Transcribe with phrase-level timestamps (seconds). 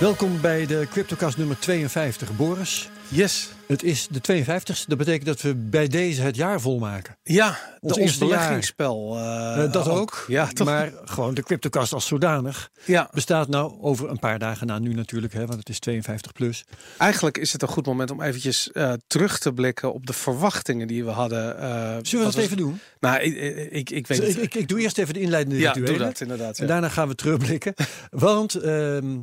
[0.00, 2.88] Welkom bij de CryptoCast nummer 52, Boris.
[3.08, 3.48] Yes.
[3.66, 4.86] Het is de 52ste.
[4.86, 7.16] Dat betekent dat we bij deze het jaar volmaken.
[7.22, 9.16] Ja, Ons de, ons beleggingsspel.
[9.16, 10.24] eh, Eh, dat ook.
[10.28, 10.66] Ja, toch?
[10.66, 14.94] Maar gewoon de CryptoCast als zodanig ja, bestaat nou over een paar dagen na nu
[14.94, 16.64] natuurlijk, hè, want het is 52 plus.
[16.98, 20.86] eigenlijk is het een goed moment om eventjes eh, terug te blikken op de verwachtingen
[20.86, 21.54] die we hadden.
[21.58, 22.80] Zullen we dat was- even doen?
[23.00, 23.36] Nou, ik,
[23.70, 24.42] ik, ik, weet ik, het.
[24.42, 25.96] ik, ik doe eerst even de inleidende ja, rituelen.
[25.98, 26.58] doe dat inderdaad.
[26.58, 27.74] En daarna gaan we terugblikken.
[28.10, 29.16] Want ehm,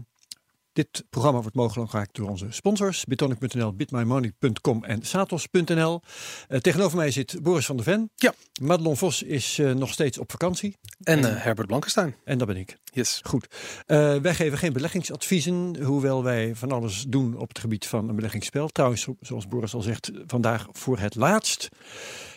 [0.76, 3.04] dit programma wordt mogelijk gemaakt door onze sponsors.
[3.06, 6.02] Bitonic.nl, bitmymoney.com en satos.nl.
[6.48, 8.12] Eh, tegenover mij zit Boris van der Ven.
[8.16, 8.34] Ja.
[8.62, 10.78] Madelon Vos is eh, nog steeds op vakantie.
[11.04, 12.16] En eh, Herbert Blankenstein.
[12.24, 12.78] En dat ben ik.
[12.84, 13.20] Yes.
[13.24, 13.48] Goed.
[13.86, 18.16] Eh, wij geven geen beleggingsadviezen, hoewel wij van alles doen op het gebied van een
[18.16, 18.68] beleggingsspel.
[18.68, 21.70] Trouwens, zo- zoals Boris al zegt, vandaag voor het laatst.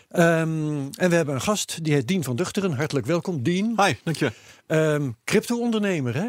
[0.08, 2.72] Ehm, en we hebben een gast, die heet Dien van Duchteren.
[2.72, 3.74] Hartelijk welkom, Dien.
[3.84, 4.32] Hi, dank je.
[4.66, 6.28] Ehm, Crypto-ondernemer, hè?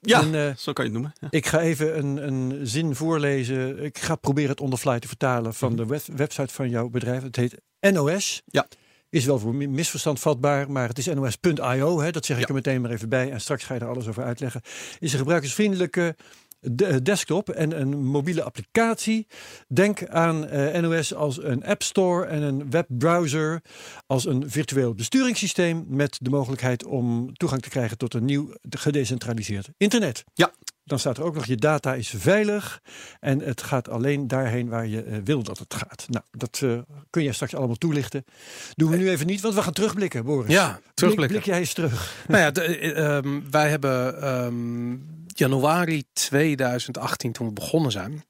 [0.00, 1.12] Ja, En, eh, zo kan je het noemen.
[1.20, 1.28] Ja.
[1.30, 3.82] Ik ga even een, een zin voorlezen.
[3.84, 6.88] Ik ga proberen het on the fly te vertalen van de web- website van jouw
[6.88, 7.22] bedrijf.
[7.22, 8.42] Het heet NOS.
[8.46, 8.66] Ja.
[9.10, 12.10] Is wel voor mi- misverstand vatbaar, maar het is nos.io.
[12.10, 12.48] Dat zeg ik Ja.
[12.48, 13.30] er meteen maar even bij.
[13.30, 14.60] En straks ga je er alles over uitleggen.
[14.98, 16.16] Is een gebruikersvriendelijke
[16.72, 19.26] de- desktop en een mobiele applicatie.
[19.68, 23.62] Denk aan eh, NOS als een app store en een webbrowser.
[24.06, 29.68] Als een virtueel besturingssysteem met de mogelijkheid om toegang te krijgen tot een nieuw gedecentraliseerd
[29.76, 30.24] internet.
[30.34, 30.52] Ja.
[30.84, 32.80] Dan staat er ook nog je data is veilig
[33.20, 36.06] en het gaat alleen daarheen waar je eh, wil dat het gaat.
[36.08, 36.78] Nou, dat eh,
[37.10, 38.24] kun je straks allemaal toelichten.
[38.74, 40.52] Doen we nu even niet, want we gaan terugblikken, Boris.
[40.52, 41.36] Ja, Blik, terugblikken.
[41.36, 42.24] blik jij eens terug.
[42.28, 44.96] nou ja, de, eh, ehm, wij hebben ehm,
[45.38, 48.24] januari 2018 toen we begonnen zijn.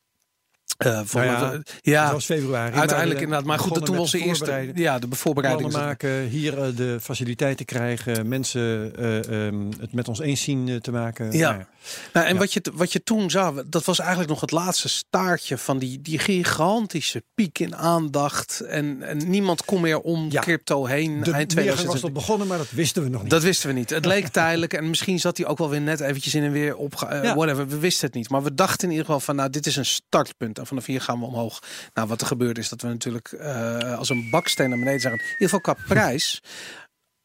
[0.77, 2.77] Eh, voor Nou ja, we- ja, was februari.
[2.77, 3.47] uiteindelijk inderdaad.
[3.47, 5.73] Maar goed, toen onze het eerste ja, de voorbereiding.
[5.73, 10.91] maken, hier eh, de faciliteiten krijgen, mensen eh, ehm, het met ons eens zien te
[10.91, 11.33] maken.
[11.33, 11.51] Ja.
[11.53, 11.65] Nou
[12.13, 12.39] Nou, en Ja.
[12.39, 16.03] wat, je, wat je toen zag, dat was eigenlijk nog het laatste staartje van die,
[16.03, 18.61] die gigantische piek in aandacht.
[18.61, 20.41] En, en niemand kon meer om Ja.
[20.41, 21.11] crypto heen.
[21.23, 22.01] De eind was 2020.
[22.01, 23.31] tot begonnen, maar dat wisten we nog niet.
[23.31, 23.91] Dat wisten we niet.
[23.91, 26.77] Het leek tijdelijk en misschien zat hij ook wel weer net eventjes in en weer
[26.77, 26.95] op.
[26.95, 28.29] Whatever, we wisten het niet.
[28.31, 30.59] Maar we dachten in ieder geval van, nou, dit is een startpunt.
[30.67, 31.63] En vanaf hier gaan we omhoog.
[31.95, 35.19] Nou, wat er gebeurde is dat we natuurlijk eh, als een baksteen naar beneden zagen.
[35.19, 36.43] In ieder geval qua prijs.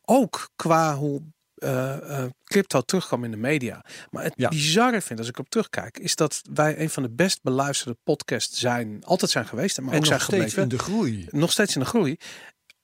[0.02, 1.22] Ook qua hoe
[1.56, 3.85] eh, eh, crypto terugkwam in de media.
[4.09, 4.50] Maar het Ja.
[4.50, 8.59] bizarre vind, als ik op terugkijk, is dat wij een van de best beluisterde podcasts
[8.59, 11.28] zijn, altijd zijn geweest, maar en ook zijn nog steeds gebleven in de groei.
[11.29, 12.18] nog steeds in de groei.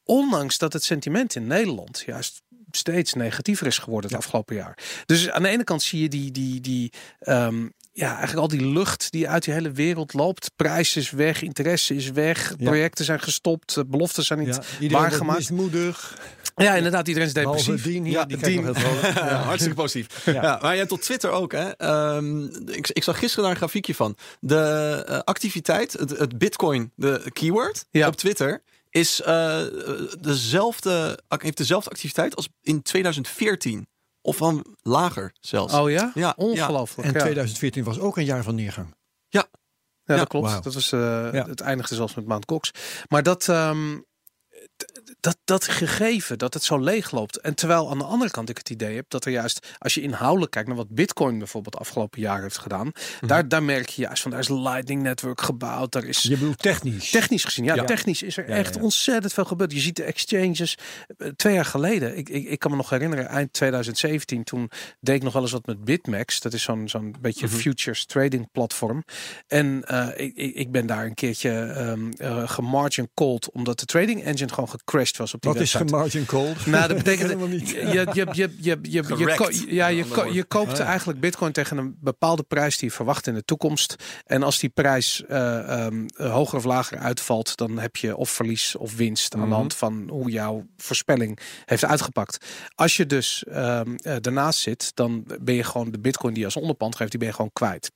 [0.04, 2.42] Ondanks dat het sentiment in Nederland juist
[2.72, 4.78] steeds negatiever is geworden het afgelopen jaar.
[5.06, 8.68] Dus aan de ene kant zie je die, die, die ehm, ja, eigenlijk al die
[8.68, 10.52] lucht die uit die hele wereld loopt.
[10.56, 12.66] Prijs is weg, interesse is weg, Ja.
[12.70, 15.38] projecten zijn gestopt, eh, beloften zijn niet Ja, waargemaakt.
[15.40, 16.18] mismoedig.
[16.56, 17.84] Ja, inderdaad, iedereen is depressief.
[17.84, 18.66] Dien hier, Ja, die kijkt Dien.
[18.66, 19.12] nog heel.
[19.30, 20.26] Ja, hartstikke positief.
[20.26, 20.32] Ja.
[20.34, 20.60] Ja.
[20.62, 21.70] maar je hebt op Twitter ook, hè?
[21.70, 24.16] Ehm, ik, ik zag gisteren daar een grafiekje van.
[24.40, 28.08] De eh, activiteit, het, het Bitcoin, de keyword Ja.
[28.08, 29.62] op Twitter, is eh,
[30.20, 33.88] dezelfde, heeft dezelfde activiteit als in 2014.
[34.28, 35.74] Of dan lager zelfs.
[35.74, 36.12] Oh ja?
[36.14, 37.08] Ja, Ongelooflijk.
[37.08, 37.20] En ja.
[37.20, 38.96] 2014 was ook een jaar van neergang.
[39.28, 39.46] Ja,
[40.04, 40.64] Ja, dat klopt.
[40.64, 41.00] Dat was, eh,
[41.32, 41.46] Ja.
[41.48, 42.72] Het eindigde zelfs met Mount Cox.
[43.08, 44.00] Maar dat, ehm,
[45.20, 47.38] dat, dat gegeven, dat het zo leeg loopt.
[47.40, 50.02] En terwijl aan de andere kant ik het idee heb dat er juist, als je
[50.02, 53.28] inhoudelijk kijkt naar wat Bitcoin bijvoorbeeld afgelopen jaar heeft gedaan, Mhm.
[53.28, 55.92] daar, daar merk je juist van, daar is Lightning Network gebouwd.
[55.92, 57.10] Daar is Je bedoelt technisch.
[57.10, 57.84] Technisch gezien, ja, Ja.
[57.84, 58.82] technisch is er Ja, echt ja.
[58.82, 59.72] ontzettend veel gebeurd.
[59.72, 60.78] Je ziet de exchanges.
[61.18, 64.70] eh, Twee jaar geleden, ik, ik, ik kan me nog herinneren, eind 2017, toen
[65.00, 66.40] deed ik nog wel eens wat met Bitmax.
[66.40, 67.56] Dat is zo'n zo'n beetje Mhm.
[67.56, 69.04] futures trading platform.
[69.48, 74.24] En eh, ik, ik ben daar een keertje ehm eh, gemargin called, omdat de trading
[74.24, 76.66] engine gewoon gecrashed was op die Wat is gemargin called?
[76.66, 77.70] Nou, dat betekent Helemaal niet.
[77.70, 78.28] je, je, je,
[78.60, 80.84] je, je, ja, je, ko- je koopt ja.
[80.86, 83.96] eigenlijk bitcoin tegen een bepaalde prijs die je verwacht in de toekomst.
[84.26, 88.30] En als die prijs eh, ehm, eh, hoger of lager uitvalt, dan heb je of
[88.30, 89.50] verlies of winst aan Mhm.
[89.50, 92.38] de hand van hoe jouw voorspelling heeft uitgepakt.
[92.76, 96.46] Als je dus ehm, eh, daarnaast zit, dan ben je gewoon de bitcoin die je
[96.46, 97.92] als onderpand geeft, die ben je gewoon kwijt.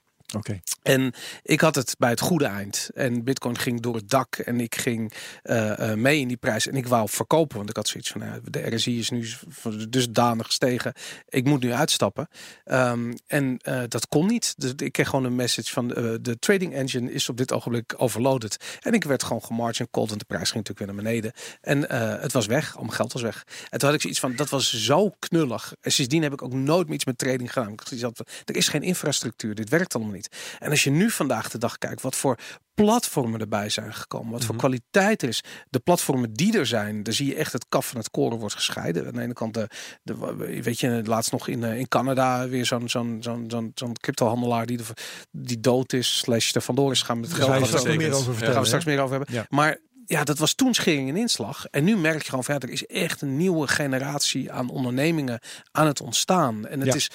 [0.82, 1.14] En
[1.44, 2.90] ik had het bij het goede eind.
[2.94, 4.36] En Bitcoin ging door het dak.
[4.36, 5.14] En ik ging
[5.44, 6.68] eh, eh, mee in die prijs.
[6.68, 7.58] En ik wou verkopen.
[7.58, 9.30] Want ik had zoiets van: nou, de RSI is nu
[9.90, 10.94] dusdanig gestegen.
[11.30, 12.28] Ik moet nu uitstappen.
[12.64, 14.54] Ehm, en eh, dat kon niet.
[14.58, 15.88] Dus ik kreeg gewoon een message van:
[16.22, 18.80] de trading engine is op dit ogenblik overloaded.
[18.82, 20.10] En ik werd gewoon gemargin called.
[20.10, 21.32] Want de prijs ging natuurlijk weer naar beneden.
[21.62, 21.92] En
[22.22, 22.76] het was weg.
[22.76, 23.46] Al mijn geld was weg.
[23.70, 25.74] En toen had ik zoiets van: dat was zo knullig.
[25.82, 27.72] En sindsdien heb ik ook nooit meer iets met trading gedaan.
[27.72, 27.82] Ik
[28.46, 29.56] Er is geen infrastructuur.
[29.56, 30.21] Dit werkt allemaal niet.
[30.22, 30.56] Niet.
[30.60, 32.38] En als je nu vandaag de dag kijkt, wat voor
[32.74, 34.64] platformen erbij zijn gekomen, wat voor Mhm.
[34.64, 35.44] kwaliteit er is.
[35.70, 38.56] De platformen die er zijn, daar zie je echt het kaf van het koren wordt
[38.56, 39.06] gescheiden.
[39.08, 39.68] Aan de ene kant, de,
[40.04, 43.94] de, weet je, laatst nog in, eh, in Canada weer zo'n zo'n zo'n zo'n zo'n
[44.00, 44.84] cryptohandelaar die, de,
[45.32, 47.50] die dood is, slash er vandoor is gaan met geld.
[47.50, 47.54] er-
[48.40, 49.34] daar gaan we straks meer over hebben.
[49.36, 49.46] Ja.
[49.50, 51.66] Maar ja, dat was toen schering en inslag.
[51.66, 55.40] En nu merk je gewoon ja, er is echt een nieuwe generatie aan ondernemingen
[55.72, 56.68] aan het ontstaan.
[56.68, 56.96] En het Ja.
[56.96, 57.10] is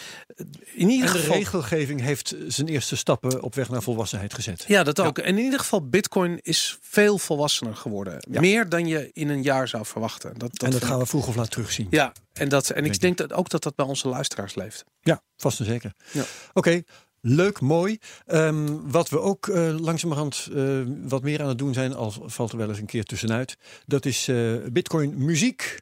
[0.75, 1.37] in ieder En de geval.
[1.37, 4.65] regelgeving heeft zijn eerste stappen op weg naar volwassenheid gezet.
[4.67, 5.19] Ja, dat ook.
[5.19, 8.27] En in ieder geval, Bitcoin is veel volwassener geworden.
[8.31, 8.41] Ja.
[8.41, 10.39] Meer dan je in een jaar zou verwachten.
[10.39, 11.87] Dat, dat en dat gaan we vroeg of laat terugzien.
[11.91, 14.85] Ja, en, dat, en ik Denk dat ook dat dat bij onze luisteraars leeft.
[15.01, 15.93] Ja, vast en zeker.
[16.13, 16.25] Ja.
[16.53, 16.83] Oké,
[17.27, 17.99] leuk, mooi.
[18.27, 22.53] Ehm, wat we ook eh, langzamerhand eh, wat meer aan het doen zijn, al valt
[22.53, 23.57] er wel eens een keer tussenuit,
[23.87, 25.79] dat is eh, Bitcoin muziek.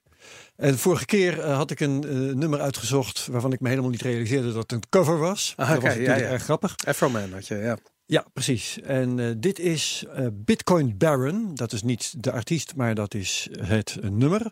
[0.57, 1.99] En vorige keer had ik een
[2.39, 5.53] nummer uitgezocht waarvan ik me helemaal niet realiseerde dat het een cover was.
[5.57, 6.33] Ah, dat oké, was ja, natuurlijk ja.
[6.33, 6.77] erg grappig.
[6.87, 7.79] Afroman had je, ja.
[8.07, 8.81] Ja, precies.
[8.81, 11.55] En dit is Bitcoin Baron.
[11.55, 14.51] Dat is niet de artiest, maar dat is het nummer.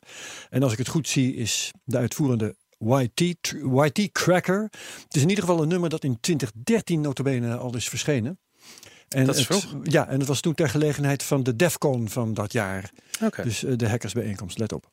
[0.50, 3.20] En als ik het goed zie, is de uitvoerende YT,
[3.84, 4.62] YT Cracker.
[5.02, 8.38] Het is in ieder geval een nummer dat in 2013 notabene al is verschenen.
[9.08, 9.66] En Dat is het.
[9.82, 12.90] Ja, en het was toen ter gelegenheid van de DEFCON van dat jaar.
[13.22, 13.42] Oké.
[13.42, 14.90] Dus eh, de hackersbijeenkomst, let op.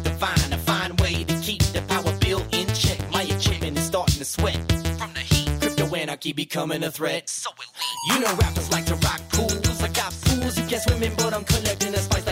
[0.00, 0.52] divine.
[0.52, 2.98] A fine way to keep the power bill in check.
[3.10, 4.56] My equipment is starting to sweat
[4.98, 5.50] from the heat.
[5.60, 7.28] Crypto anarchy becoming a threat.
[7.28, 7.68] So elite.
[8.10, 9.82] You know rappers like to rock pools.
[9.82, 12.27] I got pools you can't swim in, but I'm collecting a spice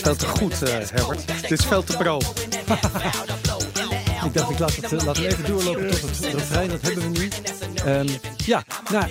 [0.00, 1.26] is veel te goed, eh, Herbert.
[1.26, 2.18] Dit is veel te pro.
[4.24, 6.68] Ik dacht, ik laat het, eh, laten we even doorlopen tot het refrein.
[6.68, 7.28] Dat hebben we nu.
[7.84, 9.10] Ehm, ja, nou,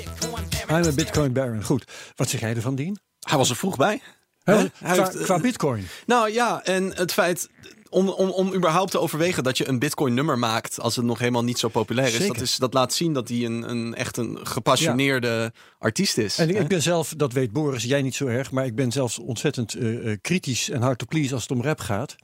[0.69, 1.63] I'm a Bitcoin Baron.
[1.63, 1.91] Goed.
[2.15, 2.99] Wat zeg jij ervan, Dien?
[3.19, 4.01] Hij was er vroeg bij.
[4.43, 4.55] Hè?
[4.55, 5.87] Hij Qua, heeft, eh, qua Bitcoin.
[6.05, 7.49] Nou ja, en het feit
[7.89, 11.19] om, om, om überhaupt te overwegen dat je een Bitcoin nummer maakt als het nog
[11.19, 12.33] helemaal niet zo populair is, Zeker.
[12.33, 16.37] dat, is, dat laat zien dat hij een, een echt een gepassioneerde artiest is.
[16.37, 16.61] En ik, hè?
[16.61, 19.73] ik ben zelf, dat weet Boris, jij niet zo erg, maar ik ben zelfs ontzettend
[19.73, 22.15] eh, eh, kritisch en hard to please als het om rap gaat.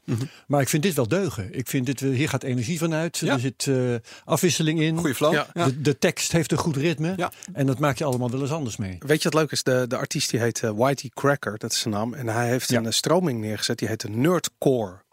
[0.48, 1.54] Maar ik vind dit wel deugen.
[1.54, 3.18] Ik vind dit, eh, hier gaat energie van uit.
[3.18, 3.34] Ja.
[3.34, 3.76] Er zit eh,
[4.26, 4.98] afwisseling in.
[4.98, 5.34] Goeie flow.
[5.34, 5.48] Ja.
[5.54, 7.14] De, de tekst heeft een goed ritme.
[7.18, 7.32] Ja.
[7.54, 8.98] En dat maak je allemaal wel eens anders mee.
[9.00, 9.64] Weet je wat leuk is?
[9.64, 12.14] De, de artiest die heet Whitey Cracker, dat is zijn naam.
[12.14, 12.84] En hij heeft Ja.
[12.84, 15.04] een stroming neergezet, die heet de Nerdcore.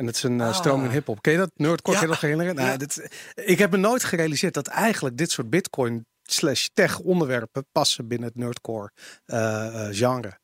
[0.00, 1.22] En dat is een eh, stroming hip-hop.
[1.22, 1.50] Ken je dat?
[1.56, 2.16] Nerdcore, Ja.
[2.20, 2.54] herinneren?
[2.54, 2.76] Nou, Ja.
[2.76, 8.08] dit, ik heb me nooit gerealiseerd dat eigenlijk dit soort bitcoin slash tech onderwerpen passen
[8.08, 8.90] binnen het nerdcore
[9.24, 10.38] eh, eh, genre.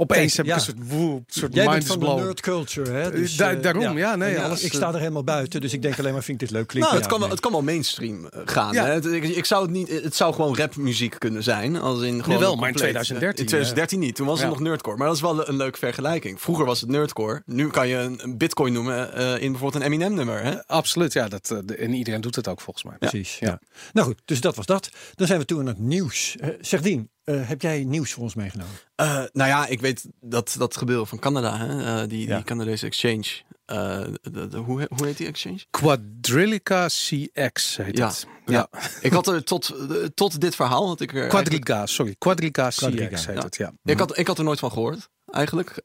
[0.00, 0.52] Opeens heb ja.
[0.52, 3.10] ik een soort, woe, soort Jij bent mind van de nerd culture, hè?
[3.10, 5.82] Dus, Da- eh, daarom, ja, nee, alles, ik eh, sta er helemaal buiten, dus ik
[5.82, 6.90] denk alleen maar, vind ik dit leuk klinken?
[6.92, 8.72] Nou, het Ja, kan, wel, het kan wel mainstream eh, gaan.
[8.74, 8.84] Ja.
[8.84, 8.92] Hè?
[8.92, 9.88] Het, ik, ik zou het niet.
[10.02, 13.46] Het zou gewoon rapmuziek kunnen zijn, als in gewoon wel, maar in compleet- 2013, In
[13.48, 14.14] 2013 niet.
[14.14, 14.44] Toen was Ja.
[14.44, 14.96] het nog nerdcore.
[14.96, 16.40] Maar dat is wel een leuke vergelijking.
[16.40, 17.42] Vroeger was het nerdcore.
[17.46, 20.42] Nu kan je een, een Bitcoin noemen eh, in bijvoorbeeld een Eminem nummer.
[20.42, 20.66] Hè?
[20.66, 21.28] Absoluut, ja.
[21.28, 22.96] Dat, eh, en iedereen doet het ook volgens mij.
[22.98, 23.46] Precies, ja.
[23.48, 23.60] Ja.
[23.92, 24.90] Nou goed, dus dat was dat.
[25.14, 26.36] Dan zijn we toe aan het nieuws.
[26.40, 26.82] Eh, zeg
[27.28, 28.74] Eh, heb jij nieuws voor ons meegenomen?
[28.94, 32.00] Eh, nou ja, ik weet dat dat gebeuren van Canada, hè?
[32.02, 32.34] eh, die, Ja.
[32.36, 33.24] die Canadese exchange.
[33.64, 35.58] Eh, de- de- hoe, hoe heet die exchange?
[35.70, 38.26] Quadrilica CX heet Ja, het.
[38.46, 38.68] ja.
[39.00, 39.74] Ik had er tot,
[40.14, 40.86] tot dit verhaal.
[40.86, 42.14] Had ik er Quadriga, sorry.
[42.18, 42.80] Quadriga CX
[43.26, 43.42] heet ja.
[43.42, 43.72] het, ja.
[43.84, 45.80] Ik had, ik had er nooit van gehoord, eigenlijk.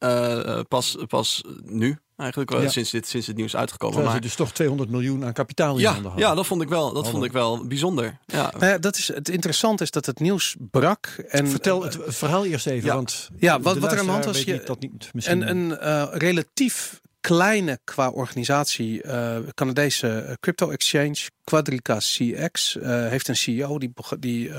[0.68, 2.70] Pas, pas nu, eigenlijk, eh, Ja.
[2.70, 3.96] sinds, dit, sinds het nieuws uitgekomen.
[3.96, 6.28] Terwijl Maar, ze dus toch 200 miljoen aan kapitaal in ja, handen hadden.
[6.30, 8.18] ja, dat vond ik wel, dat vond ik wel bijzonder.
[8.26, 8.52] Ja.
[8.52, 11.08] Nou ja, dat is, het interessante is dat het nieuws brak.
[11.28, 12.96] En, Vertel het verhaal eerst even, Ja.
[12.96, 15.44] want Ja, wat- wat er aan de hand was, weet je- dat niet misschien.
[15.44, 23.08] En een eh, relatief kleine qua organisatie eh, Canadese eh, crypto exchange, Quadrica CX, eh,
[23.08, 24.52] heeft een CEO die, die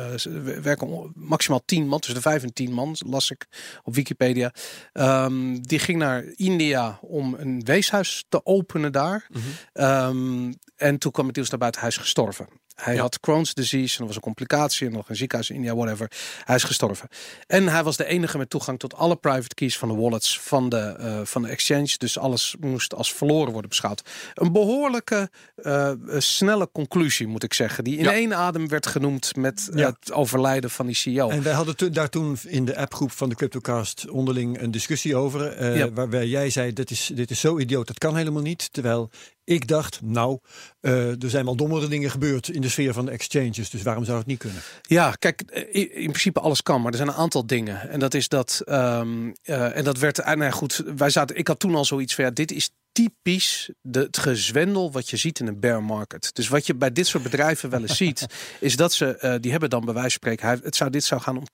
[0.62, 3.46] werken maximaal 10 man, tussen de 5 en 10 man, las ik
[3.82, 4.52] op Wikipedia.
[4.92, 9.26] Ehm, die ging naar India om een weeshuis te openen daar.
[9.30, 9.42] Mhm.
[9.72, 12.48] Ehm, en toen kwam het nieuws naar buiten, hij is gestorven.
[12.74, 13.00] Hij Ja.
[13.00, 16.10] had Crohn's disease en er was een complicatie en nog een ziekenhuis in India, whatever.
[16.44, 17.08] Hij is gestorven.
[17.46, 20.68] En hij was de enige met toegang tot alle private keys van de wallets van
[20.68, 21.94] de, eh, van de exchange.
[21.98, 24.02] Dus alles moest als verloren worden beschouwd.
[24.34, 27.84] Een behoorlijke eh, snelle conclusie, moet ik zeggen.
[27.84, 28.12] Die in Ja.
[28.12, 29.86] één adem werd genoemd met Ja.
[30.00, 31.28] het overlijden van die CEO.
[31.28, 35.16] En wij hadden toen- daar toen in de appgroep van de CryptoCast onderling een discussie
[35.16, 35.52] over.
[35.52, 35.90] eh, Ja.
[35.92, 38.72] Waarbij jij zei, dit is, dit is zo idioot, dat kan helemaal niet.
[38.72, 39.10] Terwijl
[39.44, 40.38] ik dacht, nou,
[40.80, 43.70] eh, er zijn wel dommere dingen gebeurd in de sfeer van de exchanges.
[43.70, 44.62] Dus waarom zou het niet kunnen?
[44.82, 47.90] Ja, kijk, eh, in, in principe alles kan, maar er zijn een aantal dingen.
[47.90, 51.48] En dat is dat, ehm, eh, en dat werd, nou ja, goed, wij zaten, ik
[51.48, 55.40] had toen al zoiets van, ja, dit is typisch de, het gezwendel wat je ziet
[55.40, 56.30] in een bear market.
[56.34, 58.26] Dus wat je bij dit soort bedrijven wel eens ziet,
[58.60, 61.20] is dat ze, eh, die hebben dan bij wijze van spreken, het zou, dit zou
[61.20, 61.44] gaan om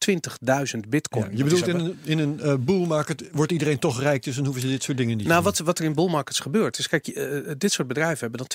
[0.74, 1.24] 20.000 bitcoin.
[1.24, 4.34] Ja, je bedoelt, in een, in een eh, bull market wordt iedereen toch rijk, dus
[4.34, 6.78] dan hoeven ze dit soort dingen niet Nou, wat, wat er in bull markets gebeurt,
[6.78, 8.48] is kijk, eh, dit soort bedrijven hebben dan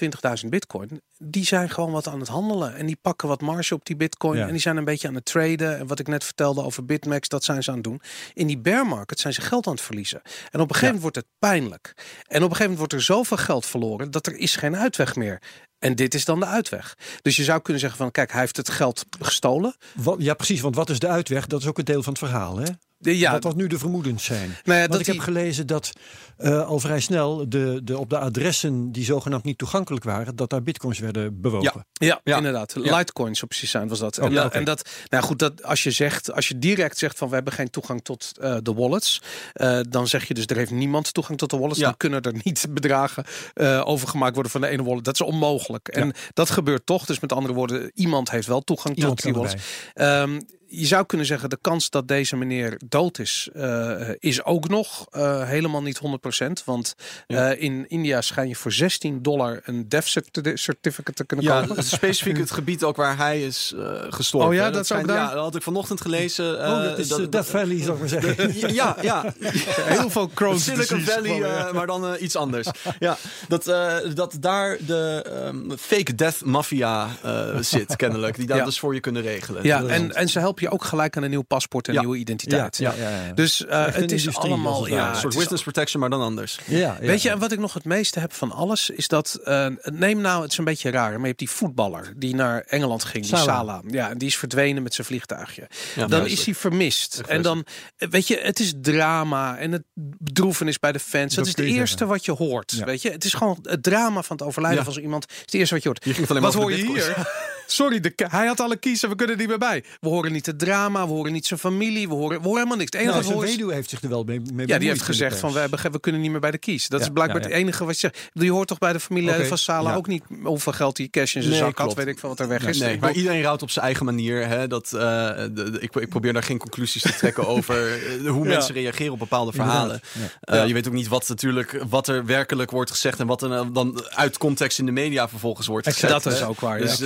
[0.43, 1.01] 20.000 bitcoin.
[1.17, 2.75] Die zijn gewoon wat aan het handelen.
[2.75, 4.37] En die pakken wat marge op die bitcoin.
[4.37, 4.45] Ja.
[4.45, 5.77] En die zijn een beetje aan het traden.
[5.77, 8.01] En wat ik net vertelde over Bitmax, dat zijn ze aan het doen.
[8.33, 10.21] In die bear market zijn ze geld aan het verliezen.
[10.23, 11.93] En op een gegeven moment wordt het pijnlijk.
[12.27, 15.15] En op een gegeven moment wordt er zoveel geld verloren dat er is geen uitweg
[15.15, 15.41] meer.
[15.79, 16.97] En dit is dan de uitweg.
[17.21, 19.75] Dus je zou kunnen zeggen van, kijk, hij heeft het geld gestolen.
[20.17, 21.47] Ja, precies, want wat is de uitweg?
[21.47, 22.69] Dat is ook een deel van het verhaal, hè?
[23.05, 24.47] De- Ja, wat wat nu de vermoedens zijn.
[24.47, 25.91] nou ja, Want dat ik heb gelezen dat
[26.37, 30.49] eh, al vrij snel de, de, op de adressen die zogenaamd niet toegankelijk waren, dat
[30.49, 31.85] daar bitcoins werden bewogen.
[31.93, 32.37] Ja, Ja.
[32.37, 32.75] inderdaad.
[32.81, 32.97] Ja.
[32.97, 34.17] Litecoins op precies zijn was dat.
[34.17, 34.57] En, dat oké.
[34.57, 37.53] en dat, nou goed, dat als je zegt, als je direct zegt van we hebben
[37.53, 39.21] geen toegang tot eh, de wallets,
[39.53, 41.79] eh, dan zeg je dus er heeft niemand toegang tot de wallets.
[41.79, 41.85] Ja.
[41.85, 45.03] Dan kunnen er niet bedragen eh, overgemaakt worden van de ene wallet.
[45.03, 45.87] Dat is onmogelijk.
[45.87, 47.05] En dat gebeurt toch.
[47.05, 49.63] Dus met andere woorden, iemand heeft wel toegang Iemand tot die wallets.
[49.93, 54.67] Ehm, je zou kunnen zeggen, de kans dat deze meneer dood is, eh, is ook
[54.67, 56.63] nog eh, helemaal niet 100%.
[56.65, 56.95] Want
[57.27, 57.51] Ja.
[57.51, 61.65] eh, in India schijn je voor 16 dollar een death certi- certificate te kunnen Ja,
[61.65, 61.83] kopen.
[61.83, 64.49] specifiek het gebied ook waar hij is eh, gestorven.
[64.49, 65.07] Oh ja, dat daar?
[65.07, 66.63] Ja, dat had ik vanochtend gelezen.
[66.63, 68.53] eh, oh, dat is dat- Death Valley, zou ik maar zeggen.
[68.73, 69.33] Ja, ja.
[69.95, 71.67] Heel veel Crohn's Silicon disease Valley, ja.
[71.67, 72.67] eh, maar dan iets anders.
[72.99, 73.17] ja,
[73.47, 78.35] dat, eh, dat daar de ehm, fake death mafia eh, zit, kennelijk.
[78.35, 78.65] Die dat Ja.
[78.65, 79.63] dus voor je kunnen regelen.
[79.63, 81.99] Ja, en, en ze helpen je ook gelijk aan een nieuw paspoort en Ja.
[81.99, 82.77] nieuwe identiteit.
[82.77, 83.31] ja, ja, ja.
[83.33, 84.83] Dus eh, het is industrie, allemaal.
[84.83, 84.93] het.
[84.93, 86.59] Ja, een soort witness protection, maar dan anders.
[86.65, 86.97] ja, ja.
[86.99, 89.39] Weet je, en wat ik nog het meeste heb van alles, is dat.
[89.43, 92.61] eh, neem nou, het is een beetje raar, maar je hebt die voetballer die naar
[92.61, 93.55] Engeland ging, die Salah.
[93.55, 93.83] Salah.
[93.87, 95.67] Ja, en die is verdwenen met zijn vliegtuigje.
[95.95, 96.33] Ja, dan juist.
[96.39, 97.21] is hij vermist.
[97.27, 97.65] En dan,
[97.97, 99.83] weet je, het is drama en het
[100.19, 101.35] bedroevenis bij de fans.
[101.35, 102.07] Dat, Dat is het je eerste zeggen.
[102.07, 102.71] wat je hoort.
[102.71, 102.85] Ja.
[102.85, 104.85] Weet je, het is gewoon het drama van het overlijden Ja.
[104.85, 105.23] van zo iemand.
[105.23, 106.29] Het is het eerste wat je hoort.
[106.29, 107.27] Alleen Wat maar hoor je hier?
[107.67, 109.83] Sorry, de, hij had alle kiezen, we kunnen er niet meer bij.
[110.01, 112.77] We horen niet het drama, we horen niet zijn familie, we horen, we horen helemaal
[112.77, 112.91] niks.
[112.91, 115.39] Het enige Nou, zijn weduwe heeft zich er wel mee, mee ja, die heeft gezegd
[115.39, 116.87] van we, we kunnen niet meer bij de kies.
[116.87, 117.53] Dat Ja, is blijkbaar ja, ja.
[117.53, 118.29] het enige wat je zegt.
[118.33, 119.95] Je hoort toch bij de familie van Sala ja.
[119.95, 121.93] ook niet hoeveel geld die cash in zijn Nee, zak had.
[121.93, 122.77] Weet ik veel wat er weg is.
[122.79, 124.47] Nee, maar iedereen rouwt op zijn eigen manier.
[124.47, 128.29] Hè, dat, eh, de, de- ik, ik probeer daar geen conclusies te trekken over eh,
[128.29, 128.49] hoe Ja.
[128.53, 130.01] mensen reageren op bepaalde verhalen.
[130.41, 133.73] Eh, Je weet ook niet wat, natuurlijk, wat er werkelijk wordt gezegd en wat er
[133.73, 136.09] dan uit context in de media vervolgens wordt gezet.
[136.09, 136.77] dat is ook waar.
[136.79, 136.97] Dus,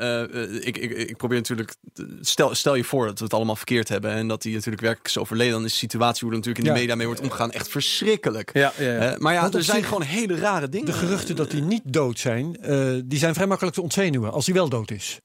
[0.00, 1.74] eh, eh, ik, ik, ik probeer natuurlijk.
[2.20, 5.08] Stel, stel je voor dat we het allemaal verkeerd hebben en dat hij natuurlijk werkelijk
[5.08, 5.52] is overleden.
[5.52, 6.80] Dan is de situatie hoe er natuurlijk in de Ja.
[6.80, 8.50] media mee wordt omgegaan echt verschrikkelijk.
[8.52, 8.90] ja, ja, ja.
[8.90, 10.86] Hè, maar ja, er zijn zich- gewoon hele rare dingen.
[10.86, 14.32] De geruchten dat hij niet dood zijn, eh, die zijn vrij makkelijk te ontzenuwen.
[14.32, 15.20] Als hij wel dood is.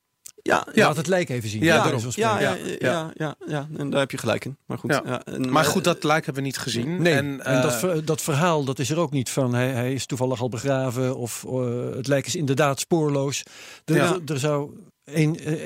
[0.48, 0.86] Ja, Ja.
[0.88, 1.64] Laat het lijk even zien.
[1.64, 2.02] Ja, daarom.
[2.10, 4.58] Ja, ja, ja, ja, ja, en daar heb je gelijk in.
[4.66, 4.92] Maar goed.
[4.92, 5.02] Ja.
[5.06, 5.24] Ja.
[5.26, 7.02] en, maar eh, goed, dat lijk hebben we niet gezien.
[7.02, 9.54] Nee, en, en, dat, eh, dat verhaal dat is er ook niet van.
[9.54, 13.44] Hij, hij is toevallig al begraven of eh, het lijk is inderdaad spoorloos.
[13.86, 14.20] Er, Ja.
[14.26, 14.72] zou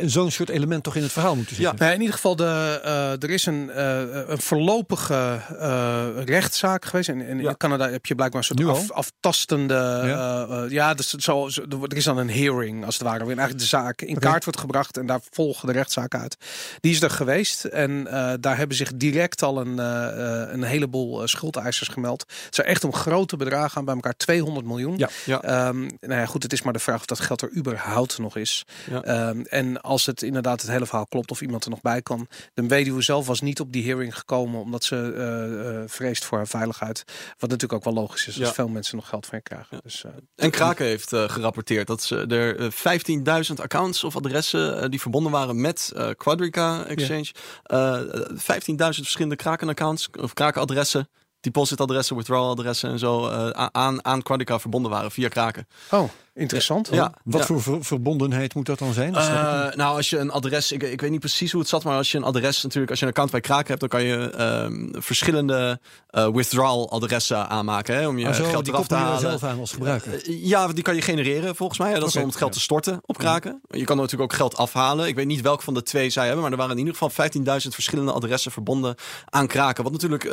[0.05, 1.75] zo'n soort element toch in het verhaal moeten zitten.
[1.77, 7.10] Nou, in ieder geval, de, eh, er is een, eh, een voorlopige eh, rechtszaak geweest.
[7.10, 7.55] In, Ja.
[7.57, 9.74] Canada heb je blijkbaar een soort af, aftastende.
[9.74, 10.45] Ja.
[10.50, 11.48] Ja, ja dus zo,
[11.89, 13.19] er is dan een hearing, als het ware.
[13.19, 14.98] Waarin eigenlijk de zaak in kaart wordt gebracht.
[14.98, 16.38] En daar volgen de rechtszaak uit.
[16.79, 17.63] Die is er geweest.
[17.63, 22.25] En eh, daar hebben zich direct al een, eh, eh, een heleboel eh, schuldeisers gemeld.
[22.45, 23.86] Het zou echt om grote bedragen gaan.
[23.86, 24.98] Bij elkaar 200 miljoen.
[24.98, 25.10] Ja.
[25.25, 25.41] Ja.
[25.41, 28.36] Ehm, nou ja, goed, het is maar de vraag of dat geld er überhaupt nog
[28.36, 28.65] is.
[28.89, 29.30] Ja.
[29.31, 32.27] Ehm, en als het inderdaad het hele verhaal klopt of iemand er nog bij kan.
[32.53, 36.38] De weduwe zelf was niet op die hearing gekomen omdat ze eh, eh, vreest voor
[36.38, 37.03] haar veiligheid.
[37.38, 38.53] Wat natuurlijk ook wel logisch is als Ja.
[38.53, 39.79] veel mensen nog geld van je krijgen.
[39.83, 45.01] Dus, eh, En Kraken heeft gerapporteerd dat ze er eh, 15.000 accounts of adressen die
[45.01, 47.31] verbonden waren met Quadrica Exchange.
[47.63, 48.00] Eh,
[48.33, 51.09] 15.000 verschillende Kraken-accounts of Kraken-adressen,
[51.39, 53.29] depositadressen, withdrawal-adressen en zo
[53.71, 55.67] aan, aan Quadrica verbonden waren via Kraken.
[55.91, 56.88] oh, Interessant.
[56.91, 57.45] Ja, Wat ja.
[57.47, 59.13] voor ver- verbondenheid moet dat dan zijn?
[59.13, 59.27] Dat.
[59.27, 61.97] Eh, nou, als je een adres, ik, ik weet niet precies hoe het zat, maar
[61.97, 64.29] als je een adres natuurlijk, als je een account bij Kraken hebt, dan kan je
[64.29, 69.19] ehm, verschillende eh, withdrawal adressen aanmaken hè, om je Ah, zo, geld eraf te halen.
[69.19, 70.13] zelf aan als gebruiker.
[70.13, 71.93] Eh, Ja, die kan je genereren volgens mij.
[72.00, 73.61] Dat is om het geld te storten op Kraken.
[73.69, 75.07] Je kan natuurlijk ook geld afhalen.
[75.07, 77.29] Ik weet niet welke van de twee zij hebben, maar er waren in ieder geval
[77.29, 78.95] 15.000 verschillende adressen verbonden
[79.25, 79.83] aan Kraken.
[79.83, 80.31] Wat natuurlijk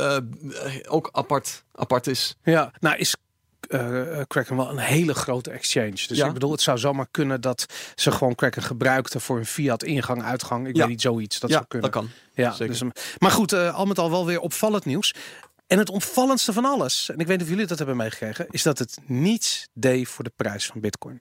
[0.88, 2.36] ook apart, apart is.
[2.42, 3.14] Ja, nou is
[3.68, 5.90] eh, Kraken wel een hele grote exchange.
[5.90, 6.26] Dus Ja.
[6.26, 10.22] ik bedoel, het zou zomaar kunnen dat ze gewoon Kraken gebruikten voor een fiat ingang,
[10.22, 10.66] uitgang.
[10.68, 10.80] Ik Ja.
[10.80, 11.40] weet niet, zoiets.
[11.40, 11.90] Dat ja, zou kunnen.
[11.90, 12.10] dat kan.
[12.34, 12.78] Ja, Zeker.
[12.78, 15.14] dus, maar goed, eh, al met al wel weer opvallend nieuws.
[15.66, 18.62] En het opvallendste van alles, en ik weet niet of jullie dat hebben meegekregen, is
[18.62, 21.20] dat het niets deed voor de prijs van Bitcoin.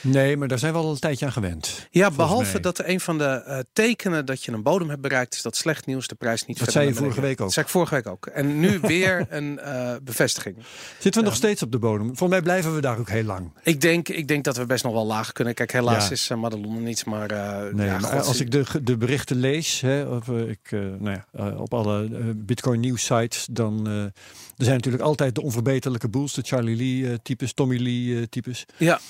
[0.00, 1.86] Nee, maar daar zijn we al een tijdje aan gewend.
[1.90, 2.60] Ja, behalve mij.
[2.60, 5.86] dat een van de eh, tekenen dat je een bodem hebt bereikt, is dat slecht
[5.86, 7.38] nieuws de prijs niet Dat verder zei je vorige week ook.
[7.38, 8.26] Dat zei ik vorige week ook.
[8.26, 10.56] En nu weer een eh, bevestiging.
[10.98, 12.06] Zitten we nog steeds op de bodem?
[12.06, 13.50] Volgens mij blijven we daar ook heel lang.
[13.62, 15.54] Ik denk, ik denk dat we best nog wel laag kunnen.
[15.54, 16.10] Kijk, helaas Ja.
[16.10, 17.30] is uh, Madelon er niet, maar...
[17.30, 20.58] eh, Nee, ja, maar god, als ik de, de berichten lees, hè, of, eh, ik,
[20.70, 25.34] eh, nou ja, eh, op alle eh, Bitcoin nieuws sites, dan er zijn natuurlijk altijd
[25.34, 28.64] de onverbeterlijke boels, de Charlie Lee types, Tommy Lee types.
[28.76, 29.00] Ja.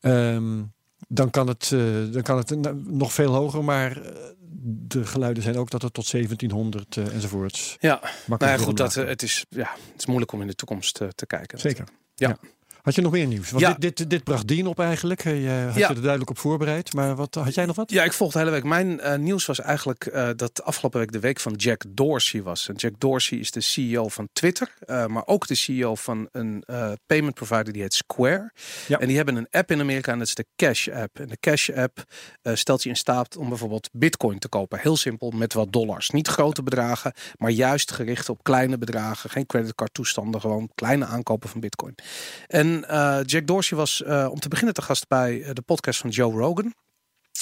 [0.00, 0.72] Um,
[1.08, 4.04] dan kan het, uh, dan kan het nog veel hoger, maar uh,
[4.62, 7.76] de geluiden zijn ook dat het tot 1700 uh, enzovoorts.
[7.80, 10.94] Ja, nou ja, goed, dat, het, is, ja, het is moeilijk om in de toekomst
[10.94, 11.58] te kijken.
[11.58, 11.84] Zeker.
[12.14, 12.28] ja.
[12.28, 12.38] ja.
[12.82, 13.50] Had je nog meer nieuws?
[13.50, 13.76] Want ja.
[13.78, 15.24] dit, dit, dit bracht Dien op eigenlijk.
[15.24, 15.88] Je had ja.
[15.88, 16.94] je er duidelijk op voorbereid.
[16.94, 17.90] Maar wat, had jij nog wat?
[17.90, 18.64] Ja, ik volgde de hele week.
[18.64, 22.68] Mijn uh, nieuws was eigenlijk uh, dat afgelopen week de week van Jack Dorsey was.
[22.68, 24.74] En Jack Dorsey is de CEO van Twitter.
[24.86, 26.64] Uh, maar ook de CEO van een
[27.06, 28.52] payment provider die heet Square.
[28.86, 28.98] Ja.
[28.98, 31.18] En die hebben een app in Amerika en dat is de Cash app.
[31.18, 32.04] En de Cash app
[32.42, 34.78] stelt je in staat om bijvoorbeeld bitcoin te kopen.
[34.78, 36.10] Heel simpel, met wat dollars.
[36.10, 39.30] Niet grote bedragen, maar juist gericht op kleine bedragen.
[39.30, 41.94] Geen creditcard toestanden, gewoon kleine aankopen van bitcoin.
[42.46, 46.00] En uh, Jack Dorsey was uh, om te beginnen te gast bij uh, de podcast
[46.00, 46.74] van Joe Rogan.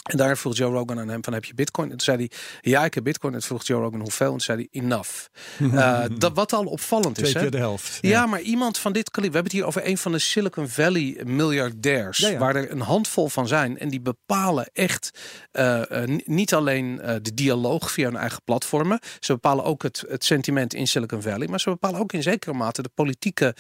[0.09, 1.91] En daar vroeg Joe Rogan aan hem van heb je bitcoin?
[1.91, 2.31] En toen zei hij
[2.73, 3.33] ja ik heb bitcoin.
[3.33, 4.27] En toen vroeg Joe Rogan hoeveel?
[4.27, 5.11] En toen zei hij enough.
[5.59, 7.33] Uh, dat, wat al opvallend Twee is.
[7.33, 7.51] keer hè?
[7.51, 7.99] de helft.
[8.01, 8.11] Ja.
[8.11, 8.27] ja.
[8.27, 9.31] maar iemand van dit kaliber.
[9.31, 12.19] We hebben het hier over een van de Silicon Valley miljardairs.
[12.19, 12.39] Ja, ja.
[12.39, 13.79] Waar er een handvol van zijn.
[13.79, 15.11] En die bepalen echt
[15.53, 15.83] uh,
[16.25, 18.99] niet alleen de dialoog via hun eigen platformen.
[19.21, 21.49] Ze bepalen ook het, het sentiment in Silicon Valley.
[21.49, 23.55] Maar ze bepalen ook in zekere mate de politieke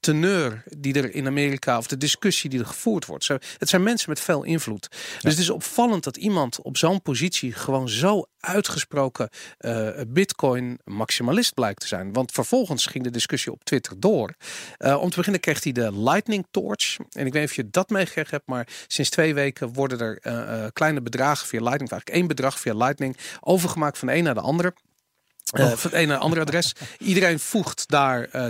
[0.00, 1.78] teneur die er in Amerika.
[1.78, 3.24] Of de discussie die er gevoerd wordt.
[3.24, 4.88] Zo, het zijn mensen met veel invloed.
[5.20, 9.28] Dus het is opvallend dat iemand op zo'n positie gewoon zo uitgesproken
[9.60, 12.12] uh, bitcoin maximalist blijkt te zijn.
[12.12, 14.34] Want vervolgens ging de discussie op Twitter door.
[14.78, 16.96] Uh, om te beginnen kreeg hij de Lightning Torch.
[16.96, 20.18] En ik weet niet of je dat meegekregen hebt, maar sinds twee weken worden er
[20.22, 24.34] uh, kleine bedragen via Lightning, eigenlijk één bedrag via Lightning, overgemaakt van de een naar
[24.34, 24.74] de andere.
[25.52, 26.72] Uh, van het ene naar andere adres.
[26.98, 28.46] Iedereen voegt daar uh,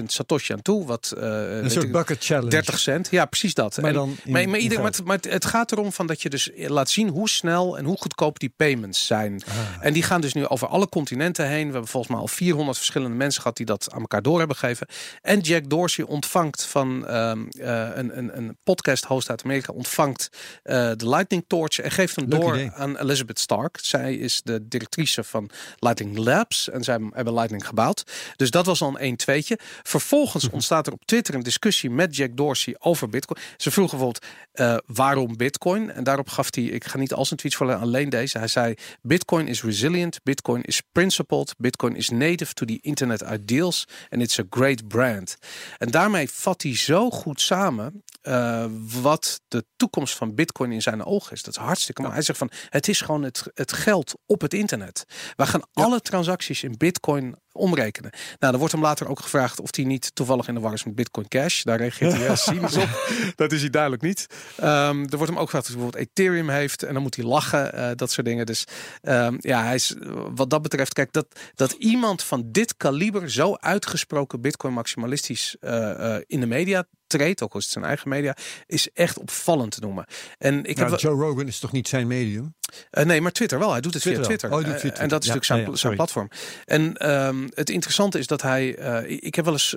[0.00, 0.86] 10.000 Satoshi aan toe.
[0.86, 1.22] Wat, uh,
[1.62, 2.50] een soort bucket challenge.
[2.50, 3.08] 30 cent.
[3.10, 3.78] Ja, precies dat.
[3.80, 6.50] Maar, dan maar, maar, ieder, maar, het, maar, het, gaat erom van dat je dus
[6.54, 9.42] laat zien hoe snel en hoe goedkoop die payments zijn.
[9.46, 9.54] Ah.
[9.80, 11.66] En die gaan dus nu over alle continenten heen.
[11.66, 14.56] We hebben volgens mij al 400 verschillende mensen gehad die dat aan elkaar door hebben
[14.56, 14.86] gegeven.
[15.22, 20.28] En Jack Dorsey ontvangt van um, een, een, een podcast host uit Amerika ontvangt
[20.62, 22.70] de Lightning Torch en geeft hem Leuk door idee.
[22.70, 23.78] aan Elizabeth Stark.
[23.82, 28.04] Zij is de directrice van Lightning Labs en zij hebben Lightning gebouwd.
[28.36, 29.64] Dus dat was al een 1-2'tje.
[29.82, 33.40] Vervolgens ontstaat er op Twitter een discussie met Jack Dorsey over Bitcoin.
[33.56, 35.90] Ze vroegen bijvoorbeeld uh, waarom Bitcoin?
[35.90, 38.38] En daarop gaf hij, ik ga niet al zijn tweets voorlezen, alleen deze.
[38.38, 43.86] Hij zei: Bitcoin is resilient, Bitcoin is principled, Bitcoin is native to the internet ideals
[44.10, 45.36] and it's a great brand.
[45.78, 48.64] En daarmee vat hij zo goed samen uh,
[49.02, 51.42] wat de toekomst van Bitcoin in zijn ogen is.
[51.42, 52.14] Dat is hartstikke mooi.
[52.14, 55.04] Hij zegt van het is gewoon het, het geld op het internet.
[55.36, 55.82] We gaan ja.
[55.82, 58.10] alle transacties in Bitcoin omrekenen.
[58.10, 60.84] Nou, dan wordt hem later ook gevraagd of hij niet toevallig in de war is
[60.84, 61.62] met Bitcoin Cash.
[61.62, 62.88] Daar reageert hij heel cynisch op.
[63.36, 64.26] Dat is hij duidelijk niet.
[64.60, 67.24] Um, er wordt hem ook gevraagd of hij bijvoorbeeld Ethereum heeft en dan moet hij
[67.24, 68.46] lachen, uh, dat soort dingen.
[68.46, 68.64] Dus
[69.02, 69.94] um, ja, hij is
[70.34, 75.70] wat dat betreft, kijk, dat, dat iemand van dit kaliber zo uitgesproken Bitcoin maximalistisch uh,
[75.70, 76.86] uh, in de media
[77.18, 80.04] treedt, ook als het zijn eigen media, is echt opvallend te noemen.
[80.38, 82.54] En ik nou, heb Joe Rogan is toch niet zijn medium?
[82.90, 83.72] Uh, nee, maar Twitter wel.
[83.72, 84.58] Hij doet het Twitter via Twitter.
[84.58, 84.98] Oh, doet via Twitter.
[84.98, 86.28] Uh, en dat is ja, natuurlijk zijn, ja, ja, zijn platform.
[86.64, 88.78] En um, het interessante is dat hij...
[88.78, 89.76] Uh, ik heb wel eens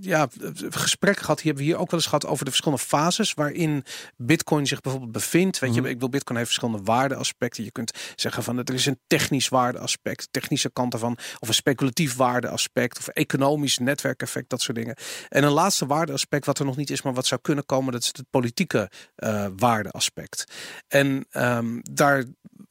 [0.00, 0.28] ja,
[0.70, 1.38] gesprekken gehad.
[1.38, 3.84] Die hebben we hier ook wel eens gehad over de verschillende fases waarin
[4.16, 5.58] Bitcoin zich bijvoorbeeld bevindt.
[5.58, 5.86] Weet mm -hmm.
[5.86, 7.64] je, ik wil Bitcoin heeft verschillende waardeaspecten.
[7.64, 12.16] Je kunt zeggen van er is een technisch waardeaspect, technische kant ervan, of een speculatief
[12.16, 14.96] waardeaspect, of economisch netwerkeffect, dat soort dingen.
[15.28, 18.02] En een laatste waardeaspect wat er nog niet is, maar wat zou kunnen komen, dat
[18.02, 20.44] is het politieke eh, waardeaspect.
[20.88, 22.24] En ehm, daar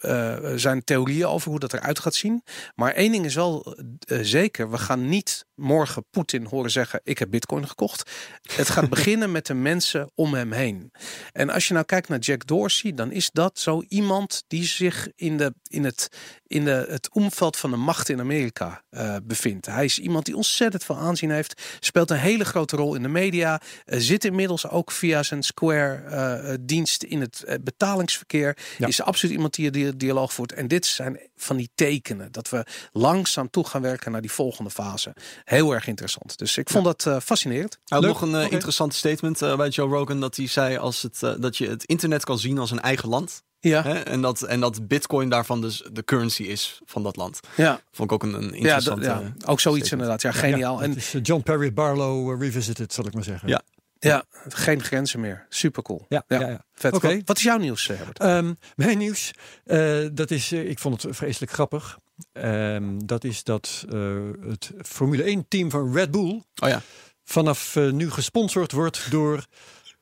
[0.03, 2.43] eh, zijn theorieën over hoe dat eruit gaat zien.
[2.75, 7.19] Maar één ding is wel eh, zeker: we gaan niet morgen Poetin horen zeggen: Ik
[7.19, 8.11] heb Bitcoin gekocht.
[8.55, 10.91] Het gaat beginnen met de mensen om hem heen.
[11.31, 15.07] En als je nou kijkt naar Jack Dorsey, dan is dat zo iemand die zich
[15.15, 16.09] in, de, in, het,
[16.47, 18.83] in de, het omveld van de macht in Amerika
[19.23, 19.65] bevindt.
[19.65, 23.09] Hij is iemand die ontzettend veel aanzien heeft, speelt een hele grote rol in de
[23.09, 28.57] media, eh, zit inmiddels ook via zijn Square-dienst in het eh, betalingsverkeer.
[28.77, 28.87] Ja.
[28.87, 30.53] Is absoluut iemand die die dialoog voert.
[30.53, 34.69] En dit zijn van die tekenen dat we langzaam toe gaan werken naar die volgende
[34.69, 35.15] fase.
[35.43, 36.37] Heel erg interessant.
[36.37, 37.79] Dus ik vond dat eh, fascinerend.
[37.85, 38.53] Nog een eh, Oké.
[38.53, 40.19] interessante statement eh, bij Joe Rogan.
[40.19, 43.09] Dat hij zei als het, eh, dat je het internet kan zien als een eigen
[43.09, 43.43] land.
[43.69, 43.99] Ja, Hè?
[43.99, 47.39] En, dat, en dat bitcoin daarvan dus de currency is van dat land.
[47.55, 47.79] ja.
[47.91, 49.05] Vond ik ook een, een interessante...
[49.05, 50.21] ja, ook zoiets inderdaad.
[50.21, 50.77] Ja, geniaal.
[50.77, 53.47] Ja, en is eh, John Perry Barlow eh, revisited, zal ik maar zeggen.
[53.47, 53.61] Ja.
[53.99, 55.45] ja, geen grenzen meer.
[55.49, 56.05] Super cool.
[56.09, 56.65] Ja, ja, ja.
[56.73, 56.93] Vet.
[56.93, 57.21] Oké.
[57.25, 58.19] Wat, is jouw nieuws, eh, Herbert?
[58.19, 59.31] Ehm, mijn nieuws,
[59.63, 61.97] eh, dat is, ik vond het vreselijk grappig.
[62.33, 64.17] Ehm, dat is dat eh,
[64.49, 66.81] het Formule 1 team van Red Bull Oh ja.
[67.23, 69.45] vanaf nu gesponsord wordt door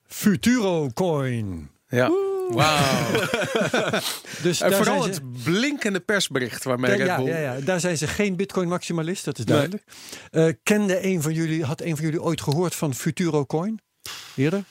[0.07, 1.69] Futuro Coin.
[1.87, 2.30] Ja.
[2.53, 3.05] Wauw.
[4.41, 7.27] Dus En vooral ze- het blinkende persbericht waarmee Ja, Red Bull...
[7.33, 9.55] ja, ja, daar zijn ze geen bitcoin maximalist, dat is Nee.
[9.55, 9.83] duidelijk.
[10.31, 13.79] Eh, kende een van jullie, had een van jullie ooit gehoord van Futuro Coin?
[14.35, 14.63] Eerder?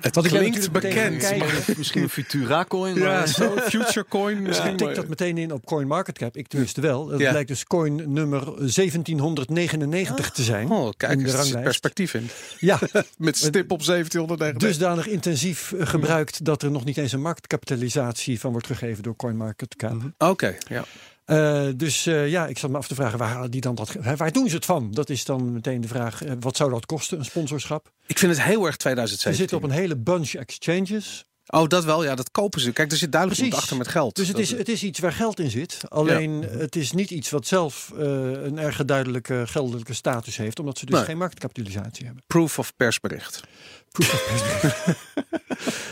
[0.00, 1.38] Het ben klinkt bekend.
[1.38, 1.64] maar-.
[1.76, 2.94] Misschien een Futura coin.
[2.96, 3.56] Ja, zo.
[3.56, 4.70] Future Coin misschien.
[4.70, 6.36] Ik tik dat meteen in op CoinMarketCap.
[6.36, 7.06] Ik tenminste wel.
[7.06, 7.30] Dat Ja.
[7.30, 10.70] blijkt dus coin nummer 1799 te zijn.
[10.70, 12.28] Oh, kijk in de eens, er zit perspectief in.
[12.58, 12.78] Ja,
[13.18, 14.68] Met stip op 1790.
[14.68, 19.16] dusdanig intensief eh, gebruikt dat er nog niet eens een marktkapitalisatie van wordt gegeven door
[19.16, 19.96] CoinMarketCap.
[20.18, 20.84] Oké, ja.
[21.26, 23.92] Eh, dus eh, ja, ik zat me af te vragen, waar, halen die dan dat,
[24.16, 24.90] waar doen ze het van?
[24.90, 27.90] Dat is dan meteen de vraag, eh, wat zou dat kosten, een sponsorschap?
[28.06, 29.34] Ik vind het heel erg Ze 2017.
[29.34, 31.24] zitten op een hele bunch exchanges.
[31.46, 32.04] Oh, dat wel.
[32.04, 32.72] Ja, dat kopen ze.
[32.72, 33.62] Kijk, er zit duidelijk Precies.
[33.62, 34.16] achter met geld.
[34.16, 35.80] Dus het is, het is iets waar geld in zit.
[35.88, 40.58] Alleen het is niet iets wat zelf een erg duidelijke geldelijke status heeft.
[40.58, 41.04] Omdat ze dus Nee.
[41.04, 42.22] geen marktkapitalisatie hebben.
[42.26, 43.42] proof of persbericht.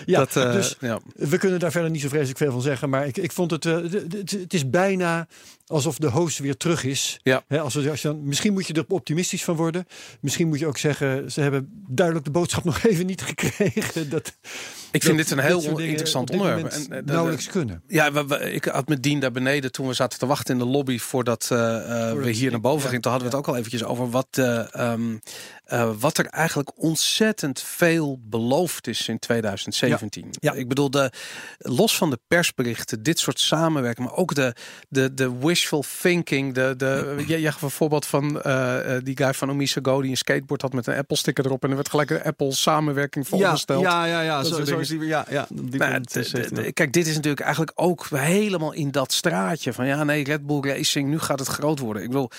[0.07, 1.01] Ja, dat, eh, dus ja.
[1.15, 2.91] we kunnen daar verder niet zo vreselijk veel van zeggen.
[2.91, 5.27] Maar ik, ik vond het, eh, d- het is bijna
[5.67, 7.21] alsof de host weer terug is.
[7.23, 7.43] Ja.
[7.49, 9.87] Als we, als je dan, misschien moet je er optimistisch van worden.
[10.21, 14.11] Misschien moet je ook zeggen, ze hebben duidelijk de boodschap nog even niet gekregen.
[14.11, 14.33] Dat,
[14.91, 16.67] Ik vind dat dit een heel interessant onderwerp.
[16.67, 17.83] En, eh, nauwelijks kunnen.
[17.89, 20.61] Ja, we, we- ik had met Dien daar beneden toen we zaten te wachten in
[20.61, 21.55] de lobby voordat we
[22.25, 23.01] het- hier naar boven ja, gingen.
[23.03, 24.93] Toen hadden we het ook al eventjes over wat, eh,
[25.65, 30.29] eh, wat er eigenlijk ontzettend veel beloofd is in 2017.
[30.31, 30.53] Ja.
[30.53, 31.13] Ik bedoel, de,
[31.59, 34.55] los van de persberichten, dit soort samenwerking, maar ook de,
[34.89, 36.55] de, de wishful thinking.
[36.55, 40.11] De, de, jij, jij gaf een voorbeeld van eh, eh, die guy van Omisago die
[40.11, 43.29] een skateboard had met een Apple sticker erop en er werd gelijk een Apple samenwerking
[43.29, 43.83] ja, voorgesteld.
[43.83, 44.43] ja, ja, ja.
[44.43, 46.03] Dat Zo, zo is die, ja, ja, die Nou,
[46.63, 46.71] ja.
[46.73, 50.61] kijk, dit is natuurlijk eigenlijk ook helemaal in dat straatje van ja, nee, Red Bull
[50.61, 52.03] Racing, nu gaat het groot worden.
[52.03, 52.31] Ik wil,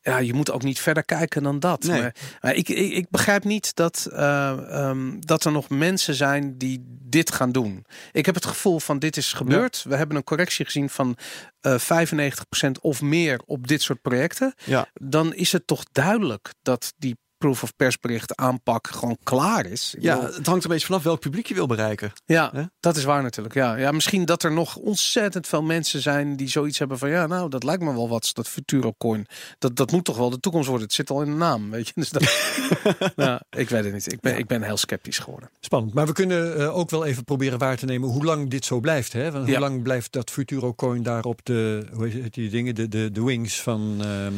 [0.00, 1.82] ja, je moet ook niet verder kijken dan dat.
[1.82, 2.00] Nee.
[2.00, 6.58] Maar, maar ik, ik, ik begrijp niet dat, eh, ehm, dat er nog mensen zijn
[6.58, 7.86] die dit gaan doen.
[8.12, 9.84] Ik heb het gevoel van dit is gebeurd.
[9.88, 11.16] We hebben een correctie gezien van
[11.60, 14.54] eh 95% of meer op dit soort projecten.
[14.64, 14.88] Ja.
[14.94, 19.94] Dan is het toch duidelijk dat die proof of persbericht aanpak gewoon klaar is.
[19.96, 22.12] Ik ja, bedoel- het hangt een beetje vanaf welk publiek je wil bereiken.
[22.26, 23.54] ja, dat is waar natuurlijk.
[23.54, 23.76] Ja.
[23.76, 27.48] ja, misschien dat er nog ontzettend veel mensen zijn die zoiets hebben van ja, nou,
[27.50, 29.26] dat lijkt me wel wat, dat Futuro Coin.
[29.58, 30.86] Dat, dat moet toch wel de toekomst worden.
[30.86, 31.92] Het zit al in de naam, weet je.
[32.00, 32.22] Dus dat,
[33.62, 34.12] ik weet het niet.
[34.12, 35.50] Ik ben, ik ben heel sceptisch geworden.
[35.60, 35.94] Spannend.
[35.94, 38.80] Maar we kunnen eh, ook wel even proberen waar te nemen hoe lang dit zo
[38.80, 39.12] blijft.
[39.12, 39.30] Hè?
[39.32, 39.50] Want Ja.
[39.52, 42.88] hoe lang blijft dat Futuro Coin daar op de, hoe heet het, die dingen, de,
[42.88, 44.32] de, de wings van, ehm,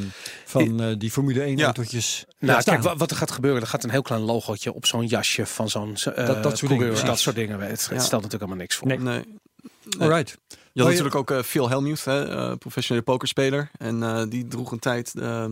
[0.44, 1.64] van eh, die Formule 1 Ja.
[1.64, 2.80] autootjes Nou, ja, staan?
[2.80, 5.46] kijk, wat, wat er gaat gebeuren, er gaat een heel klein logootje op zo'n jasje
[5.46, 7.22] van zo'n eh Dat- dat soort dingen, dat precies.
[7.22, 7.60] soort dingen.
[7.60, 8.86] Het, stelt natuurlijk helemaal niks voor.
[8.88, 8.98] Nee.
[8.98, 9.24] Nee.
[9.98, 10.38] Alright.
[10.72, 13.70] Je had Oh, natuurlijk ook eh, Phil Hellmuth, hè, eh, professionele pokerspeler.
[13.78, 15.50] En eh, die droeg een tijd eh, eh,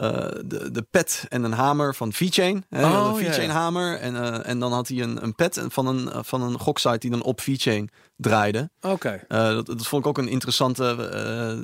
[0.00, 2.64] de, de pet en een hamer van VeChain.
[2.68, 3.54] Hè, Oh, de ja, VeChain ja.
[3.54, 3.98] hamer.
[3.98, 6.98] En, eh, en dan had hij een, een pet van een, eh, van een goksite
[6.98, 8.70] die dan op VeChain draaide.
[8.80, 9.24] Oké.
[9.28, 11.58] Eh, dat, dat vond ik ook een interessante eh,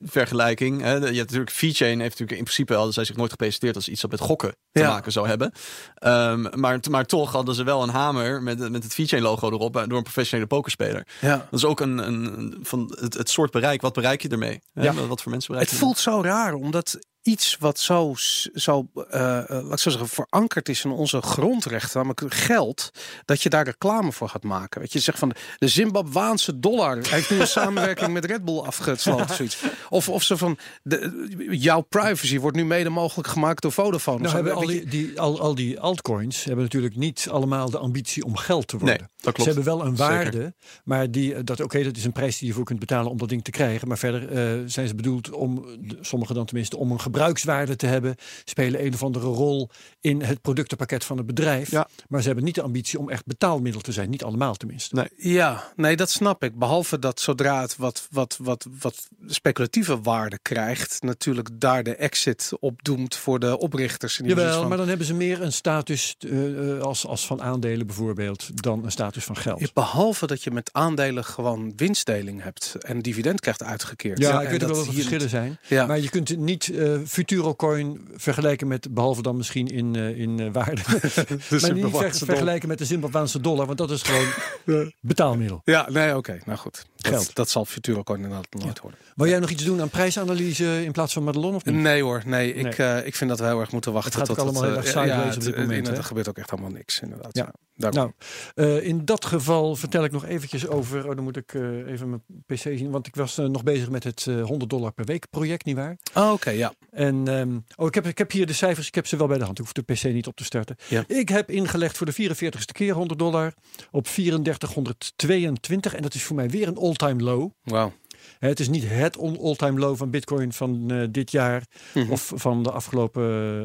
[0.00, 0.80] vergelijking.
[0.80, 0.92] Hè.
[0.94, 4.00] Je hebt natuurlijk VeChain heeft natuurlijk in principe hadden zij zich nooit gepresenteerd als iets
[4.00, 4.88] dat met gokken te Ja.
[4.88, 5.52] maken zou hebben.
[5.94, 9.76] Ehm, maar, maar toch hadden ze wel een hamer met, met het VeChain logo erop
[9.76, 11.06] eh, door een professionele pokerspeler.
[11.20, 11.36] Ja.
[11.50, 13.80] Dat is ook een, een, een- van het, het soort bereik.
[13.80, 14.60] Wat bereik je ermee?
[14.72, 14.82] Hè?
[14.82, 14.92] Ja.
[15.06, 18.14] Wat- voor mensen bereik Het je voelt zo raar, omdat iets wat zo,
[18.54, 22.90] zo eh, laat ik zo zeggen, verankerd is in onze grondrechten, namelijk geld,
[23.24, 24.80] dat je daar reclame voor gaat maken.
[24.80, 29.34] Weet je, zegt van de Zimbabwaanse dollar heeft nu een samenwerking met Red Bull afgesloten.
[29.34, 29.58] Zoiets.
[29.88, 34.18] Of, of ze van de, jouw privacy wordt nu mede mogelijk gemaakt door Vodafone.
[34.18, 34.34] Nou zo.
[34.34, 38.36] hebben al die, die, al, al die altcoins hebben natuurlijk niet allemaal de ambitie om
[38.36, 38.98] geld te worden.
[38.98, 39.50] Nee, dat klopt.
[39.50, 40.12] Ze hebben wel een Zeker.
[40.12, 40.54] waarde,
[40.84, 43.18] maar die, eh, dat, oké, dat is een prijs die je voor kunt betalen om
[43.18, 43.88] dat ding te krijgen.
[43.88, 45.64] Maar verder zijn ze bedoeld om,
[46.00, 48.14] sommigen dan tenminste, om een gebruikswaarde te hebben.
[48.44, 49.70] Spelen een of andere rol
[50.00, 51.70] in het productenpakket van het bedrijf.
[51.70, 51.88] Ja.
[52.08, 54.10] Maar ze hebben niet de ambitie om echt betaalmiddel te zijn.
[54.10, 54.94] Niet allemaal tenminste.
[54.94, 55.08] Nee.
[55.16, 56.58] Ja, nee, dat snap ik.
[56.58, 62.50] Behalve dat zodra het wat, wat, wat, wat speculatieve waarde krijgt, natuurlijk daar de exit
[62.60, 64.18] op doemt voor de oprichters.
[64.18, 67.26] En die Jawel, van- maar dan hebben ze meer een status eh, eh, als, als
[67.26, 69.72] van aandelen bijvoorbeeld dan een status van geld.
[69.72, 74.18] Behalve dat je met aandelen gewoon winstdeling hebt en dividend krijgt uitgekeerd.
[74.18, 75.58] Ja, ik weet dat wel wat verschillen zijn.
[75.68, 75.86] Ja.
[75.86, 80.48] Maar je kunt niet eh Futurocoin vergelijken met, behalve dan misschien in, eh, in eh,
[80.52, 80.80] waarde,
[81.60, 85.60] maar niet ver- vergelijken met de Zimbabwaanse dollar, want dat is gewoon betaalmiddel.
[85.64, 86.38] Ja, nee, oké.
[86.44, 86.86] Nou goed.
[87.02, 87.34] Dat, Geld.
[87.34, 89.00] dat zal Futurocoin inderdaad nooit worden.
[89.14, 91.74] Wil jij nog iets doen aan prijsanalyse in plaats van Madelon of niet?
[91.74, 92.54] Nee hoor, nee.
[92.54, 94.10] Ik, eh, ik vind dat we heel erg moeten wachten.
[94.10, 95.88] Het gaat tot ook allemaal heel eh, erg sideways op dit moment?
[95.88, 97.36] Er gebeurt ook echt helemaal niks, inderdaad.
[97.36, 97.52] Ja.
[97.76, 98.14] Daarom.
[98.54, 101.08] Nou, eh, in dat geval vertel ik nog eventjes over.
[101.08, 101.54] Oh, dan moet ik
[101.86, 102.90] even mijn PC zien.
[102.90, 105.96] Want ik was nog bezig met het eh, 100 dollar per week project, nietwaar?
[106.14, 106.72] Oh, oké, ja.
[106.90, 109.38] En ehm, oh, ik heb, ik heb hier de cijfers, ik heb ze wel bij
[109.38, 109.58] de hand.
[109.58, 110.76] Ik hoef de PC niet op te starten.
[110.88, 111.04] Ja.
[111.06, 113.54] Ik heb ingelegd voor de 44ste keer 100 dollar
[113.90, 115.94] op 3422.
[115.94, 117.50] En dat is voor mij weer een all-time low.
[117.62, 117.92] Wauw.
[118.38, 122.10] Het is niet het all-time low van Bitcoin van eh, dit jaar Mhm.
[122.12, 123.22] of van de afgelopen,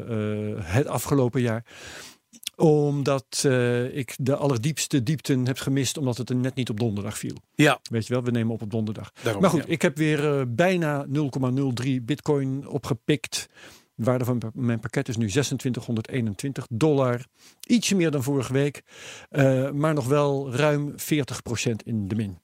[0.08, 1.64] eh, het afgelopen jaar
[2.56, 7.18] omdat eh, ik de allerdiepste diepten heb gemist, omdat het er net niet op donderdag
[7.18, 7.36] viel.
[7.54, 9.12] Ja, Weet je wel, we nemen op op donderdag.
[9.22, 9.42] daarom.
[9.42, 9.68] Maar goed, ja.
[9.68, 13.48] ik heb weer bijna 0,03 bitcoin opgepikt.
[13.94, 17.24] De waarde van mijn pakket is nu 2621 dollar.
[17.66, 18.82] Ietsje meer dan vorige week.
[19.74, 22.38] maar nog wel ruim 40% in de min.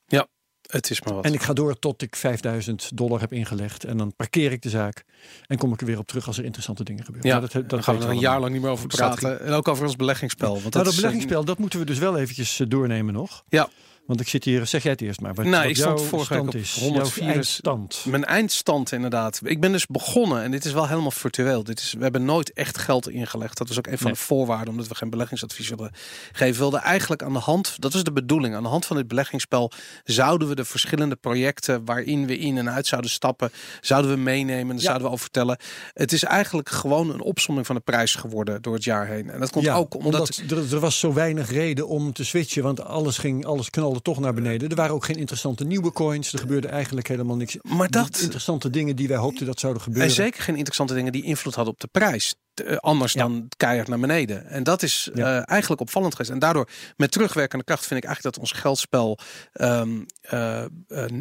[0.74, 1.24] Het is maar wat.
[1.24, 3.84] En ik ga door tot ik 5000 dollar heb ingelegd.
[3.84, 5.04] En dan parkeer ik de zaak.
[5.46, 7.30] En kom ik er weer op terug als er interessante dingen gebeuren.
[7.30, 9.40] ja, Maar dat, gaan we er een jaar lang niet meer over praten.
[9.40, 10.48] En ook over ons beleggingsspel.
[10.48, 13.44] Want Nou, dat dat eh, beleggingsspel, dat moeten we dus wel eventjes eh, doornemen nog.
[13.48, 13.68] Ja.
[14.06, 15.34] Want ik zit hier, zeg jij het eerst maar.
[15.34, 16.78] Wat, Nou, wat ik stond jouw vorige week op is.
[16.80, 18.04] 104 Jouw eindstand.
[18.08, 19.40] Mijn eindstand inderdaad.
[19.44, 21.64] Ik ben dus begonnen en dit is wel helemaal virtueel.
[21.64, 23.58] Dit is, we hebben nooit echt geld ingelegd.
[23.58, 24.14] Dat was ook een van Nee.
[24.14, 25.90] de voorwaarden omdat we geen beleggingsadvies wilden
[26.32, 26.52] geven.
[26.52, 29.08] We wilden eigenlijk aan de hand, dat is de bedoeling, aan de hand van dit
[29.08, 29.70] beleggingsspel
[30.04, 34.76] zouden we de verschillende projecten waarin we in en uit zouden stappen, zouden we meenemen,
[34.76, 34.82] Ja.
[34.82, 35.56] zouden we over vertellen.
[35.92, 39.30] Het is eigenlijk gewoon een opsomming van de prijs geworden door het jaar heen.
[39.30, 42.24] En dat komt ja, ook omdat, omdat, er, er was zo weinig reden om te
[42.24, 42.62] switchen.
[42.62, 44.68] Want alles, ging, alles knalde toch naar beneden.
[44.68, 46.32] Er waren ook geen interessante nieuwe coins.
[46.32, 47.56] Er gebeurde eigenlijk helemaal niks.
[47.62, 50.08] Maar dat- interessante dingen die wij hoopten dat zouden gebeuren.
[50.08, 52.34] En zeker geen interessante dingen die invloed hadden op de prijs.
[52.60, 53.22] Eh, anders Ja.
[53.22, 54.46] dan keihard naar beneden.
[54.48, 55.36] En dat is Ja.
[55.36, 56.30] eh, eigenlijk opvallend geweest.
[56.30, 59.18] En daardoor, met terugwerkende kracht, vind ik eigenlijk dat ons geldspel
[59.52, 59.90] ehm,
[60.20, 60.64] eh,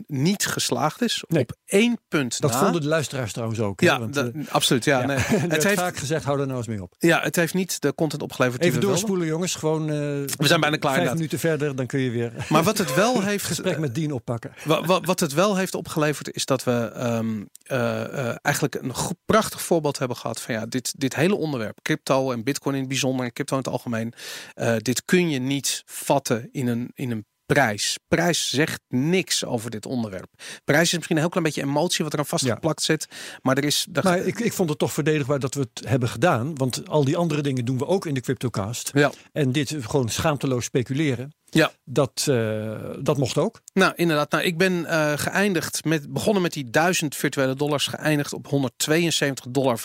[0.07, 1.23] niet geslaagd is.
[1.27, 1.41] Nee.
[1.41, 2.59] Op één punt Dat na.
[2.59, 3.81] vonden de luisteraars trouwens ook.
[3.81, 4.83] ja, want, dat- absoluut.
[4.85, 5.05] Ja, ja.
[5.05, 5.17] Nee.
[5.53, 6.93] Het, heeft, vaak gezegd, hou er nou eens mee op.
[6.97, 8.97] ja, het heeft niet de content opgeleverd Even we wilden.
[8.99, 9.55] doorspoelen jongens.
[9.55, 12.93] Gewoon, We zijn bijna klaar Vijf minuten verder, dan kun je weer Maar wat het
[12.95, 14.51] wel heeft gesprek met Dien oppakken.
[14.63, 18.93] Wa- wa- Wat het wel heeft opgeleverd is dat we ehm, eh, eh, eigenlijk een
[18.95, 22.79] goed, prachtig voorbeeld hebben gehad van ja, dit, dit hele onderwerp, crypto en bitcoin in
[22.79, 24.13] het bijzonder en crypto in het algemeen,
[24.53, 27.97] eh, dit kun je niet vatten in een, in een prijs.
[28.07, 30.27] Prijs zegt niks over dit onderwerp.
[30.63, 33.07] Prijs is misschien een heel klein beetje emotie wat er aan vastgeplakt zit,
[33.41, 33.87] maar er is...
[34.03, 36.55] Maar ik, ik vond het toch verdedigbaar dat we het hebben gedaan.
[36.55, 38.91] Want al die andere dingen doen we ook in de CryptoCast.
[38.93, 39.11] ja.
[39.31, 41.33] En dit gewoon schaamteloos speculeren.
[41.53, 41.71] Ja.
[41.85, 43.61] Dat, eh, dat mocht ook.
[43.73, 44.31] Nou, inderdaad.
[44.31, 49.51] Nou, ik ben eh, geëindigd met begonnen met die 1000 virtuele dollars, geëindigd op 172,25
[49.51, 49.79] dollar.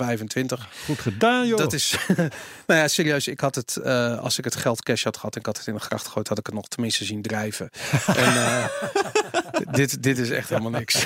[0.85, 1.59] Goed gedaan, joh.
[1.59, 1.97] Dat is,
[2.67, 3.29] nou ja, serieus.
[3.29, 5.67] Ik had het, eh, als ik het geld cash had gehad en ik had het
[5.67, 7.71] in de gracht gegooid, had ik het nog tenminste zien drijven.
[8.17, 8.71] en
[9.71, 11.05] dit, dit is echt helemaal niks.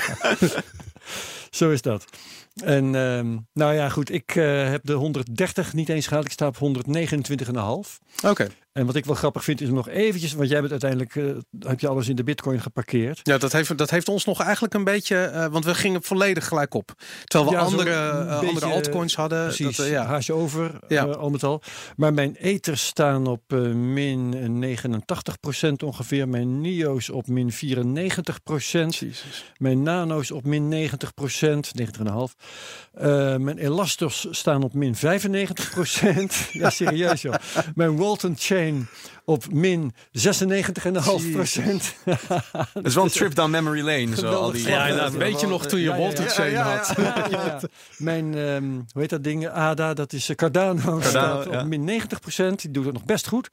[1.49, 2.05] Zo is dat.
[2.53, 4.11] En ehm, nou ja, goed.
[4.11, 6.25] Ik eh, heb de 130 niet eens gehaald.
[6.25, 7.99] Ik sta op 129,5.
[8.25, 8.47] Oké.
[8.73, 11.25] En wat ik wel grappig vind is nog eventjes, want jij bent uiteindelijk, eh,
[11.59, 13.19] heb je alles in de bitcoin geparkeerd.
[13.23, 16.47] Ja, dat heeft, dat heeft ons nog eigenlijk een beetje, eh, want we gingen volledig
[16.47, 16.93] gelijk op.
[17.23, 19.43] Terwijl we Ja, andere, beetje, andere altcoins hadden.
[19.43, 20.05] Precies, Dat, ja.
[20.05, 21.03] haasje over, Ja.
[21.03, 21.61] al met al.
[21.95, 23.41] Maar mijn ethers staan op
[23.73, 26.29] min 89% ongeveer.
[26.29, 28.95] Mijn NIO's op min 94%.
[28.95, 29.53] Jezus.
[29.57, 32.35] Mijn nano's op min 90%, 90,5.
[32.93, 34.99] Eh mijn elastors staan op min 95%.
[36.51, 37.35] ja, serieus joh.
[37.75, 38.87] Mijn Walton Chain
[39.25, 41.95] op min 96,5 procent.
[42.73, 44.15] Het is wel een trip down memory lane.
[44.15, 45.13] Zo, al die, Ja, inderdaad.
[45.15, 46.43] Weet je nog toen je Ja, ja, ja.
[46.43, 46.93] Ja, ja, had?
[46.97, 47.59] Ja, ja, ja.
[47.97, 49.47] Mijn, ehm, hoe heet dat ding?
[49.49, 51.61] ADA, dat is eh, Cardano, staat ja.
[51.61, 52.61] op min 90 procent.
[52.61, 53.49] Die doet het nog best goed.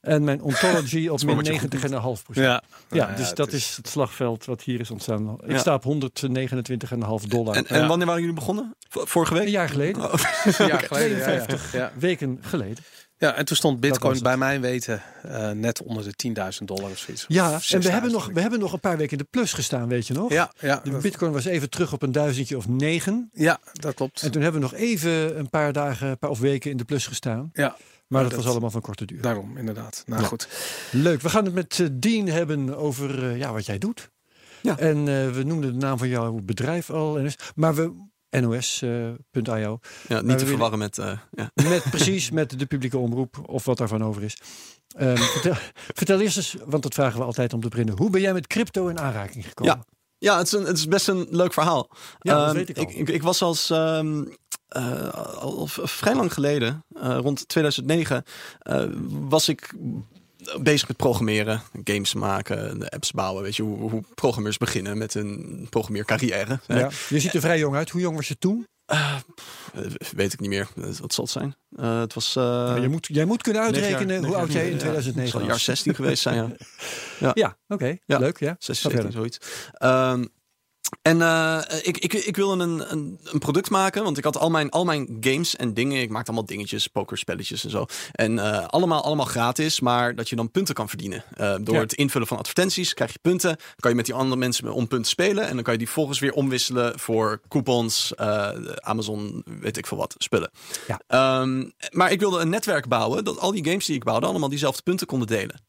[0.00, 2.36] En mijn Ontology op min wat je goed 90,5 procent.
[2.36, 5.38] Ja, Ja, dus dat is het slagveld wat hier is ontstaan.
[5.44, 5.58] Ik Ja.
[5.58, 7.54] sta op 129,5 dollar.
[7.56, 7.86] En, en Ja.
[7.86, 8.76] wanneer waren jullie begonnen?
[8.88, 9.48] Vorige een week?
[9.48, 10.12] jaar geleden, Oh,
[10.58, 11.18] een jaar geleden.
[11.18, 11.44] Ja, ja.
[11.44, 11.92] 52 Ja.
[11.98, 12.84] weken geleden.
[13.18, 16.28] Ja, en toen stond Bitcoin bij mijn weten eh, net onder de
[16.60, 17.24] 10.000 dollar of zoiets.
[17.28, 19.26] Ja, Of en we hebben, 6.000 nog, we hebben nog een paar weken in de
[19.30, 20.32] plus gestaan, weet je nog?
[20.32, 23.30] Ja, ja, De bitcoin was even terug op een duizendje of negen.
[23.32, 24.22] ja, dat klopt.
[24.22, 26.84] En toen hebben we nog even een paar dagen een paar, of weken in de
[26.84, 27.50] plus gestaan.
[27.52, 27.76] Ja,
[28.06, 29.22] Maar dat, dat- was allemaal van korte duur.
[29.22, 30.02] daarom inderdaad.
[30.06, 30.26] Nou Ja.
[30.26, 30.48] goed.
[30.90, 31.20] Leuk.
[31.20, 34.10] We gaan het met eh, Dean hebben over eh, ja, wat jij doet.
[34.62, 34.78] Ja.
[34.78, 37.20] En eh, we noemden de naam van jouw bedrijf al.
[37.54, 38.82] Maar we nos.io.
[39.32, 40.98] Ja, niet willen- te verwarren met...
[40.98, 41.50] eh, ja.
[41.54, 44.36] Met precies met de publieke omroep of wat daarvan over is.
[44.96, 45.54] Ehm, vertel,
[45.94, 47.96] vertel eerst eens, want dat vragen we altijd om te beginnen.
[47.96, 49.84] Hoe ben jij met crypto in aanraking gekomen?
[50.18, 51.90] Ja, het is, een, het is best een leuk verhaal.
[52.18, 52.82] Ja, dat Ehm, weet ik al.
[52.88, 54.24] Ik, ik, was als ehm,
[54.68, 58.22] eh, al vrij lang geleden, eh, rond 2009,
[58.58, 59.74] eh, was ik
[60.60, 63.42] bezig met programmeren, games maken, de apps bouwen.
[63.42, 66.60] Weet je hoe, hoe programmeurs beginnen met een programmeercarrière.
[66.66, 66.78] hè?
[66.78, 66.90] Ja.
[67.08, 67.90] Je ziet er vrij jong uit.
[67.90, 68.66] Hoe jong was je toen?
[68.86, 69.16] Eh,
[70.14, 70.68] weet ik niet meer.
[70.76, 71.54] Eh, Wat zal het zijn?
[71.76, 72.36] Eh, het was.
[72.36, 75.20] eh, Nou, je moet, jij moet kunnen uitrekenen jaar- hoe oud jij in ja, 2009
[75.22, 75.48] het zal was.
[75.48, 76.56] jaar 16 geweest zijn,
[77.20, 77.30] ja.
[77.34, 77.96] Ja, oké.
[78.06, 78.18] Ja.
[78.18, 78.56] Leuk, ja.
[78.58, 79.12] 16, Ga 17, verder.
[79.12, 79.38] zoiets.
[79.72, 80.24] Ehm,
[81.02, 84.50] en eh, ik, ik, ik wilde een, een, een product maken, want ik had al
[84.50, 86.00] mijn, al mijn games en dingen.
[86.02, 87.86] Ik maakte allemaal dingetjes, pokerspelletjes en zo.
[88.12, 91.24] En eh, allemaal, allemaal gratis, maar dat je dan punten kan verdienen.
[91.34, 91.80] Eh, door Ja.
[91.80, 93.48] het invullen van advertenties krijg je punten.
[93.48, 95.48] Dan kan je met die andere mensen om punten spelen.
[95.48, 98.16] En dan kan je die volgens weer omwisselen voor coupons,
[98.76, 100.50] Amazon, weet ik veel wat, spullen.
[100.86, 101.00] Ja.
[101.06, 104.48] Ehm, maar ik wilde een netwerk bouwen dat al die games die ik bouwde allemaal
[104.48, 105.66] diezelfde punten konden delen.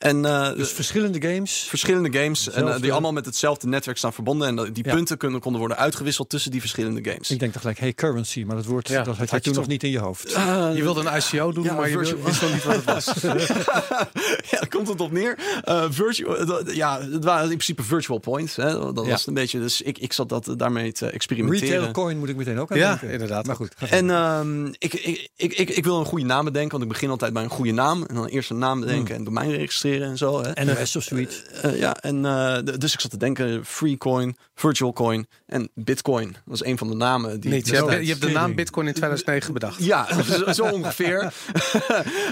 [0.00, 1.66] En eh, Dus verschillende games.
[1.68, 4.48] verschillende games en, eh, die allemaal met hetzelfde netwerk staan verbonden.
[4.48, 4.94] En dat- die Ja.
[4.94, 7.30] punten kunnen, konden worden uitgewisseld tussen die verschillende games.
[7.30, 8.44] Ik denk toch gelijk, hey, currency.
[8.44, 10.32] Maar dat woord Ja, dat had je toen nog niet in je hoofd.
[10.32, 13.04] Eh, Je wilde een ICO doen, Ja, maar je wist nog niet wat het was.
[14.50, 15.38] ja, daar komt het op neer.
[15.62, 18.56] Eh, virtual, dat- ja, het waren in principe virtual points.
[18.56, 18.92] Hè.
[18.92, 19.10] Dat Ja.
[19.10, 19.60] was een beetje.
[19.60, 21.68] Dus ik, ik zat dat, daarmee te experimenteren.
[21.74, 23.10] Retail coin moet ik meteen ook aan Ja, denken.
[23.10, 23.46] inderdaad.
[23.46, 23.74] Maar goed.
[23.90, 27.10] En ehm, ik, ik, ik, ik, ik wil een goede naam bedenken, want ik begin
[27.10, 28.04] altijd bij een goede naam.
[28.04, 30.42] En dan eerst een naam bedenken en domein registreren en zo.
[30.44, 30.64] Hè.
[30.64, 31.42] NOS of zoiets.
[31.62, 36.26] Eh, ja, en eh, dus ik zat te denken: Freecoin, Virtual Coin en Bitcoin.
[36.32, 37.50] Dat was een van de namen die.
[37.50, 37.66] Niet.
[37.68, 39.84] Je hebt, je hebt de naam Bitcoin in 2009 bedacht.
[39.84, 40.06] Ja,
[40.52, 41.18] zo, ongeveer.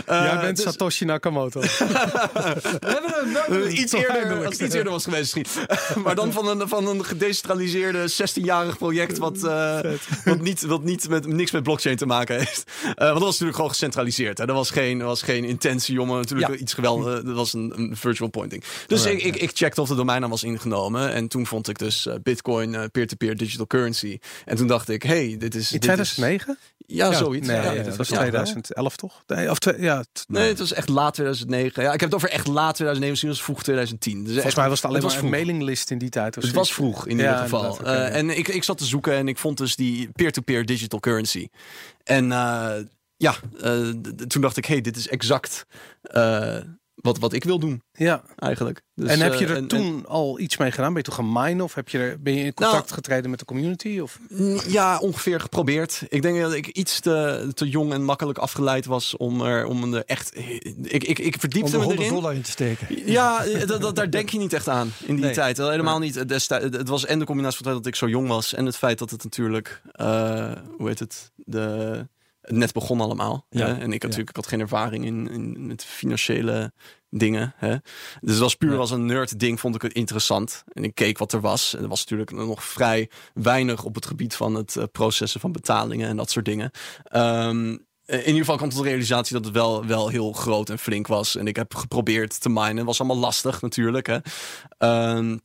[0.06, 1.60] Eh, Jij bent dus- Satoshi Nakamoto.
[1.60, 1.66] We
[2.80, 3.12] hebben
[3.48, 3.62] hem.
[3.62, 5.66] Eh, iets eerder, als het iets eerder was geweest misschien.
[6.02, 9.78] maar dan van een, van een gedecentraliseerde 16-jarig project wat, eh,
[10.24, 12.62] wat, niet, wat niet met, niks met blockchain te maken heeft.
[12.82, 14.38] Eh, want dat was natuurlijk gewoon gecentraliseerd.
[14.38, 14.46] Hè.
[14.46, 16.56] Dat was geen, was geen intentie om eh, natuurlijk Ja.
[16.56, 17.22] iets geweldig.
[17.52, 18.64] Was een, een virtual pointing.
[18.86, 21.12] Dus ik, ik, ik checkte of de domeinnaam was ingenomen.
[21.12, 24.18] En toen vond ik dus eh, Bitcoin, eh, peer-to-peer digital currency.
[24.44, 25.72] En toen dacht ik, hey, dit is...
[25.72, 26.58] In dit is- 2009?
[26.86, 27.46] ja, zoiets.
[27.46, 28.16] Nee, ja, dat was ja.
[28.18, 29.22] 2011 toch?
[29.26, 31.82] Nee, of twee, ja, Nee, het was echt laat 2009.
[31.82, 34.12] Ja, ik heb het over echt laat 2009, misschien was het vroeg 2010.
[34.14, 35.40] Dus Volgens echt- mij was het alleen was maar een vroeg.
[35.44, 36.36] mailinglist in die tijd.
[36.36, 37.78] of Het was vroeg in Ja, ieder geval.
[37.80, 38.08] Eh, ja.
[38.08, 41.48] en ik, ik zat te zoeken en ik vond dus die peer-to-peer digital currency.
[42.04, 42.26] En
[43.16, 43.34] ja,
[44.28, 45.66] toen dacht ik, hey, dit is exact
[47.00, 48.22] wat, wat ik wil doen Ja.
[48.36, 48.82] eigenlijk.
[48.94, 50.88] Dus, en heb je eh, er en- toen al iets mee gedaan?
[50.92, 51.64] Ben je toen gaan minen?
[51.64, 53.98] Of heb je er, ben je in contact Nou- getreden met de community?
[53.98, 54.18] Of?
[54.30, 56.02] en- ja, ongeveer geprobeerd.
[56.08, 59.94] Ik denk dat ik iets te, te jong en makkelijk afgeleid was om er, om
[59.94, 60.36] er echt...
[60.82, 62.12] Ik, ik, ik Om verdiepte er me 100 erin.
[62.14, 62.86] dollar in te steken.
[63.10, 65.34] Ja, dat, dat, daar denk je niet echt aan in die Nee.
[65.34, 65.56] tijd.
[65.56, 66.28] Helemaal niet.
[66.28, 68.54] Destijds, het was en de combinatie van het feit dat ik zo jong was...
[68.54, 69.82] en het feit dat het natuurlijk...
[69.92, 71.30] eh, hoe heet het?
[71.36, 72.08] De, het
[72.48, 73.46] net begon allemaal.
[73.50, 73.66] Ja.
[73.66, 73.72] Hè?
[73.72, 76.72] En ik, had natuurlijk, ik had geen ervaring in, in met financiële
[77.10, 77.54] dingen.
[77.56, 77.76] Hè?
[78.20, 78.78] Dus het was puur Ja.
[78.78, 80.64] als een nerd ding vond ik het interessant.
[80.72, 81.74] En ik keek wat er was.
[81.74, 85.52] En er was natuurlijk nog vrij weinig op het gebied van het eh, processen van
[85.52, 86.70] betalingen en dat soort dingen.
[87.04, 90.78] Ehm, in ieder geval kwam tot de realisatie dat het wel, wel heel groot en
[90.78, 91.36] flink was.
[91.36, 92.76] En ik heb geprobeerd te minen.
[92.76, 94.06] Het was allemaal lastig natuurlijk.
[94.06, 94.18] Hè?
[94.78, 95.36] Ehm,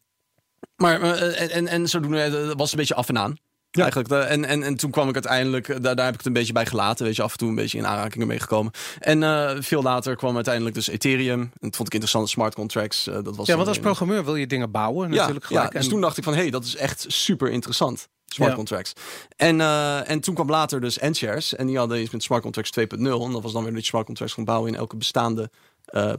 [0.76, 3.38] maar eh, en, en, en zodoende eh, was het een beetje af en aan.
[3.76, 3.82] Ja.
[3.82, 4.12] Eigenlijk.
[4.12, 6.34] eh, En, en, en toen kwam ik uiteindelijk, eh, daar, daar heb ik het een
[6.34, 7.06] beetje bij gelaten.
[7.06, 8.72] Weet je, af en toe een beetje in aanrakingen mee gekomen.
[9.00, 11.40] En eh, veel later kwam uiteindelijk dus Ethereum.
[11.42, 13.04] En dat vond ik interessant, smart contracts.
[13.04, 15.72] dat was Ja, want als programmeur wil je dingen bouwen natuurlijk ja, gelijk.
[15.72, 18.08] dus En- toen dacht ik van, hé, hey, dat is echt super interessant.
[18.26, 18.56] Smart Ja.
[18.58, 18.94] contracts.
[19.36, 19.62] En,
[20.08, 21.56] en toen kwam later dus Enshares.
[21.56, 23.26] En die hadden iets met smart contracts 2.0.
[23.26, 25.50] En dat was dan weer dat je smart contracts kon bouwen in elke bestaande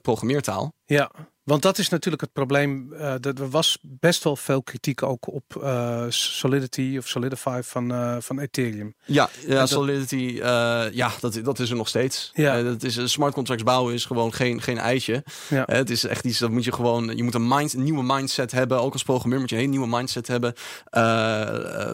[0.03, 0.73] programmeertaal.
[0.85, 1.11] ja.
[1.45, 2.93] Want dat is natuurlijk het probleem.
[2.93, 7.93] eh, dat er was best wel veel kritiek ook op eh, Solidity of Solidify van,
[7.93, 8.95] eh, van Ethereum.
[9.05, 10.39] Ja, ja dat- Solidity,
[10.93, 12.31] ja, dat, dat is er nog steeds.
[12.35, 12.63] Ja.
[12.63, 15.25] Dat is, smart contracts bouwen is gewoon geen, geen eitje.
[15.49, 15.63] Ja.
[15.67, 18.53] Het is echt iets, dat moet je gewoon, je moet een, mind, een nieuwe mindset
[18.53, 18.81] hebben.
[18.81, 20.55] Ook als programmeur moet je een hele nieuwe mindset hebben.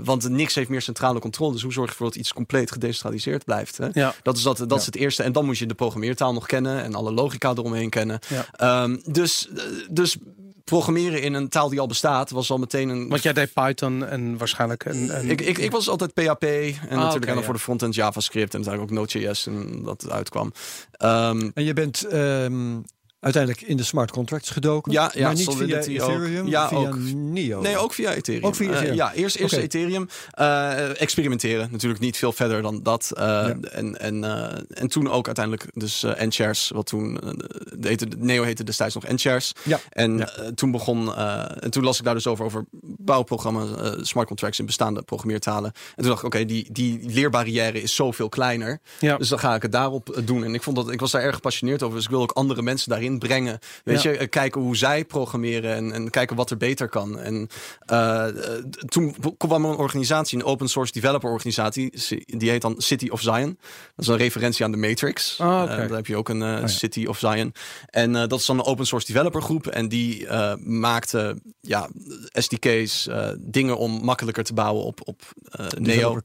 [0.04, 1.52] Want niks heeft meer centrale controle.
[1.52, 3.76] Dus hoe zorg je ervoor dat iets compleet gedecentraliseerd blijft?
[3.76, 3.88] Hè?
[3.92, 4.14] Ja.
[4.22, 5.22] Dat, is, dat, dat is het eerste.
[5.22, 8.18] En dan moet je de programmeertaal nog kennen en alle logica eromheen kennen.
[8.28, 8.46] Ja.
[8.52, 10.16] Ehm, dus, eh, dus
[10.64, 14.06] programmeren in een taal die al bestaat, was al meteen een Want jij deed Python
[14.06, 15.16] en waarschijnlijk een.
[15.16, 17.42] een ik, ik, ik was altijd PHP en natuurlijk oké, en dan ja.
[17.42, 20.52] voor de frontend JavaScript en uiteindelijk ook Node.js en dat het uitkwam.
[20.92, 22.78] Ehm, En je bent ehm,
[23.20, 24.92] uiteindelijk in de smart contracts gedoken.
[24.92, 25.82] Ja, ja, maar niet via ook.
[25.84, 26.96] Ethereum, Ja, via ook.
[27.14, 27.60] Neo.
[27.60, 28.44] nee, ook via Ethereum.
[28.44, 28.94] Ook via Eh, Ethereum.
[28.96, 29.54] ja, eerst, eerst.
[29.56, 30.08] Ethereum.
[30.30, 31.68] eh, experimenteren.
[31.70, 33.10] Natuurlijk niet veel verder dan dat.
[33.16, 33.56] Eh, Ja.
[33.70, 34.24] en, en,
[34.68, 37.14] en toen ook uiteindelijk dus Enshares, wat toen
[37.78, 39.52] de heette, Neo heette destijds nog Enshares.
[39.62, 39.80] Ja.
[39.90, 40.28] En Ja.
[40.54, 42.64] toen begon, en toen las ik daar dus over, over
[43.04, 43.68] bouwprogramma's,
[44.08, 45.72] smart contracts in bestaande programmeertalen.
[45.72, 48.80] En toen dacht ik, oké, die, die leerbarrière is zoveel kleiner.
[49.00, 49.16] Ja.
[49.16, 50.44] Dus dan ga ik het daarop doen.
[50.44, 51.96] En ik vond dat ik was daar erg gepassioneerd over.
[51.96, 53.58] Dus ik wil ook andere mensen daarin brengen.
[53.84, 54.10] Weet Ja.
[54.10, 57.18] je, eh, kijken hoe zij programmeren en, en kijken wat er beter kan.
[57.18, 57.48] En
[57.86, 61.92] eh, eh, toen kwam er een organisatie, een open source developer organisatie.
[62.26, 63.58] Die heet dan City of Zion.
[63.96, 65.36] Dat is een referentie aan de Matrix.
[65.40, 65.50] Oké.
[65.50, 66.66] Eh, daar heb je ook een eh, ja.
[66.66, 67.54] City of Zion.
[67.86, 69.66] En eh, dat is dan een open source developer groep.
[69.66, 71.88] En die eh, maakte ja,
[72.32, 76.20] SDK's, eh, dingen om makkelijker te bouwen op, op eh, Neo.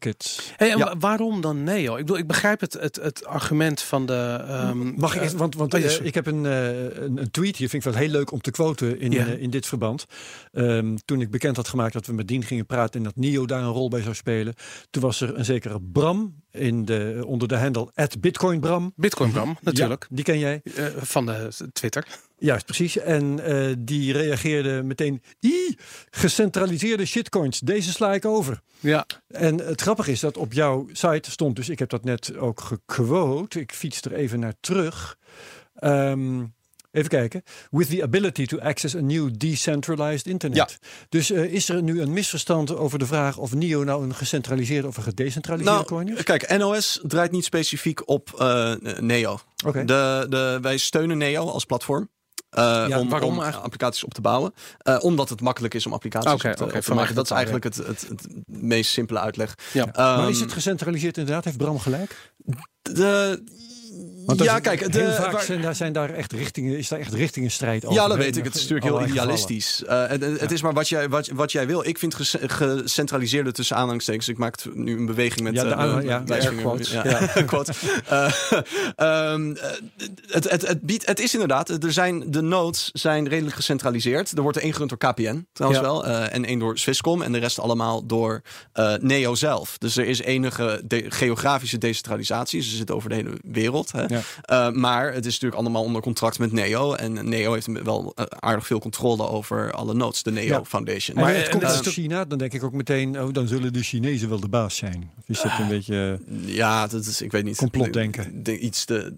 [0.55, 0.95] Hey, en Ja.
[0.99, 1.93] waarom dan Neo?
[1.93, 4.43] Ik bedoel, ik begrijp het, het, het argument van de.
[4.47, 7.85] ehm, Mag ik want, want oh, ik heb een, eh, een, een tweet hier, vind
[7.85, 9.25] ik wel heel leuk om te quoten in, Ja.
[9.25, 10.05] eh, in dit verband.
[10.51, 13.45] Ehm, toen ik bekend had gemaakt dat we met Dien gingen praten en dat Nio
[13.45, 14.53] daar een rol bij zou spelen.
[14.89, 18.93] Toen was er een zekere Bram in de, onder de handle at Bitcoin Bram.
[18.95, 20.05] Bitcoin Bram, natuurlijk.
[20.09, 20.61] Ja, die ken jij.
[20.75, 22.07] Eh, van de Twitter.
[22.37, 22.97] Juist, precies.
[22.97, 25.77] En eh, die reageerde meteen, "Ii,
[26.09, 28.61] gecentraliseerde shitcoins, deze sla ik over.
[28.79, 29.05] Ja.
[29.27, 32.59] En het grappige is dat op jouw site stond, dus ik heb dat net ook
[32.61, 33.59] gequote.
[33.59, 35.17] Ik fiets er even naar terug.
[35.75, 36.43] Ehm,
[36.95, 37.43] even kijken.
[37.71, 40.77] With the ability to access a new decentralized internet.
[41.09, 44.87] Dus eh, is er nu een misverstand over de vraag of NIO nou een gecentraliseerde
[44.87, 46.23] of een gedecentraliseerde coin Nou, is?
[46.23, 49.39] kijk, NOS draait niet specifiek op eh, Neo.
[49.55, 52.09] De, de, wij steunen Neo als platform.
[52.49, 53.63] eh, Ja, om, waarom om eigenlijk?
[53.63, 54.53] applicaties op te bouwen.
[54.77, 57.15] Eh, omdat het makkelijk is om applicaties op te, op maken.
[57.15, 59.55] Dat is eigenlijk het, het, het meest simpele uitleg.
[59.73, 59.85] Ja.
[59.95, 61.43] maar is Ehm, het gecentraliseerd inderdaad?
[61.43, 62.31] Heeft Bram gelijk?
[62.81, 63.43] de,
[64.25, 66.99] Want ja, kijk, de, heel vaak waar- zijn daar, zijn daar echt richtingen, is daar
[66.99, 68.01] echt richtingenstrijd over.
[68.01, 68.43] Ja, dat weet ik.
[68.43, 69.83] Het is natuurlijk heel idealistisch.
[69.83, 71.85] Eh, en het is maar wat jij, wat, wat jij wil.
[71.87, 74.27] Ik vind gece- gecentraliseerde tussen aanhalingstekens.
[74.27, 77.71] Ik maak het nu een beweging met Ja, de mijn ja, de quote.
[78.05, 78.31] Eh,
[78.95, 79.69] ehm, eh,
[80.27, 84.31] het, het, het, biedt, het is inderdaad, er zijn, de nodes zijn redelijk gecentraliseerd.
[84.31, 86.05] Er wordt er één gerund door KPN trouwens wel.
[86.05, 87.21] en één door Swisscom.
[87.21, 88.41] En de rest allemaal door
[88.99, 89.77] Neo zelf.
[89.77, 92.61] Dus er is enige de- geografische decentralisatie.
[92.61, 93.91] Ze zitten over de hele wereld.
[93.91, 94.05] Hè.
[94.15, 94.67] Ja.
[94.67, 96.93] Uh, maar het is natuurlijk allemaal onder contract met Neo.
[96.93, 100.23] En Neo heeft wel uh, aardig veel controle over alle nodes.
[100.23, 100.63] De Neo Ja.
[100.65, 101.15] Foundation.
[101.15, 103.33] Maar Maar, het en komt het is uit China, dan denk ik ook meteen, oh,
[103.33, 105.11] dan zullen de Chinezen wel de baas zijn.
[105.19, 106.19] Of is dat een beetje...
[106.45, 107.57] ja, dat is, ik weet niet.
[107.57, 108.43] Complotdenken.
[108.65, 109.13] Iets te,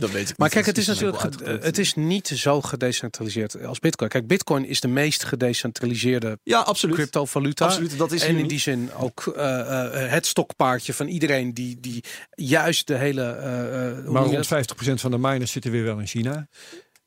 [0.00, 0.54] dat weet ik Maar niet.
[0.54, 4.10] kijk, het is natuurlijk het is niet zo gedecentraliseerd als Bitcoin.
[4.10, 6.94] Kijk, Bitcoin is de meest gedecentraliseerde Ja, absoluut.
[6.94, 7.64] cryptovaluta.
[7.64, 9.60] Absoluut, dat is en in die zin ook eh,
[10.04, 13.22] eh, het stokpaardje van iedereen die, die juist de hele.
[13.22, 16.48] eh, Maar rond 50% van de miners zitten weer wel in China.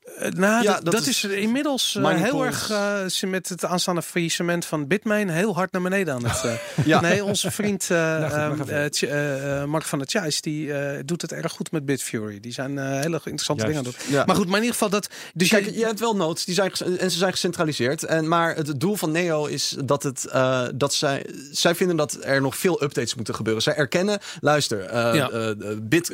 [0.06, 0.14] Dat?
[0.18, 3.66] Eh, nou, Ja, dat, is is inmiddels eh, mining heel erg eh, ze met het
[3.66, 6.44] aanstaande faillissement van Bitmain heel hard naar beneden aan het.
[6.44, 6.54] eh,
[6.86, 7.02] Ja.
[7.02, 11.22] Nee, onze vriend Nou ehm, eh, eh, eh, Mark van der Tjijs, die eh, doet
[11.22, 12.40] het erg goed met Bitfury.
[12.40, 13.78] Die zijn eh, hele interessante Juist.
[13.78, 14.16] dingen aan het doen.
[14.20, 14.26] Ja.
[14.26, 15.10] Maar goed, maar in ieder geval dat.
[15.34, 18.04] Dus Kijk, je, je hebt wel nodes die zijn en ze zijn gecentraliseerd.
[18.04, 22.18] En, maar het doel van Neo is dat het uh, dat zij, zij vinden dat
[22.22, 23.62] er nog veel updates moeten gebeuren.
[23.64, 25.32] Zij erkennen, luister, uh, Ja.
[25.32, 25.50] uh,
[25.82, 26.12] bit,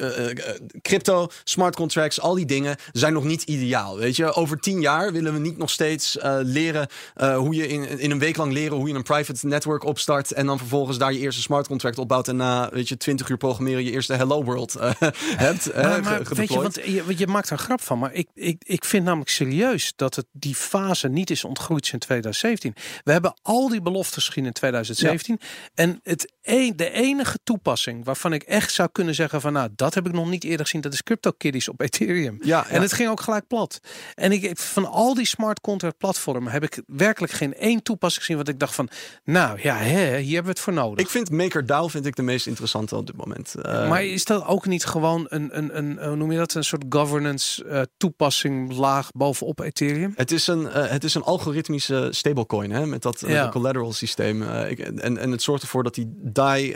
[0.82, 3.78] crypto, smart contracts, al die dingen zijn nog niet ideaal.
[3.98, 6.88] Weet je, over tien jaar willen we niet nog steeds uh, leren
[7.36, 10.46] hoe je in, in een week lang leren hoe je een private network opstart en
[10.46, 13.84] dan vervolgens daar je eerste smart contract opbouwt en na weet je twintig uur programmeren
[13.84, 15.76] je eerste hello world hebt.
[15.76, 18.64] Maar, maar weet je, want je, je maakt er een grap van, maar ik, ik,
[18.66, 22.74] ik vind namelijk serieus dat het die fase niet is ontgroeid sinds 2017.
[23.04, 25.40] We hebben al die beloftes gezien in 2017
[25.74, 29.94] en het een, de enige toepassing waarvan ik echt zou kunnen zeggen van nou dat
[29.94, 32.38] heb ik nog niet eerder gezien, dat is CryptoKitties op Ethereum.
[32.42, 33.69] Ja, En het ging ook gelijk plat.
[33.74, 34.14] Gehad.
[34.16, 38.38] En ik, van al die smart contract platformen heb ik werkelijk geen één toepassing gezien
[38.38, 38.90] wat ik dacht van,
[39.24, 41.06] nou ja, hè, hier hebben we het voor nodig.
[41.06, 43.56] Ik vind MakerDAO vind ik de meest interessante op dit moment.
[43.56, 46.64] Eh, maar is dat ook niet gewoon een, een, een, hoe noem je dat, een
[46.64, 50.14] soort governance eh, toepassing laag bovenop Ethereum?
[50.16, 53.50] Het is een, eh, het is een algoritmische stablecoin hè, met dat, Ja.
[53.50, 54.44] collateral systeem.
[54.44, 56.76] Ik, en, en het zorgt ervoor dat die DAI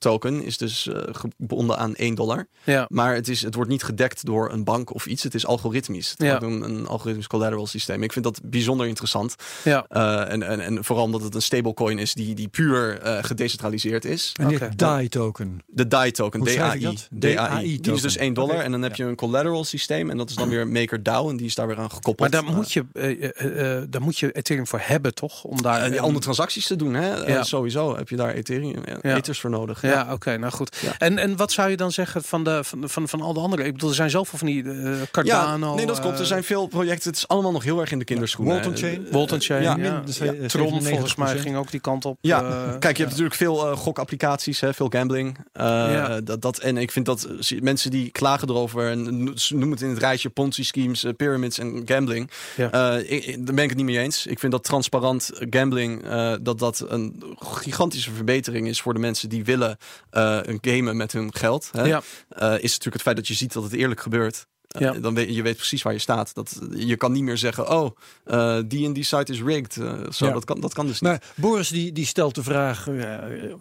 [0.00, 2.46] token is dus eh, gebonden aan 1 dollar.
[2.64, 2.86] Ja.
[2.88, 5.22] Maar het, is, het wordt niet gedekt door een bank of iets.
[5.22, 6.10] Het is algoritmisch.
[6.10, 6.42] Het Ja.
[6.42, 8.02] een, een algoritmisch collateral systeem.
[8.02, 9.34] Ik vind dat bijzonder interessant.
[9.64, 9.84] Ja.
[9.88, 14.04] Eh, en, en, en vooral omdat het een stablecoin is die, die puur eh, gedecentraliseerd
[14.04, 14.32] is.
[14.40, 14.72] En.
[14.76, 15.58] DAI token.
[15.66, 16.96] De DAI token, DAI.
[17.10, 17.80] DAI.
[17.80, 18.58] Die is dus 1 dollar.
[18.58, 19.04] En dan heb ja.
[19.04, 20.10] je een collateral systeem.
[20.10, 21.28] En dat is dan weer MakerDAO.
[21.28, 22.32] En die is daar weer aan Maar gekoppeld.
[22.32, 25.44] daar Eh, moet, je, eh, eh, eh, daar moet je Ethereum voor hebben, toch?
[25.44, 27.44] Om daar andere transacties te doen, hè?
[27.44, 29.82] Sowieso heb je daar Ethereum, ethers voor nodig.
[29.90, 30.76] Ja, oké, nou goed.
[30.80, 30.92] Ja.
[30.98, 33.64] En, en wat zou je dan zeggen van, de, van, van, van al de andere?
[33.64, 35.74] Ik bedoel, er zijn zoveel van die eh Cardano.
[35.74, 36.14] nee, dat klopt.
[36.14, 37.08] Er eh, zijn veel projecten.
[37.10, 38.54] Het is allemaal nog heel erg in de kinderschoenen.
[38.54, 39.06] Walton Eh, Chain.
[39.10, 39.76] Walton Chain, Ja.
[39.76, 39.92] ja.
[39.92, 40.24] Min- dus, Ja.
[40.24, 40.88] eh, Tron 97%.
[40.88, 42.18] volgens mij ging ook die kant op.
[42.20, 45.38] Ja, eh, kijk, je hebt natuurlijk veel eh, gokapplicaties, hè, veel gambling.
[45.52, 46.20] Eh, Ja.
[46.20, 49.02] dat, dat, en ik vind dat eh, mensen die klagen erover en
[49.48, 52.30] noemen het in het rijtje Ponzi schemes, eh, pyramids en gambling.
[52.56, 52.70] Ja.
[52.96, 54.26] Eh, ik, daar ben ik het niet mee eens.
[54.26, 59.28] Ik vind dat transparant gambling, eh, dat dat een gigantische verbetering is voor de mensen
[59.28, 59.76] die willen
[60.10, 61.68] een gamen met hun geld.
[61.72, 61.84] Hè.
[61.84, 62.02] Ja.
[62.28, 64.46] Eh, is natuurlijk het feit dat je ziet dat het eerlijk gebeurt.
[64.70, 64.92] Eh, Ja.
[64.92, 66.34] dan weet je weet precies waar je staat.
[66.34, 69.76] Dat, je kan niet meer zeggen, oh, eh, die en die site is rigged.
[69.76, 70.32] eh, zo, Ja.
[70.32, 71.10] dat, kan, dat kan dus niet.
[71.10, 73.14] Maar Boris die, die stelt de vraag, eh,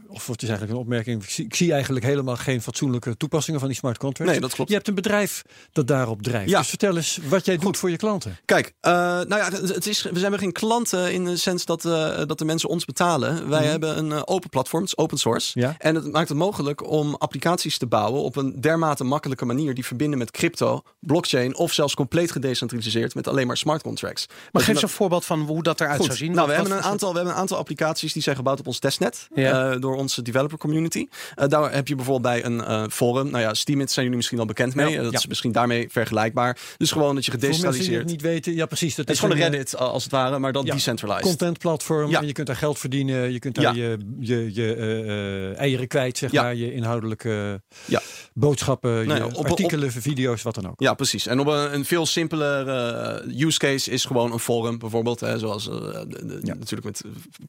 [0.07, 1.24] of het is eigenlijk een opmerking.
[1.24, 4.32] Ik zie, ik zie eigenlijk helemaal geen fatsoenlijke toepassingen van die smart contracts.
[4.34, 4.70] Nee, dat klopt.
[4.70, 5.41] Je hebt een bedrijf
[5.72, 6.49] dat daarop drijft.
[6.49, 6.57] Ja.
[6.60, 8.38] Dus vertel eens wat jij doet voor je klanten.
[8.45, 12.22] Kijk, eh, nou ja, het is, we zijn geen klanten in de sens dat, eh,
[12.26, 13.49] dat de mensen ons betalen.
[13.49, 15.60] Wij hebben een eh, open platform, het is open source.
[15.60, 15.76] Ja.
[15.78, 19.86] En het maakt het mogelijk om applicaties te bouwen op een dermate makkelijke manier die
[19.86, 24.26] verbinden met crypto, blockchain of zelfs compleet gedecentraliseerd met alleen maar smart contracts.
[24.28, 26.06] Maar Dat geef eens een voorbeeld van hoe dat eruit Goed.
[26.06, 26.32] zou zien.
[26.32, 28.80] Nou, we hebben, een aantal, we hebben een aantal applicaties die zijn gebouwd op ons
[28.80, 29.28] testnet.
[29.36, 29.72] Ja.
[29.72, 31.08] eh, door onze developer community.
[31.36, 33.30] Eh, daar heb je bijvoorbeeld bij een eh, forum.
[33.30, 34.89] Nou ja, Steemit zijn jullie misschien al bekend mee.
[34.89, 35.02] Ja.
[35.04, 35.18] Dat Ja.
[35.18, 36.58] is misschien daarmee vergelijkbaar.
[36.78, 38.02] Dus gewoon dat je Voor mensen die gedecentraliseerd.
[38.02, 38.95] het niet weten, ja precies.
[38.95, 41.24] Dat Het is gewoon een Reddit als het ware, maar dan ja, decentralized.
[41.24, 42.10] contentplatform.
[42.10, 42.20] Ja.
[42.20, 43.32] En je kunt daar geld verdienen.
[43.32, 46.41] Je kunt daar je, je, je eieren kwijt, zeg Ja.
[46.43, 46.56] maar.
[46.56, 48.02] Je inhoudelijke Ja.
[48.34, 50.80] boodschappen, Nee, je op- op- artikelen, video's, wat dan ook.
[50.90, 51.28] Ja, precies.
[51.28, 55.20] En op een, een veel simpeler eh, use case is gewoon een forum bijvoorbeeld.
[55.20, 56.54] Hè, zoals eh, de- de- Ja.
[56.54, 57.02] natuurlijk met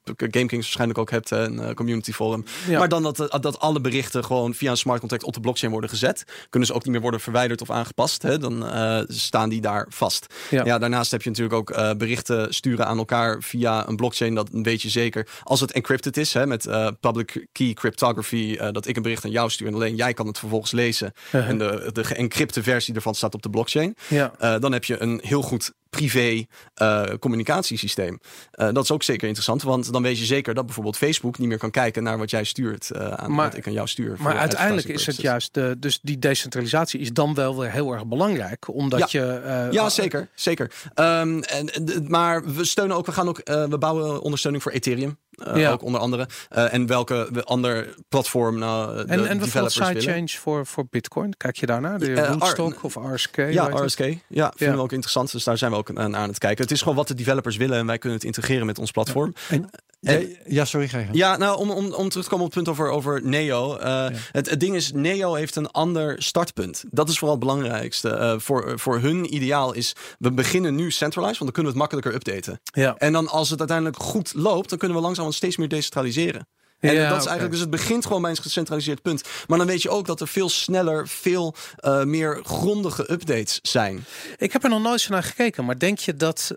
[0.05, 2.45] eh, GameKings waarschijnlijk ook hebt, hè, een community forum.
[2.69, 2.79] Ja.
[2.79, 5.91] Maar dan dat, dat alle berichten gewoon via een smart contract op de blockchain worden
[5.91, 6.25] gezet.
[6.51, 8.23] Kunnen ze ook niet meer worden verwijderd of aangepast.
[8.23, 8.65] Hè, dan
[9.09, 10.27] staan die daar vast.
[10.51, 10.65] Ja.
[10.65, 10.79] Ja.
[10.79, 14.35] daarnaast heb je natuurlijk ook berichten sturen aan elkaar via een blockchain.
[14.35, 15.29] Dat weet je zeker.
[15.43, 16.69] Als het encrypted is, hè, met
[17.01, 18.57] public key cryptography.
[18.73, 21.13] dat ik een bericht aan jou stuur en alleen jij kan het vervolgens lezen.
[21.27, 21.49] Uh-huh.
[21.49, 23.97] En de, de geëncrypte versie ervan staat op de blockchain.
[24.09, 24.33] Ja.
[24.39, 28.21] Eh, dan heb je een heel goed privé eh, communicatiesysteem.
[28.51, 31.49] Eh, dat is ook zeker interessant, want dan weet je zeker dat bijvoorbeeld Facebook niet
[31.49, 34.17] meer kan kijken naar wat jij stuurt aan Maar- wat ik aan jou stuur.
[34.19, 38.07] Maar uiteindelijk is het juist, de, dus die decentralisatie is dan wel weer heel erg
[38.07, 38.69] belangrijk.
[38.69, 39.69] Omdat je...
[39.71, 40.73] Ja, zeker, zeker.
[40.95, 41.71] Ehm, en,
[42.09, 45.19] maar we steunen ook, we gaan ook, we bouwen ondersteuning voor Ethereum.
[45.45, 45.71] Eh, Ja.
[45.71, 46.29] Ook onder andere.
[46.49, 49.93] Eh, en welke we- ander platform nou de En, en developers willen.
[50.01, 51.37] sidechange voor, voor Bitcoin.
[51.37, 51.99] Kijk je daarnaar?
[51.99, 53.37] De Eh, Rootstock R- of RSK?
[53.37, 53.69] Ja?
[53.69, 53.99] RSK.
[53.99, 54.17] Ja,
[54.57, 54.73] vinden Ja.
[54.75, 55.33] we ook interessant.
[55.33, 56.63] Dus daar zijn we ook aan, aan het kijken.
[56.63, 59.35] Het is gewoon wat de developers willen en wij kunnen het integreren met ons platform.
[59.49, 59.71] En,
[60.01, 61.07] En- ja, ja, sorry, ga je.
[61.13, 63.77] Ja, nou, om, om, om terug te komen op het punt over, over Neo.
[63.77, 66.85] eh, het, het ding is, Neo heeft een ander startpunt.
[66.91, 68.11] Dat is vooral het belangrijkste.
[68.11, 71.91] Eh, voor, voor hun ideaal is, we beginnen nu centralized, want dan kunnen we het
[71.91, 72.61] makkelijker updaten.
[72.83, 72.95] Ja.
[72.97, 76.49] En dan als het uiteindelijk goed loopt, dan kunnen we langzaam steeds meer decentraliseren.
[76.81, 79.23] En Ja, dat is eigenlijk, dus het begint gewoon bij een gecentraliseerd punt.
[79.47, 84.05] Maar dan weet je ook dat er veel sneller, veel eh, meer grondige updates zijn.
[84.37, 86.51] Ik heb er nog nooit zo naar gekeken, maar denk je dat,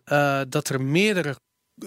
[0.50, 1.36] dat er meerdere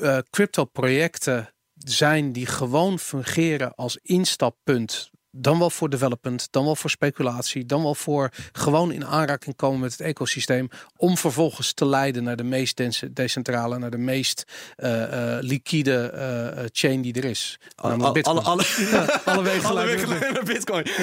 [0.01, 5.11] eh, crypto-projecten zijn die gewoon fungeren als instappunt?
[5.39, 9.81] Dan wel voor development, dan wel voor speculatie, dan wel voor gewoon in aanraking komen
[9.81, 10.69] met het ecosysteem.
[10.97, 14.45] Om vervolgens te leiden naar de meest dense- decentrale, naar de meest
[14.77, 17.59] eh, eh, liquide eh, chain die er is.
[17.75, 20.85] Alle, alle, alle, alle wegen alle wegen naar leiden naar Bitcoin.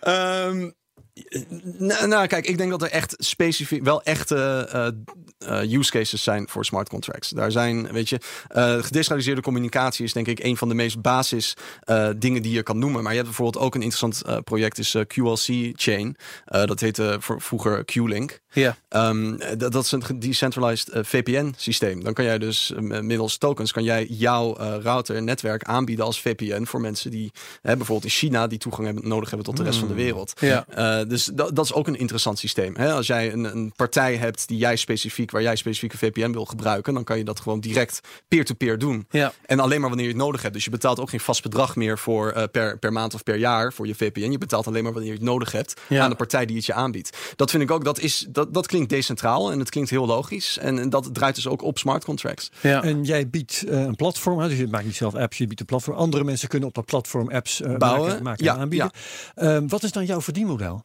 [0.00, 0.70] Ehm,
[1.78, 6.22] nou, nou, kijk, ik denk dat er echt specifiek wel echte eh, eh, use cases
[6.22, 7.28] zijn voor smart contracts.
[7.28, 11.56] Daar zijn, weet je, eh, gedecentraliseerde communicatie is denk ik een van de meest basis
[12.16, 13.02] dingen die je kan noemen.
[13.02, 16.16] Maar je hebt bijvoorbeeld ook een interessant project, is QLC Chain.
[16.44, 18.40] Dat heette vroeger Q-Link.
[18.52, 18.76] Ja.
[18.88, 22.04] Ehm, dat, dat is een decentralized eh, VPN-systeem.
[22.04, 26.64] Dan kan jij dus middels tokens kan jij jouw router en netwerk aanbieden als VPN
[26.64, 29.88] voor mensen die bijvoorbeeld in China die toegang hebben, nodig hebben tot de rest van
[29.88, 30.32] de wereld.
[30.40, 31.04] Ja.
[31.10, 32.74] Dus dat, dat is ook een interessant systeem.
[32.76, 32.92] Hè?
[32.92, 36.44] Als jij een, een partij hebt die jij specifiek, waar jij specifiek een VPN wil
[36.44, 39.06] gebruiken, dan kan je dat gewoon direct peer-to-peer doen.
[39.10, 39.32] Ja.
[39.46, 40.54] En alleen maar wanneer je het nodig hebt.
[40.54, 43.36] Dus je betaalt ook geen vast bedrag meer voor eh, per, per maand of per
[43.36, 44.30] jaar voor je VPN.
[44.30, 46.02] Je betaalt alleen maar wanneer je het nodig hebt Ja.
[46.02, 47.16] aan de partij die het je aanbiedt.
[47.36, 50.58] Dat vind ik ook, dat, is, dat, dat klinkt decentraal en het klinkt heel logisch.
[50.58, 52.50] En, en dat draait dus ook op smart contracts.
[52.60, 52.82] Ja.
[52.82, 55.60] En jij biedt eh, een platform, hè, dus je maakt niet zelf apps, je biedt
[55.60, 55.96] een platform.
[55.96, 58.90] Andere mensen kunnen op dat platform apps eh, Bouwen, maken, maken ja, en aanbieden.
[59.34, 60.84] Ehm, wat is dan jouw verdienmodel?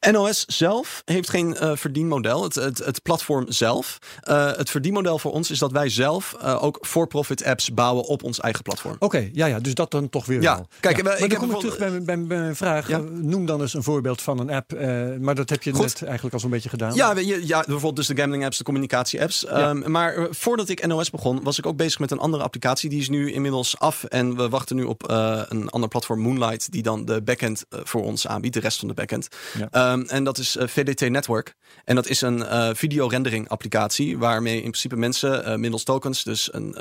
[0.00, 2.42] NOS zelf heeft geen eh, verdienmodel.
[2.42, 3.98] Het, het, het platform zelf.
[4.22, 8.22] Eh, het verdienmodel voor ons is dat wij zelf eh, ook for-profit apps bouwen op
[8.22, 8.96] ons eigen platform.
[8.98, 10.66] Oké, ja, ja, dus dat dan toch weer Ja, wel.
[10.80, 11.02] kijk, ja.
[11.02, 12.88] we- maar ik heb kom bijvoorbeeld- terug bij, mijn- bij, bij mijn vraag.
[12.88, 12.98] Ja.
[13.10, 14.72] Noem dan eens een voorbeeld van een app.
[15.20, 15.82] maar dat heb je Goed.
[15.82, 16.94] net eigenlijk al zo'n beetje gedaan.
[16.94, 19.46] Ja, we- ja, bijvoorbeeld dus de gambling apps, de communicatie apps.
[19.46, 22.90] Ehm, maar voordat ik NOS begon, was ik ook bezig met een andere applicatie.
[22.90, 24.04] Die is nu inmiddels af.
[24.04, 25.02] En we wachten nu op
[25.48, 28.54] een ander platform, Moonlight, die dan de backend voor ons aanbiedt.
[28.54, 29.28] De rest van de backend.
[29.58, 29.88] Ja.
[29.90, 31.54] Ehm, en dat is eh, VDT Network.
[31.84, 34.18] En dat is een eh videorendering applicatie.
[34.18, 36.76] Waarmee in principe mensen eh, middels tokens dus een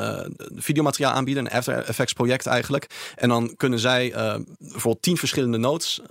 [0.55, 1.45] videomateriaal aanbieden.
[1.45, 3.13] Een After Effects project eigenlijk.
[3.15, 4.13] En dan kunnen zij
[4.59, 6.01] bijvoorbeeld tien verschillende nodes.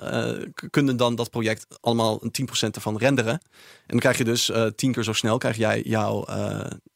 [0.70, 3.32] kunnen dan dat project allemaal een 10% ervan renderen.
[3.32, 3.40] En
[3.86, 6.26] dan krijg je dus tien keer zo snel krijg jij jouw,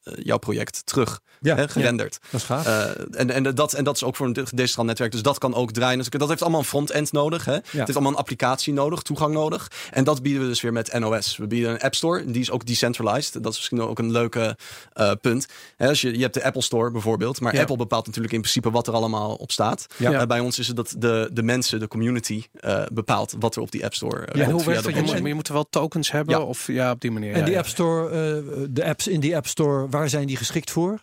[0.03, 1.21] jouw project terug.
[1.41, 2.19] Ja, hè, gerenderd.
[2.31, 2.67] Dat is gaaf.
[3.11, 5.13] En, en, dat, en dat is ook voor een decentraal netwerk.
[5.13, 5.99] Dus dat kan ook draaien.
[5.99, 7.45] Dus dat heeft allemaal een front-end nodig.
[7.45, 7.53] Hè?
[7.53, 9.69] Het heeft allemaal een applicatie nodig, toegang nodig.
[9.93, 11.37] En dat bieden we dus weer met NOS.
[11.37, 12.25] We bieden een App Store.
[12.25, 13.43] Die is ook decentralized.
[13.43, 14.57] Dat is misschien ook een leuke
[14.93, 15.47] eh, punt.
[15.77, 17.41] Hè, als je, je hebt de Apple Store bijvoorbeeld.
[17.41, 17.61] Maar Ja.
[17.61, 19.87] Apple bepaalt natuurlijk in principe wat er allemaal op staat.
[19.97, 20.13] Ja.
[20.13, 23.63] Eh, bij ons is het dat de, de mensen, de community, eh, bepaalt wat er
[23.63, 24.85] op die App Store En komt hoe dat?
[24.85, 26.35] Je moet, je moet er wel tokens hebben?
[26.35, 26.43] Ja.
[26.43, 27.33] Of ja, op die manier.
[27.33, 27.59] en ja, die ja.
[27.59, 31.01] App Store, eh, de apps in die App Store, waar zijn die geschikt voor?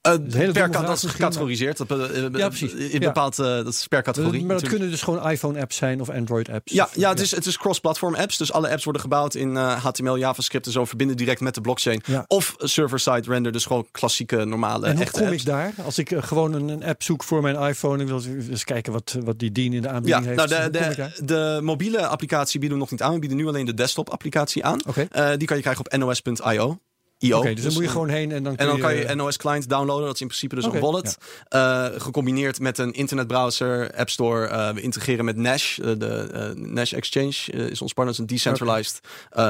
[0.00, 1.76] Eh, per, domme ka- vraag dat is gecategoriseerd.
[1.76, 2.72] Dat, eh, eh, Ja, precies.
[2.72, 2.98] In Ja.
[2.98, 4.32] bepaald, eh, dat is per categorie.
[4.44, 4.72] maar dat natuurlijk.
[4.80, 6.72] kunnen dus gewoon iPhone-apps zijn of Android-apps.
[6.72, 8.36] Ja, Of- ja, het is, het is cross-platform apps.
[8.36, 10.84] Dus alle apps worden gebouwd in eh, HTML, JavaScript en zo.
[10.84, 12.00] Verbinden direct met de blockchain.
[12.06, 12.24] Ja.
[12.26, 13.52] Of server-side render.
[13.52, 15.40] Dus gewoon klassieke, normale, En hoe echte kom apps.
[15.40, 15.72] ik daar?
[15.84, 18.92] Als ik eh, gewoon een, een app zoek voor mijn iPhone, ik wil eens kijken
[18.92, 20.48] wat, wat die dien in de aanbieding Ja, heeft.
[20.50, 20.78] nou, de,
[21.16, 23.12] de, de mobiele applicatie bieden we nog niet aan.
[23.12, 24.80] We bieden nu alleen de desktop-applicatie aan.
[25.10, 26.78] Eh, die kan je krijgen op nos.io.
[27.20, 29.14] Oké, dus dan moet je gewoon heen en dan kun En dan kan je...
[29.14, 30.04] NOS Client downloaden.
[30.06, 31.18] Dat is in principe dus een wallet.
[31.48, 34.46] Eh, gecombineerd met een internetbrowser, App Store.
[34.46, 35.78] Eh, we integreren met Nash.
[35.78, 37.34] eh, de Nash Exchange
[37.70, 38.14] is ons partner.
[38.14, 39.00] Is een decentralized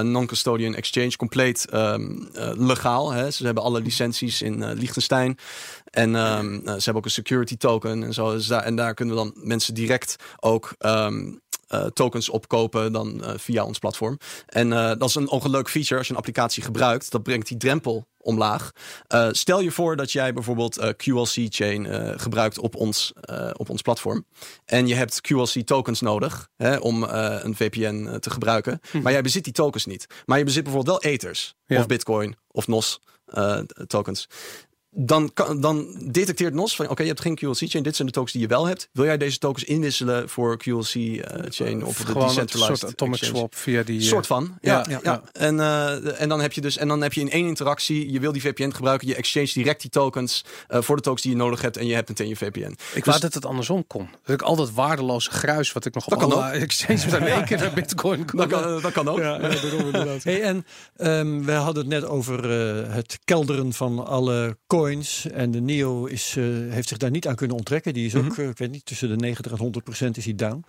[0.02, 1.16] non-custodian exchange.
[1.16, 3.12] Compleet ehm, eh, legaal.
[3.12, 3.30] Hè.
[3.30, 5.38] Ze hebben alle licenties in Liechtenstein.
[5.90, 8.32] En ehm, eh, ze hebben ook een security token en zo.
[8.32, 10.74] Dus daar, en daar kunnen we dan mensen direct ook...
[10.78, 11.30] ehm,
[11.68, 14.18] eh, tokens opkopen dan eh, via ons platform.
[14.46, 17.10] En eh, dat is een, leuk feature als je een applicatie gebruikt.
[17.10, 18.72] Dat brengt die drempel omlaag.
[19.30, 21.86] Stel je voor dat jij bijvoorbeeld QLC-chain
[22.20, 23.12] gebruikt op ons,
[23.52, 24.24] op ons platform.
[24.64, 28.80] En je hebt QLC-tokens nodig hè, om een VPN te gebruiken.
[29.02, 30.06] Maar jij bezit die tokens niet.
[30.26, 31.78] Maar je bezit bijvoorbeeld wel Ethers Ja.
[31.78, 33.00] of Bitcoin of NOS
[33.86, 34.28] tokens.
[34.90, 37.82] Dan, kan, dan detecteert NOS van oké, je hebt geen QLC-chain.
[37.82, 38.88] Dit zijn de tokens die je wel hebt.
[38.92, 43.38] Wil jij deze tokens inwisselen voor QLC-chain of de Gewoon een decentralized soort atomic exchange?
[43.38, 44.00] swap via die...
[44.00, 44.56] eh, soort van.
[44.60, 45.22] Ja, ja, ja, ja.
[45.32, 48.20] En, eh, en dan heb je dus en dan heb je in één interactie, je
[48.20, 51.36] wil die VPN gebruiken, je exchange direct die tokens eh, voor de tokens die je
[51.36, 52.58] nodig hebt en je hebt meteen je VPN.
[52.70, 54.08] Ik Dus- wou dat het andersom kon.
[54.24, 57.20] Dat ik al dat waardeloze gruis wat ik nog op Dat kan alle exchanges met
[57.20, 58.38] in één keer naar bitcoin kon.
[58.38, 59.18] dat, kan, dat kan ook.
[59.18, 60.24] Ja, ja, daarom inderdaad.
[60.24, 60.66] Hey, en
[60.96, 65.26] ehm, we hadden het net over eh, het kelderen van alle coins.
[65.30, 67.94] En de NEO is, eh, heeft zich daar niet aan kunnen onttrekken.
[67.94, 68.40] Die is ook, Mhm.
[68.40, 70.64] eh, ik weet niet, tussen de 90 en 100 procent is hij down.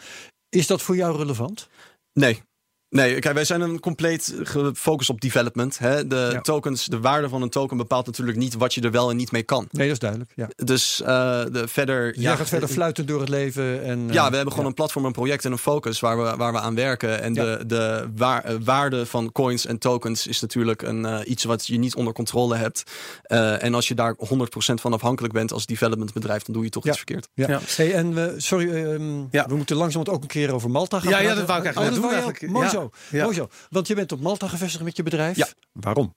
[0.49, 1.68] Is dat voor jou relevant?
[2.14, 2.41] Nee.
[2.89, 5.79] Nee, kijk, wij zijn een compleet gefocust op development.
[5.79, 6.07] Hè?
[6.07, 6.41] De Ja.
[6.41, 9.31] tokens, de waarde van een token bepaalt natuurlijk niet wat je er wel en niet
[9.31, 9.67] mee kan.
[9.71, 10.31] Nee, dat is duidelijk.
[10.35, 10.49] Ja.
[10.55, 11.07] Dus eh,
[11.51, 12.13] de, verder.
[12.13, 13.83] Dus jij gaat verder fluiten door het leven.
[13.83, 16.35] En, eh, Ja, we hebben gewoon een platform, een project en een focus waar we,
[16.35, 17.21] waar we aan werken.
[17.21, 17.43] En Ja.
[17.57, 21.67] de, de waar- eh, waarde van coins en tokens is natuurlijk een, eh, iets wat
[21.67, 22.83] je niet onder controle hebt.
[23.21, 26.83] Eh, en als je daar 100% van afhankelijk bent als developmentbedrijf, dan doe je toch
[26.83, 26.89] Ja.
[26.89, 27.27] iets verkeerd.
[27.33, 27.47] Ja.
[27.49, 27.59] Ja.
[27.75, 29.47] Hey, en we, sorry, ehm, Ja.
[29.47, 31.95] we moeten langzaam ook een keer over Malta gaan Ja, ja, dat wou ik eigenlijk
[31.95, 32.51] Oh, doen eigenlijk.
[32.51, 32.71] Mooi Ja.
[32.80, 32.89] Zo.
[33.11, 33.23] Ja.
[33.23, 33.49] Mooi zo.
[33.69, 35.38] Want je bent op Malta gevestigd met je bedrijf.
[35.38, 35.47] Ja.
[35.71, 36.15] Waarom?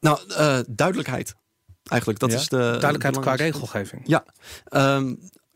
[0.00, 1.34] Nou, eh, duidelijkheid.
[1.82, 2.36] Eigenlijk, dat Ja?
[2.38, 2.56] is de.
[2.56, 4.02] Duidelijkheid qua regelgeving.
[4.06, 4.24] Ja.
[4.64, 5.14] Ehm,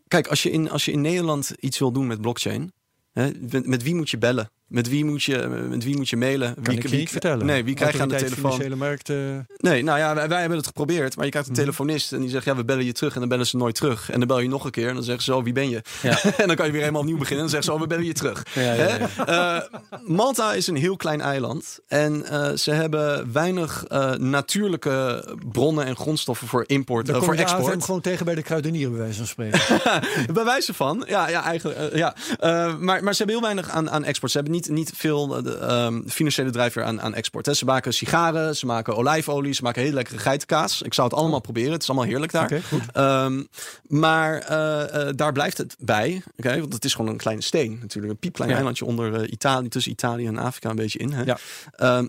[0.09, 2.73] kijk, als je, in, als je in Nederland iets wil doen met blockchain,
[3.13, 6.17] hè, met, met wie moet je bellen Met wie moet je, met wie moet je
[6.17, 6.55] mailen?
[6.55, 7.47] Kan wie, ik je wie- niet vertellen.
[7.47, 8.37] Nee, wie krijg je aan de telefoon?
[8.53, 9.11] Financiële markt.
[9.11, 9.17] eh,
[9.57, 11.17] Nee, nou ja, wij, wij hebben het geprobeerd.
[11.17, 11.63] Maar je krijgt een Mhm.
[11.65, 13.15] telefonist en die zegt, ja, we bellen je terug.
[13.15, 14.11] En dan bellen ze nooit terug.
[14.11, 15.83] En dan bel je nog een keer en dan zeggen ze, oh, wie ben je?
[16.03, 16.23] Ja.
[16.37, 17.45] en dan kan je weer helemaal opnieuw beginnen.
[17.45, 18.47] En dan zeggen ze, oh, we bellen je terug.
[18.55, 18.99] Ja, ja, ja.
[19.25, 19.25] Hè?
[19.25, 21.79] Eh, Malta is een heel klein eiland.
[21.89, 27.35] En eh, ze hebben weinig eh, natuurlijke bronnen en grondstoffen voor import, Daar kom voor
[27.35, 27.85] export.
[27.85, 29.61] gewoon tegen bij de kruidenier, bij wijze van spreken.
[30.35, 31.95] Bij wijze van, ja, ja eigenlijk.
[31.97, 32.15] ja.
[32.39, 34.31] Eh, maar, maar ze hebben heel weinig aan, aan export.
[34.33, 37.47] Ze hebben niet, niet veel eh, de, ehm, financiële drijfveer aan, aan export.
[37.47, 37.55] Hè.
[37.55, 40.83] Ze maken sigaren, ze maken olijfolie, ze maken hele lekkere geitenkaas.
[40.83, 41.73] Ik zou het allemaal proberen.
[41.73, 42.63] Het is allemaal heerlijk daar.
[42.93, 43.43] Ehm,
[43.83, 46.23] maar eh, eh, daar blijft het bij.
[46.37, 48.13] Oké, want het is gewoon een kleine steen natuurlijk.
[48.13, 48.57] Een piepklein Ja.
[48.57, 51.13] eilandje onder Italië, tussen Italië en Afrika een beetje in.
[51.13, 51.23] Hè?
[51.23, 51.39] Ja.
[51.71, 52.07] Ehm,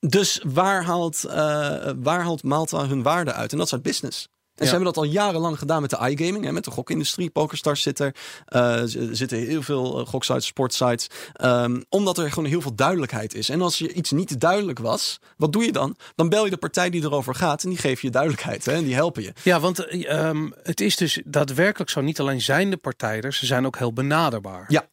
[0.00, 1.22] dus waar haalt,
[2.02, 3.52] waar haalt Malta hun waarde uit?
[3.52, 4.28] En dat is uit business.
[4.56, 4.70] En Ja.
[4.70, 7.30] ze hebben dat al jarenlang gedaan met de iGaming, hè, met de gokindustrie.
[7.30, 8.14] PokerStars zit er.
[8.46, 11.06] Eh, er zitten heel veel uh, goksites, sportsites.
[11.32, 13.48] Ehm, omdat er gewoon heel veel duidelijkheid is.
[13.48, 15.96] En als je iets niet duidelijk was, wat doe je dan?
[16.14, 18.64] Dan bel je de partij die erover gaat en die geven je duidelijkheid.
[18.64, 19.32] Hè, en die helpen je.
[19.42, 22.00] Ja, want eh, ehm, het is dus daadwerkelijk zo.
[22.00, 24.64] Niet alleen zijn de partijen er, ze zijn ook heel benaderbaar.
[24.68, 24.86] Ja.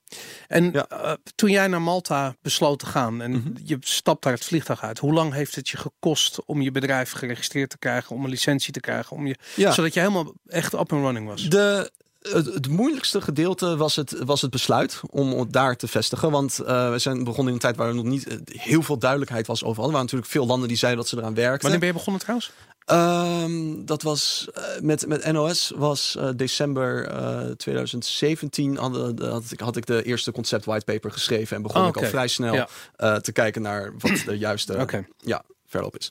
[0.47, 0.87] En Ja.
[0.87, 3.49] eh, toen jij naar Malta besloot te gaan en Mhm.
[3.63, 7.11] je stapt daar het vliegtuig uit, hoe lang heeft het je gekost om je bedrijf
[7.11, 9.71] geregistreerd te krijgen, om een licentie te krijgen, om je, Ja.
[9.71, 11.49] zodat je helemaal echt up and running was?
[11.49, 11.91] De,
[12.21, 16.31] het, het moeilijkste gedeelte was het, was het besluit om daar te vestigen.
[16.31, 18.97] Want eh, we zijn begonnen in een tijd waar er nog niet eh, heel veel
[18.97, 19.85] duidelijkheid was overal.
[19.85, 21.61] Er waren natuurlijk veel landen die zeiden dat ze eraan werkten.
[21.61, 22.51] Wanneer ben je begonnen trouwens?
[22.85, 29.59] Ehm, dat was eh, met, met NOS was eh, december eh, 2017 had, had, ik,
[29.59, 32.67] had ik de eerste concept whitepaper geschreven en begon Ah, ik al vrij snel Ja.
[32.95, 34.85] eh, te kijken naar wat de juiste
[35.17, 36.09] ja, verloop is.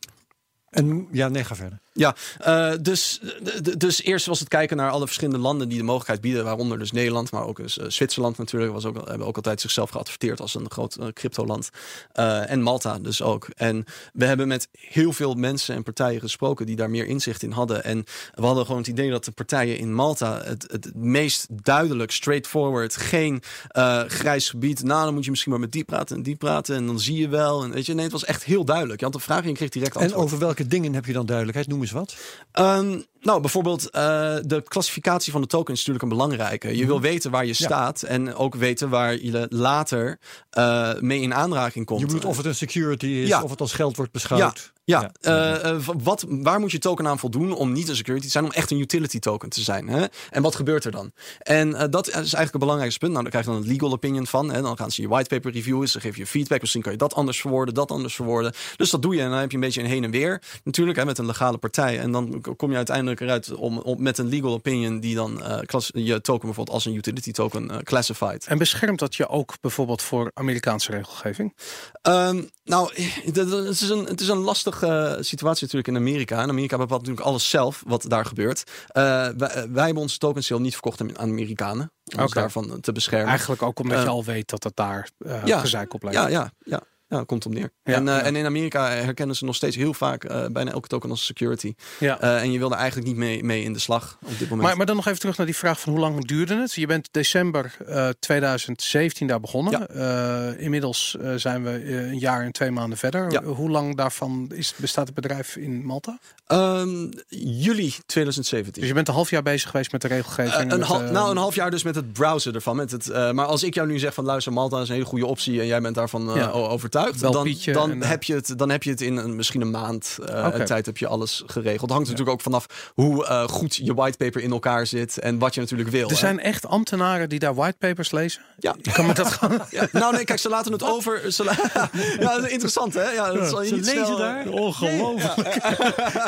[0.70, 1.78] En ja, nee, ga verder.
[1.95, 3.20] Ja, eh, dus,
[3.62, 6.78] d- dus eerst was het kijken naar alle verschillende landen die de mogelijkheid bieden, waaronder
[6.78, 10.40] dus Nederland, maar ook dus, eh, Zwitserland natuurlijk, was ook, hebben ook altijd zichzelf geadverteerd
[10.40, 11.70] als een groot eh, cryptoland.
[12.12, 13.49] Eh, en Malta dus ook.
[13.57, 17.51] En we hebben met heel veel mensen en partijen gesproken die daar meer inzicht in
[17.51, 17.84] hadden.
[17.84, 22.11] En we hadden gewoon het idee dat de partijen in Malta het, het meest duidelijk,
[22.11, 24.82] straightforward, geen eh, grijs gebied.
[24.82, 27.16] Nou, dan moet je misschien maar met die praten en die praten en dan zie
[27.16, 27.62] je wel.
[27.64, 28.99] En weet je, nee, het was echt heel duidelijk.
[29.01, 30.24] Je had een vraag en je kreeg direct En antwoord.
[30.24, 31.68] over welke dingen heb je dan duidelijkheid?
[31.68, 32.16] Noem eens wat.
[32.52, 34.00] Ehm, nou, bijvoorbeeld eh,
[34.44, 36.76] de klassificatie van de token is natuurlijk een belangrijke.
[36.76, 40.18] Je wil weten waar je staat en ook weten waar je later
[40.50, 42.00] eh, mee in aanraking komt.
[42.00, 43.42] Je bedoelt of het een security is, Ja.
[43.42, 44.72] of het als geld wordt beschouwd.
[44.84, 45.60] Ja, Ja.
[45.62, 48.50] eh, wat, waar moet je token aan voldoen om niet een security te zijn, om
[48.50, 49.88] echt een utility token te zijn?
[49.88, 50.04] Hè?
[50.30, 51.12] En wat gebeurt er dan?
[51.38, 53.12] En dat is eigenlijk een belangrijkste punt.
[53.12, 54.52] Nou, daar krijg je dan een legal opinion van.
[54.52, 54.62] Hè?
[54.62, 56.60] Dan gaan ze je whitepaper reviewen, ze geven je feedback.
[56.60, 58.52] Misschien kan je dat anders verwoorden, dat anders verwoorden.
[58.76, 60.42] Dus dat doe je en dan heb je een beetje een heen en weer.
[60.64, 61.98] Natuurlijk hè, met een legale partij.
[61.98, 65.60] En dan kom je uiteindelijk eruit om, om, met een legal opinion die dan eh,
[65.60, 68.46] klas- je token bijvoorbeeld als een utility token eh, classified.
[68.46, 71.56] En beschermt dat je ook bijvoorbeeld voor Amerikaanse regelgeving?
[72.02, 72.92] Ehm, nou,
[73.24, 76.42] het het is, een, het is een lastige situatie natuurlijk in Amerika.
[76.42, 78.70] In Amerika bepaalt natuurlijk alles zelf wat daar gebeurt.
[78.86, 79.02] Eh,
[79.36, 81.92] wij, wij hebben onze token sale niet verkocht aan Amerikanen.
[82.18, 83.28] Om daarvan te beschermen.
[83.28, 85.58] Eigenlijk ook omdat je Eh, al weet dat het daar eh ja.
[85.58, 86.18] gezeik op lijkt.
[86.18, 86.82] ja, ja, ja.
[87.12, 87.72] Ja, komt op neer.
[87.84, 88.22] Ja, en, eh, ja.
[88.22, 91.74] en in Amerika herkennen ze nog steeds heel vaak eh, bijna elke token als security.
[91.98, 92.20] Ja.
[92.20, 94.68] Eh, en je wil er eigenlijk niet mee, mee in de slag op dit moment.
[94.68, 96.72] Maar, maar dan nog even terug naar die vraag van hoe lang duurde het?
[96.72, 99.86] Je bent december eh, 2017 daar begonnen.
[99.94, 100.54] Ja.
[100.58, 103.32] Inmiddels zijn we een jaar en twee maanden verder.
[103.32, 103.42] Ja.
[103.42, 106.18] Hoe lang daarvan is, bestaat het bedrijf in Malta?
[106.46, 108.80] Ehm, juli 2017.
[108.80, 110.54] Dus je bent een half jaar bezig geweest met de regelgeving.
[110.54, 112.76] En een hal- nou, een half jaar dus met het browsen ervan.
[112.76, 115.26] Met het, maar als ik jou nu zeg van luister, Malta is een hele goede
[115.26, 118.82] optie en jij bent daarvan overtuigd, Dan, dan, en, eh, heb je het, dan heb
[118.82, 121.90] je het in een, misschien een maand een tijd heb je alles geregeld.
[121.90, 125.61] Hangt natuurlijk ook vanaf hoe eh, goed je whitepaper in elkaar zit en wat je
[125.61, 126.05] natuurlijk wil.
[126.05, 126.16] Er hè.
[126.16, 128.42] zijn echt ambtenaren die daar whitepapers lezen.
[128.59, 128.74] Ja.
[128.82, 129.38] Ik kan me dat.
[129.70, 131.32] Ja, nou nee, kijk, ze laten het over.
[131.32, 131.90] Ze la-
[132.20, 133.11] ja, interessant hè.
[133.11, 134.48] Ja, dat zal je Ze niet lezen snel, daar.
[134.48, 135.55] Ongelooflijk.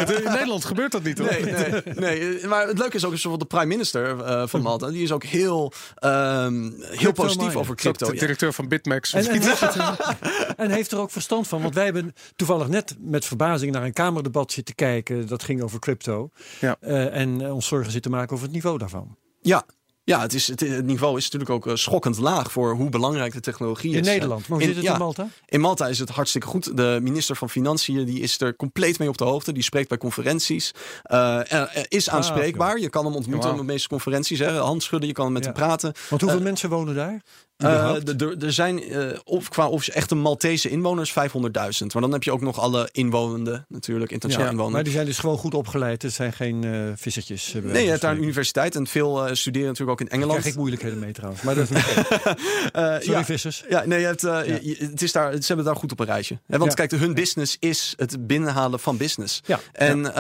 [0.25, 1.29] In Nederland gebeurt dat niet hoor.
[1.31, 2.47] Nee, nee, nee.
[2.47, 4.17] Maar het leuke is ook, bijvoorbeeld de prime minister
[4.49, 8.11] van Malta, die is ook heel, ehm, heel positief over crypto.
[8.11, 9.13] de directeur van Bitmax.
[9.13, 11.63] En, en, heeft en heeft er ook verstand van?
[11.63, 15.27] Want wij hebben toevallig net met verbazing naar een Kamerdebat zitten kijken.
[15.27, 16.31] Dat ging over crypto.
[16.61, 16.77] Ja.
[16.81, 19.17] Eh, en ons zorgen zitten maken over het niveau daarvan.
[19.41, 19.65] Ja.
[20.07, 23.41] Ja, het, is, het, niveau is natuurlijk ook eh, schokkend laag voor hoe belangrijk de
[23.41, 23.97] technologie is.
[23.97, 24.49] In Nederland.
[24.49, 25.29] Maar hoe zit het ja, in Malta?
[25.47, 26.77] In Malta is het hartstikke goed.
[26.77, 29.53] De minister van Financiën die is er compleet mee op de hoogte.
[29.53, 30.71] Die spreekt bij conferenties.
[31.03, 32.79] Er- er is Ah, aanspreekbaar.
[32.79, 34.39] Je kan hem ontmoeten op de meeste conferenties.
[34.39, 34.51] Hè.
[34.59, 35.51] Hand schudden, je kan met Ja.
[35.51, 35.93] hem praten.
[36.09, 37.23] Want hoeveel mensen wonen daar?
[37.57, 37.95] Eh,
[38.43, 41.15] er zijn eh, of, qua of echte Maltese inwoners 500.000.
[41.93, 44.11] Maar dan heb je ook nog alle inwonenden natuurlijk.
[44.11, 44.75] Internationale Ja, inwoners.
[44.75, 46.03] maar die zijn dus gewoon goed opgeleid.
[46.03, 47.55] Het zijn geen eh vissertjes.
[47.63, 50.39] Nee, je hebt daar een universiteit en veel studeren natuurlijk ook in Daar Engeland.
[50.39, 51.43] krijg ik moeilijkheden mee trouwens.
[51.43, 51.83] Maar dat is
[53.07, 53.65] Sorry, vissers.
[53.69, 54.23] Ja, nee, je hebt,
[54.91, 56.39] het is daar, ze hebben daar goed op een rijtje.
[56.47, 59.41] Hè, want kijk, hun business is het binnenhalen van business.
[59.47, 59.61] Ja.
[59.73, 60.15] En,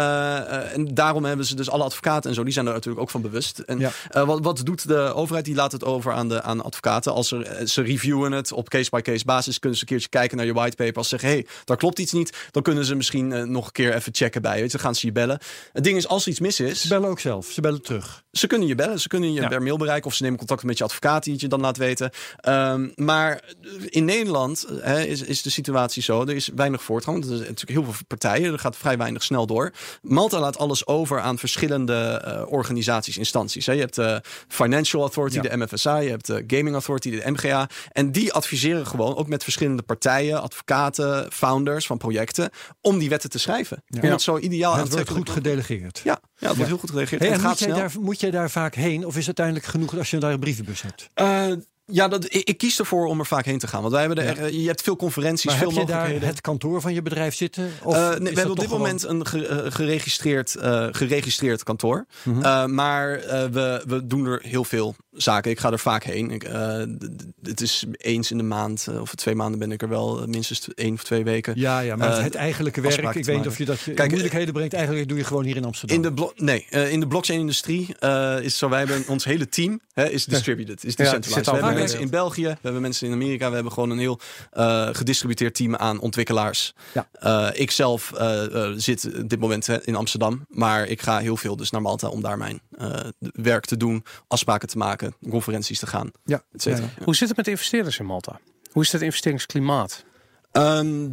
[0.72, 3.20] en daarom hebben ze dus alle advocaten en zo, die zijn er natuurlijk ook van
[3.22, 3.58] bewust.
[3.58, 5.44] En wat, wat doet de overheid?
[5.44, 7.12] Die laat het over aan de aan advocaten.
[7.12, 10.46] Als er, eh, ze reviewen het op case-by-case basis, kunnen ze een keertje kijken naar
[10.46, 10.96] je whitepaper.
[10.96, 13.66] Als ze zeggen, hé, hey, daar klopt iets niet, dan kunnen ze misschien eh, nog
[13.66, 14.60] een keer even checken bij je.
[14.60, 15.38] Weet je, Dan gaan ze je bellen.
[15.72, 17.46] Het ding is, als er iets mis is, Ze bellen ook zelf.
[17.46, 18.22] Ze bellen terug.
[18.32, 19.48] ze kunnen je bellen, ze kunnen je Ja.
[19.48, 21.76] per mail bereiken of ze nemen contact met je advocaat die het je dan laat
[21.76, 22.10] weten.
[22.40, 23.42] Ehm, maar
[23.88, 27.16] in Nederland eh, hè, is, is de situatie zo: er is weinig voortgang.
[27.18, 29.72] Er zijn natuurlijk heel veel partijen, er gaat vrij weinig snel door.
[30.02, 31.94] Malta laat alles over aan verschillende
[32.24, 33.66] eh, organisaties, instanties.
[33.66, 33.72] Hè.
[33.72, 35.42] Je hebt de Financial Authority, Ja.
[35.42, 37.68] de MFSA, je hebt de Gaming Authority, de MGA.
[37.92, 42.50] En die adviseren gewoon ook met verschillende partijen, advocaten, founders van projecten,
[42.80, 43.82] om die wetten te schrijven.
[44.02, 46.00] Om het zo ideaal wordt aantrekkelijk goed gedelegeerd.
[46.04, 46.90] Ja, ja, het wordt heel goed.
[46.92, 47.76] Hey, het en gaat moet jij, snel.
[47.78, 49.06] daar, moet jij daar vaak heen?
[49.06, 51.08] Of is het uiteindelijk genoeg als je daar een brievenbus hebt?
[51.14, 51.46] Eh,
[51.86, 53.80] ja, dat, ik, ik kies ervoor om er vaak heen te gaan.
[53.80, 54.46] Want wij hebben er, Ja.
[54.46, 57.34] eh, je hebt veel conferenties, Maar veel heb je daar het kantoor van je bedrijf
[57.34, 57.70] zitten?
[57.82, 60.56] Of Eh, is nee, we dat hebben op dit moment een ge- geregistreerd,
[60.90, 62.06] geregistreerd kantoor.
[62.22, 62.74] Mhm.
[62.74, 63.10] Maar
[63.52, 65.50] we, we doen er heel veel zaken.
[65.50, 66.30] Ik ga er vaak heen.
[66.30, 66.82] Ik, eh,
[67.42, 70.26] het is eens in de maand eh, of twee maanden ben ik er wel eh,
[70.26, 71.52] minstens één of twee weken.
[71.56, 74.54] Ja, ja, maar eh, het eigenlijke werk, ik weet niet of je dat Kijk, moeilijkheden
[74.54, 74.74] brengt.
[74.74, 75.96] Eigenlijk doe je gewoon hier in Amsterdam.
[75.96, 78.68] In de, nee, eh, in de blockchain-industrie eh, is zo.
[78.68, 81.48] Wij hebben ons hele team hè, is distributed, is decentralized.
[81.48, 83.98] al we hebben mensen in België, we hebben mensen in Amerika, we hebben gewoon een
[83.98, 84.20] heel
[84.52, 86.74] eh, gedistributeerd team aan ontwikkelaars.
[86.92, 87.08] Ja.
[87.12, 91.18] Eh, ik zelf eh, eh, zit op dit moment hè, in Amsterdam, maar ik ga
[91.18, 95.03] heel veel dus naar Malta om daar mijn eh, werk te doen, afspraken te maken,
[95.30, 96.80] conferenties te gaan, ja, et ja.
[97.04, 98.40] Hoe zit het met investeerders in Malta?
[98.72, 100.04] Hoe is het investeringsklimaat?
[100.52, 101.06] Ehm,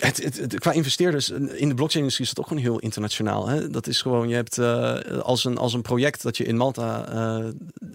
[0.00, 3.48] het, het, het- qua investeerders in de blockchain-industrie is het ook gewoon heel internationaal.
[3.48, 3.70] Hè?
[3.70, 7.08] Dat is gewoon, je hebt eh, als, een, als een project dat je in Malta
[7.08, 7.44] eh,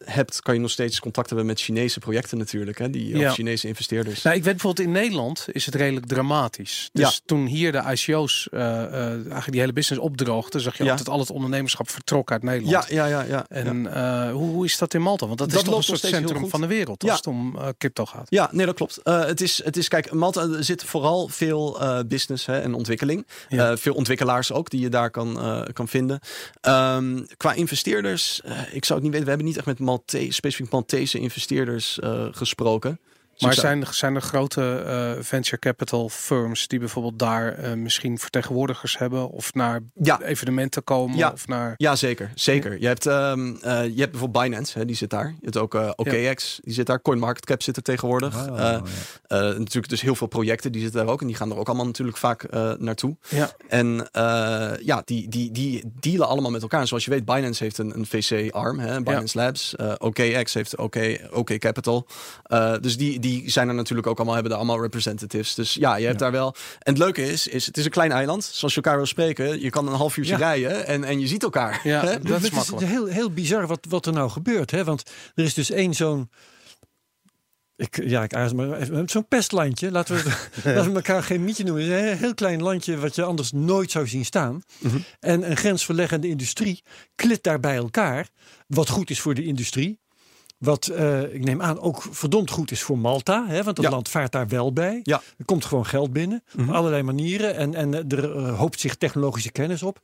[0.04, 2.78] hebt, kan je nog steeds contact hebben met Chinese projecten natuurlijk.
[2.78, 2.90] Hè?
[2.90, 3.32] Die, Ja.
[3.32, 4.22] Chinese investeerders.
[4.22, 6.90] Nou, ik weet bijvoorbeeld in Nederland is het redelijk dramatisch.
[6.94, 7.20] Dus Ja.
[7.26, 10.90] toen hier de ICO's eh, eh, eigenlijk die hele business opdroogde, zag je Ja.
[10.90, 12.88] altijd al het ondernemerschap vertrok uit Nederland.
[12.90, 13.46] ja, ja, ja, ja.
[13.50, 15.26] En eh, hoe, hoe is dat in Malta?
[15.26, 17.10] Want dat, Dat is toch een soort centrum van de wereld Ja.
[17.10, 18.26] als het om eh, crypto gaat.
[18.30, 18.98] Ja, nee, dat klopt.
[19.04, 23.26] Eh, het, is, het is, kijk, Malta zit vooral veel eh, business hè, en ontwikkeling.
[23.50, 23.72] Ja.
[23.72, 26.20] Eh, veel ontwikkelaars ook die je daar kan, eh, kan vinden.
[26.62, 29.24] Ehm, qua investeerders, eh, ik zou het niet weten.
[29.24, 33.00] We hebben niet echt met Malte specifiek Maltese investeerders eh, gesproken.
[33.40, 38.98] Maar zijn, zijn er grote eh, venture capital firms die bijvoorbeeld daar eh, misschien vertegenwoordigers
[38.98, 40.22] hebben of naar Ja.
[40.22, 41.32] evenementen komen Ja.
[41.32, 42.32] of naar Ja, zeker.
[42.36, 42.80] zeker.
[42.80, 45.28] Je, hebt, ehm, eh, je hebt bijvoorbeeld Binance, hè, die zit daar.
[45.28, 47.02] Je hebt ook OKX, die zit daar.
[47.02, 48.48] CoinMarketCap zit er tegenwoordig.
[48.50, 48.74] Oh,
[49.28, 51.22] eh, natuurlijk dus heel veel projecten, die zitten daar ook.
[51.22, 53.18] En die gaan er ook allemaal natuurlijk vaak naartoe.
[53.30, 53.50] ja.
[53.68, 54.08] En
[54.84, 56.88] ja, die, die, die dealen allemaal met elkaar.
[56.88, 59.76] Zoals je weet, Binance heeft een, een VC-arm, Binance Labs.
[59.98, 60.96] OKX heeft OK,
[61.32, 62.08] OK Capital.
[62.82, 65.54] Dus die, die zijn er natuurlijk ook allemaal, hebben daar allemaal representatives.
[65.56, 66.24] Dus ja, je hebt Ja.
[66.26, 66.56] daar wel.
[66.80, 68.44] En het leuke is, is, het is een klein eiland.
[68.44, 70.40] Zoals je elkaar wil spreken, je kan een half uurtje Ja.
[70.40, 71.80] rijden en, en je ziet elkaar.
[71.84, 72.86] Ja, dat is het is makkelijk.
[72.88, 74.72] heel, heel bizar wat, wat er nou gebeurt.
[74.72, 74.84] Hè?
[74.84, 75.04] Want
[75.36, 76.30] er is dus één zo'n.
[77.76, 79.10] Ik, ja, ik aarzel maar even.
[79.10, 79.92] Zo'n pestlandje.
[79.92, 80.22] Laten we,
[80.76, 81.84] laten we elkaar geen mietje noemen.
[81.84, 84.62] Het is een heel klein landje wat je anders nooit zou zien staan.
[84.80, 84.98] Mhm.
[85.20, 86.84] En een grensverleggende industrie
[87.16, 88.30] klit daar bij elkaar.
[88.68, 90.00] Wat goed is voor de industrie.
[90.58, 93.46] Wat eh, ik neem aan ook verdomd goed is voor Malta.
[93.48, 93.92] Hè, want het Ja.
[93.92, 95.00] land vaart daar wel bij.
[95.04, 95.22] Ja.
[95.38, 96.44] Er komt gewoon geld binnen.
[96.56, 96.70] Mhm.
[96.70, 97.56] Op allerlei manieren.
[97.56, 100.00] En, en eh, er eh, hoopt zich technologische kennis op.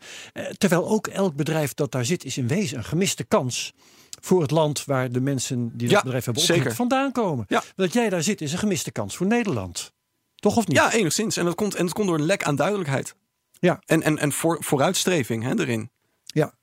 [0.57, 3.73] Terwijl ook elk bedrijf dat daar zit is in wezen een gemiste kans.
[4.21, 7.45] Voor het land waar de mensen die dat Ja, bedrijf hebben opgericht vandaan komen.
[7.47, 7.63] Ja.
[7.75, 9.93] Dat jij daar zit is een gemiste kans voor Nederland.
[10.35, 10.77] Toch of niet?
[10.77, 11.37] Ja, enigszins.
[11.37, 13.15] En dat komt, en dat komt door een lek aan duidelijkheid.
[13.59, 13.81] Ja.
[13.85, 15.91] En, en, en voor, vooruitstreving hè, erin.
[16.25, 16.53] Ja.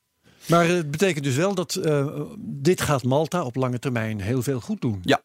[0.48, 4.60] Maar het betekent dus wel dat eh, dit gaat Malta op lange termijn heel veel
[4.60, 5.00] goed doen.
[5.02, 5.22] Ja,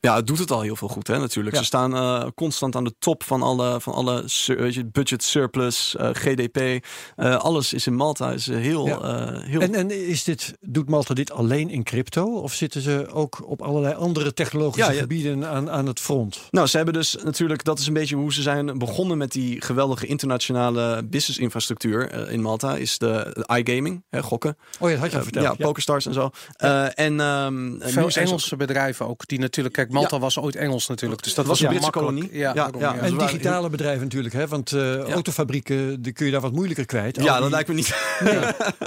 [0.00, 1.54] het doet het al heel veel goed, hè, natuurlijk.
[1.54, 1.60] Ja.
[1.60, 5.22] Ze staan eh, constant aan de top van alle, van alle sur- weet je, budget
[5.22, 6.84] surplus, eh, GDP.
[7.16, 8.98] Eh, alles is in Malta is heel, Ja.
[9.00, 12.24] eh, heel En, en is dit, doet Malta dit alleen in crypto?
[12.40, 15.00] Of zitten ze ook op allerlei andere technologische Ja, ja.
[15.00, 16.38] gebieden aan, aan het front?
[16.50, 19.60] Nou, ze hebben dus natuurlijk, dat is een beetje hoe ze zijn begonnen met die
[19.60, 24.56] geweldige internationale business infrastructuur in Malta, is de, de iGaming, hè, gokken.
[24.80, 25.44] Oh ja, dat had je al verteld.
[25.58, 26.30] ja, PokerStars en zo.
[26.52, 30.86] Eh, en ehm, nu Veel Engelse bedrijven ook, die natuurlijk, kijk, Malta was ooit Engels
[30.88, 32.14] natuurlijk, dus dat was een Britse makkelijk.
[32.16, 32.38] kolonie.
[32.38, 32.82] Ja, daarom.
[32.82, 34.46] En digitale bedrijven natuurlijk, hè?
[34.48, 37.16] want eh, autofabrieken die kun je daar wat moeilijker kwijt.
[37.16, 37.94] Ja, die- dat lijkt me niet.
[38.24, 38.38] Nee,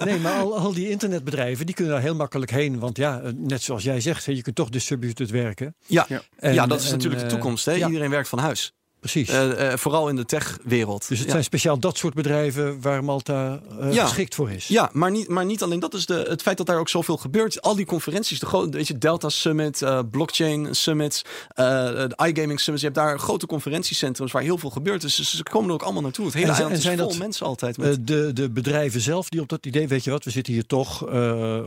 [0.05, 2.79] nee maar al, al die internetbedrijven die kunnen daar heel makkelijk heen.
[2.79, 5.75] Want ja, eh, net zoals jij zegt, je kunt toch distributed werken.
[5.85, 6.21] Ja, Ja.
[6.37, 7.65] En- ja dat is en, natuurlijk de eh, toekomst.
[7.65, 7.71] Hè?
[7.71, 7.87] ja.
[7.87, 8.73] Iedereen werkt van huis.
[9.01, 9.29] Precies.
[9.29, 11.07] Eh, eh, vooral in de techwereld.
[11.07, 11.31] dus het Ja.
[11.33, 14.05] zijn speciaal dat soort bedrijven waar Malta eh, Ja.
[14.05, 14.67] geschikt voor is.
[14.67, 15.93] Ja, maar niet, maar niet alleen dat.
[15.93, 17.61] is de, het feit dat daar ook zoveel gebeurt.
[17.61, 21.23] Al die conferenties, de grote, weet je, Delta Summit, Blockchain Summits,
[21.55, 22.83] de iGaming Summits.
[22.85, 25.01] Je hebt daar grote conferentiecentrums waar heel veel gebeurt.
[25.01, 26.25] Dus ze, komen er ook allemaal naartoe.
[26.25, 27.77] Het hele En zijn- eiland en is vol dat, mensen altijd.
[27.77, 30.65] Met, de, de bedrijven zelf die op dat idee, weet je wat, we zitten hier
[30.65, 31.03] toch,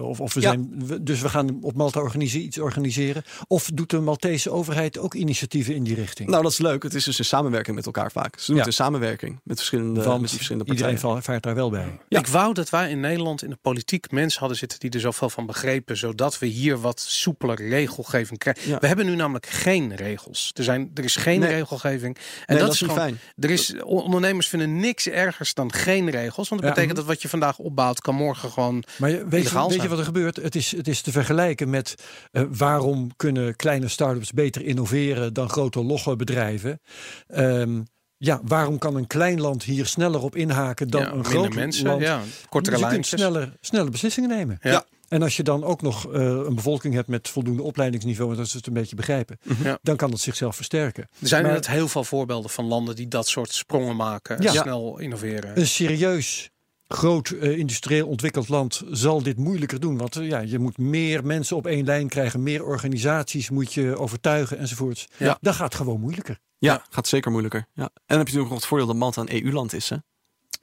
[0.01, 0.49] of, of we Ja.
[0.49, 3.25] zijn, dus we gaan op Malta organise- iets organiseren.
[3.47, 6.29] Of doet de Maltese overheid ook initiatieven in die richting?
[6.29, 6.83] nou, dat is leuk.
[6.83, 8.39] Het is dus een samenwerking met elkaar vaak.
[8.39, 8.61] Ze doen Ja.
[8.61, 10.91] het in samenwerking met verschillende, Want met die verschillende partijen.
[10.95, 11.99] iedereen va- vaart daar wel bij.
[12.09, 12.19] Ja.
[12.19, 15.31] Ik wou dat wij in Nederland in de politiek mensen hadden zitten die er zoveel
[15.31, 18.69] van begrepen, zodat we hier wat soepeler regelgeving krijgen.
[18.69, 18.79] Ja.
[18.79, 20.51] We hebben nu namelijk geen regels.
[20.55, 21.49] Er, zijn, er is geen Nee.
[21.55, 22.17] regelgeving.
[22.17, 23.07] En Nee, dat, dat is is niet gewoon.
[23.07, 23.21] fijn.
[23.39, 26.49] Er is, ondernemers vinden niks ergers dan geen regels.
[26.49, 26.75] Want dat Ja.
[26.77, 28.85] betekent dat wat je vandaag opbouwt, kan morgen gewoon.
[28.99, 30.37] Maar je- weet, je, weet je wat er gebeurt?
[30.37, 31.95] Het is, het is te vergelijken met
[32.33, 36.81] eh, waarom kunnen kleine start-ups beter innoveren dan grote logge bedrijven.
[37.27, 37.83] Ehm,
[38.17, 41.87] ja, waarom kan een klein land hier sneller op inhaken dan ja, een groot mensen,
[41.87, 42.01] land?
[42.03, 43.21] ja, kortere Dus je kunt lijntjes.
[43.21, 44.59] sneller, sneller beslissingen nemen.
[44.63, 44.85] Ja.
[45.09, 48.57] En als je dan ook nog eh, een bevolking hebt met voldoende opleidingsniveau, dat ze
[48.57, 49.79] het een beetje begrijpen, Ja.
[49.83, 51.09] dan kan het zichzelf versterken.
[51.21, 54.39] Er zijn inderdaad heel veel voorbeelden van landen die dat soort sprongen maken.
[54.39, 55.59] En snel innoveren.
[55.59, 56.51] Een serieus
[56.89, 59.97] groot eh, industrieel ontwikkeld land zal dit moeilijker doen.
[59.97, 63.97] Want eh, ja, je moet meer mensen op één lijn krijgen, meer organisaties moet je
[63.99, 65.09] overtuigen enzovoorts.
[65.17, 65.39] Ja.
[65.41, 66.39] Dat gaat gewoon moeilijker.
[66.65, 67.67] Ja, gaat zeker moeilijker.
[67.73, 67.83] Ja.
[67.83, 69.89] En dan heb je natuurlijk nog het voordeel dat Malta een EU-land is.
[69.91, 69.97] Hè?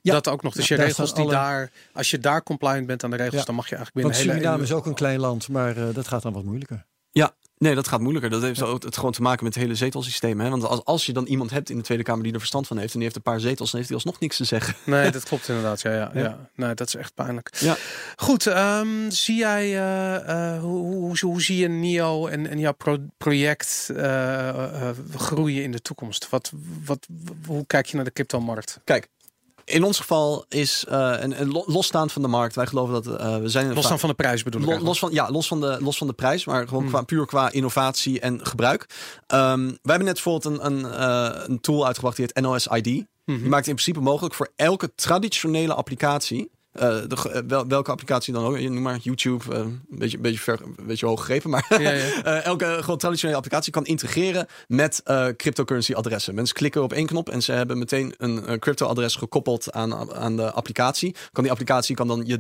[0.02, 0.14] Ja.
[0.14, 0.54] Dat ook nog.
[0.54, 3.40] Dus Ja, je regels die alle- daar, als je daar compliant bent aan de regels,
[3.40, 3.46] Ja.
[3.46, 5.78] dan mag je eigenlijk binnen Want hele Suriname EU is ook een klein land, maar
[5.78, 6.86] eh, dat gaat dan wat moeilijker.
[7.12, 8.30] Ja, nee, dat gaat moeilijker.
[8.32, 10.40] Dat heeft ook het gewoon te maken met het hele zetelsysteem.
[10.40, 10.50] Hè?
[10.50, 12.78] Want als, als je dan iemand hebt in de Tweede Kamer die er verstand van
[12.78, 14.76] heeft en die heeft een paar zetels, dan heeft hij alsnog niks te zeggen.
[14.84, 15.82] Nee, dat klopt inderdaad.
[15.82, 16.22] Ja, ja, ja.
[16.22, 16.50] Ja.
[16.56, 17.50] Nee, dat is echt pijnlijk.
[17.60, 17.76] Ja.
[18.16, 22.74] Goed, ehm, zie jij, eh, eh, hoe, hoe, hoe zie je NIO en, en jouw
[22.74, 26.30] pro- project eh, groeien in de toekomst?
[26.30, 26.52] Wat,
[26.86, 27.08] wat,
[27.46, 28.80] hoe kijk je naar de cryptomarkt?
[28.84, 29.08] Kijk,
[29.74, 33.06] in ons geval is, eh, en, en lo- losstaand van de markt, wij geloven dat
[33.20, 33.68] eh, we zijn...
[33.68, 35.02] een Los va- dan van de prijs bedoel ik Lo- eigenlijk.
[35.02, 36.92] los van, ja, los van, de, los van de prijs, maar gewoon Hmm.
[36.92, 38.86] qua, puur qua innovatie en gebruik.
[39.28, 42.86] Ehm, wij hebben net bijvoorbeeld een, een, eh, een tool uitgebracht die heet NOS ID.
[43.26, 43.40] Mhm.
[43.40, 46.52] Die maakt in principe mogelijk voor elke traditionele applicatie.
[46.72, 50.18] Eh, de, eh, wel, welke applicatie dan ook, je noem maar YouTube, eh, een beetje,
[50.18, 52.42] beetje, ver, een beetje hoog gegrepen, maar Ja, ja.
[52.52, 55.02] elke gewoon traditionele applicatie kan integreren met
[55.38, 56.36] cryptocurrency adressen.
[56.36, 60.36] Mensen klikken op één knop en ze hebben meteen een crypto adres gekoppeld aan, aan
[60.36, 61.16] de applicatie.
[61.32, 62.40] Kan die applicatie kan dan je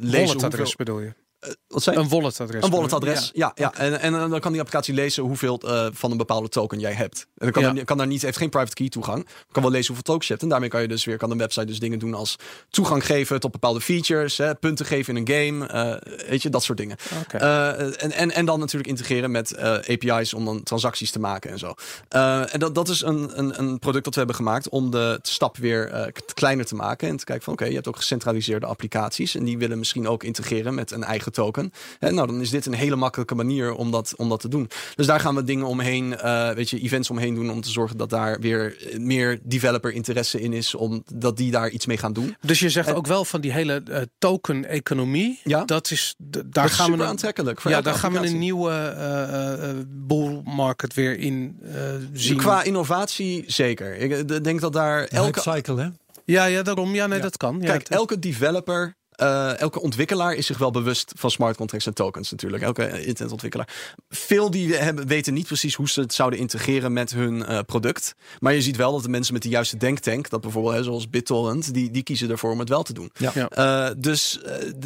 [0.00, 1.25] lezen Walletadres hoeveel, bedoel je?
[1.68, 2.02] Wat zei je?
[2.02, 2.64] Een walletadres.
[2.64, 3.52] Een walletadres, ja.
[3.54, 6.78] ja, En, en eh, dan kan die applicatie lezen hoeveel eh, van een bepaude token
[6.80, 7.18] jij hebt.
[7.18, 7.74] En dan kan, Ja.
[7.80, 9.26] er, kan daar niet, heeft geen private key toegang.
[9.52, 10.42] Kan wel lezen hoeveel tokens je hebt.
[10.44, 12.36] En daarmee kan je dus weer, kan een website dus dingen doen als
[12.70, 16.62] toegang geven tot bepaalde features, hè, punten geven in een game, eh, weet je, dat
[16.62, 16.96] soort dingen.
[17.28, 21.50] Eh, en, en, en dan natuurlijk integreren met eh, API's om dan transacties te maken
[21.50, 21.74] en zo.
[22.08, 25.18] Eh, en dat, dat is een, een, een product dat we hebben gemaakt om de
[25.22, 27.08] stap weer eh, kleiner te maken.
[27.08, 29.34] En te kijken van oké, je hebt ook gecentraliseerde applicaties.
[29.34, 31.72] En die willen misschien ook integreren met een eigen token.
[31.98, 34.68] En nou, dan is dit een hele makkelijke manier om dat, om dat te doen.
[34.94, 37.96] Dus daar gaan we dingen omheen, eh, weet je, events omheen doen om te zorgen
[37.96, 40.74] dat daar weer meer developer interesse in is.
[40.74, 42.36] Omdat die daar iets mee gaan doen.
[42.40, 45.40] Dus je zegt En- ook wel van die hele eh, token-economie.
[45.44, 45.64] Ja.
[45.64, 47.60] Dat is, daar dat is gaan super we een, aantrekkelijk.
[47.60, 51.80] Voor ja, daar gaan we een nieuwe eh, eh, bull market weer in eh,
[52.12, 52.36] zien.
[52.36, 53.96] Qua innovatie zeker.
[53.96, 55.88] Ik eh, denk dat daar Elke cycle, hè?
[56.24, 56.94] Ja, ja, daarom.
[56.94, 57.22] Ja, nee, Ja.
[57.24, 57.58] dat kan.
[57.60, 61.94] Ja, Kijk, elke developer, eh, elke ontwikkelaar is zich wel bewust van smart contracts en
[61.94, 62.62] tokens natuurlijk.
[62.62, 63.68] Elke internetontwikkelaar.
[64.08, 68.14] Veel die hebben, weten niet precies hoe ze het zouden integreren met hun eh, product.
[68.38, 71.10] Maar je ziet wel dat de mensen met de juiste denktank, dat bijvoorbeeld hè, zoals
[71.10, 73.10] BitTorrent, die, die kiezen ervoor om het wel te doen.
[73.18, 73.30] Ja.
[73.34, 73.48] Ja.
[73.48, 74.40] Eh, dus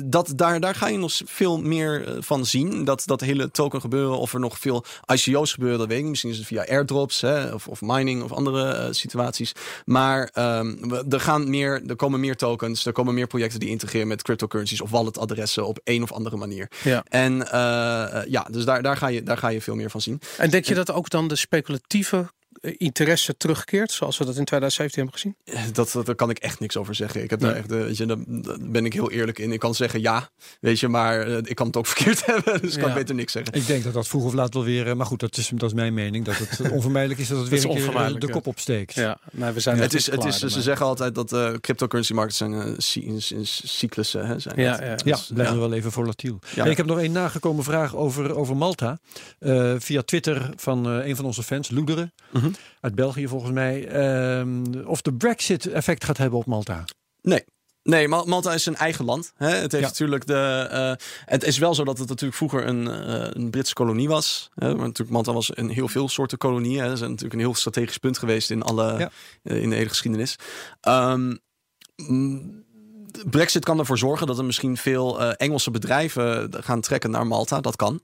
[0.05, 2.85] dat, daar, daar ga je nog veel meer van zien.
[2.85, 4.19] Dat, dat hele token gebeuren.
[4.19, 6.11] Of er nog veel ICO's gebeuren, dat weet ik niet.
[6.11, 9.53] Misschien is het via airdrops hè, of, of mining of andere situaties.
[9.85, 12.87] Maar ehm, we- er, gaan meer, er komen meer tokens.
[12.87, 16.71] Er komen meer projecten die integreren met cryptocurrencies of walletadressen op een of andere manier.
[16.85, 17.05] Ja.
[17.09, 20.01] En eh, eh, ja, dus daar, daar, ga je, daar ga je veel meer van
[20.01, 20.21] zien.
[20.39, 22.31] En denk je dat ook dan de speculatieve
[22.61, 25.37] interesse terugkeert, zoals we dat in 2017 hebben gezien?
[25.45, 27.23] Eh, Dat, dat, daar kan ik echt niks over zeggen.
[27.23, 27.61] Ik heb daar Nee.
[27.61, 28.17] echt, eh, weet je, daar,
[28.61, 29.53] ben ik heel eerlijk in.
[29.53, 30.29] Ik kan zeggen ja,
[30.61, 32.61] weet je, maar eh, ik kan het ook verkeerd hebben.
[32.63, 32.89] Dus kan Ja.
[32.89, 33.53] ik beter niks zeggen.
[33.55, 35.69] Ik denk dat dat vroeg of laat wel weer, eh, maar goed, dat is, dat
[35.71, 38.47] is mijn mening, dat het onvermijdelijk is dat het weer een keer eh, de kop
[38.47, 38.95] opsteekt.
[38.95, 42.37] Ja, nee, we zijn het is, het is, ze zeggen altijd dat eh cryptocurrency markets
[42.37, 44.27] zijn eh, in, in cyclussen.
[44.27, 44.89] Hè, zijn Ja, ja.
[44.91, 45.61] Ja, Dus, blijven ja.
[45.61, 46.39] wel even volatiel.
[46.65, 48.99] Ik heb nog een nagekomen vraag over, over Malta.
[49.39, 52.13] Eh, via Twitter van eh, een van onze fans, Loederen,
[52.51, 52.61] Mhm.
[52.81, 53.89] uit België volgens mij.
[53.89, 56.85] Ehm, of de Brexit effect gaat hebben op Malta.
[57.23, 57.45] Nee.
[57.83, 59.33] Nee, Mal- Malta is een eigen land.
[59.37, 59.47] Hè?
[59.49, 59.89] Het heeft Ja.
[59.91, 60.67] natuurlijk de.
[60.71, 60.93] eh,
[61.25, 64.49] het is wel zo dat het natuurlijk vroeger een, eh, een Britse kolonie was.
[64.55, 64.67] Hè?
[64.69, 66.81] Maar natuurlijk, Malta was een heel veel soorten kolonieën.
[66.81, 66.85] Hè?
[66.89, 69.11] Dat is natuurlijk een heel strategisch punt geweest in alle Ja.
[69.43, 70.37] eh, in de hele geschiedenis.
[70.81, 71.37] Ehm,
[71.97, 72.65] mm,
[73.31, 77.61] Brexit kan ervoor zorgen dat er misschien veel Engelse bedrijven gaan trekken naar Malta.
[77.61, 78.01] Dat kan.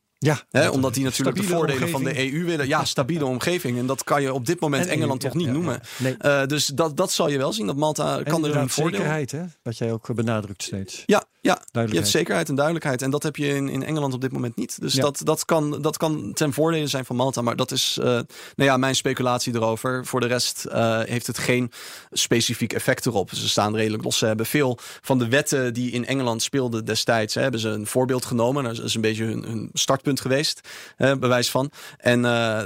[0.50, 2.32] Ja, omdat die natuurlijk de voordelen van de.
[2.32, 2.68] EU willen.
[2.68, 3.78] Ja, stabiele omgeving.
[3.78, 5.80] En dat kan je op dit moment En Engeland EU, toch niet ja, noemen.
[5.96, 6.16] Nee.
[6.18, 7.66] Eh, dus dat, dat zal je wel zien.
[7.66, 8.96] Dat Malta En kan er een voordeel.
[8.98, 9.42] zekerheid, hè?
[9.62, 11.02] Wat jij ook benadrukt steeds.
[11.06, 13.02] Ja, ja, je hebt zekerheid en duidelijkheid.
[13.02, 14.80] En dat heb je in, in Engeland op dit moment niet.
[14.80, 15.02] Dus Ja.
[15.02, 17.42] dat, dat, kan, dat kan ten voordele zijn van Malta.
[17.42, 18.24] Maar dat is eh, nou
[18.56, 20.06] ja, mijn speculatie erover.
[20.06, 21.70] Voor de rest eh, heeft het geen
[22.10, 23.30] specifiek effect erop.
[23.34, 24.18] Ze staan redelijk los.
[24.18, 27.34] Ze hebben veel van de wetten die in Engeland speelden destijds.
[27.34, 28.64] Hè, hebben ze een voorbeeld genomen.
[28.64, 30.68] Dat is een beetje hun, hun startpunt geweest.
[30.96, 31.70] Hè, bewijs van.
[31.96, 32.62] En, eh,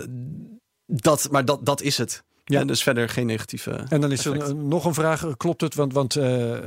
[0.87, 2.23] dat, maar dat, dat is het.
[2.45, 2.65] Ja.
[2.65, 3.71] Dus verder geen negatieve.
[3.89, 4.55] En dan is er effect.
[4.55, 5.37] nog een vraag.
[5.37, 5.75] Klopt het?
[5.75, 6.63] Want, want eh, eh,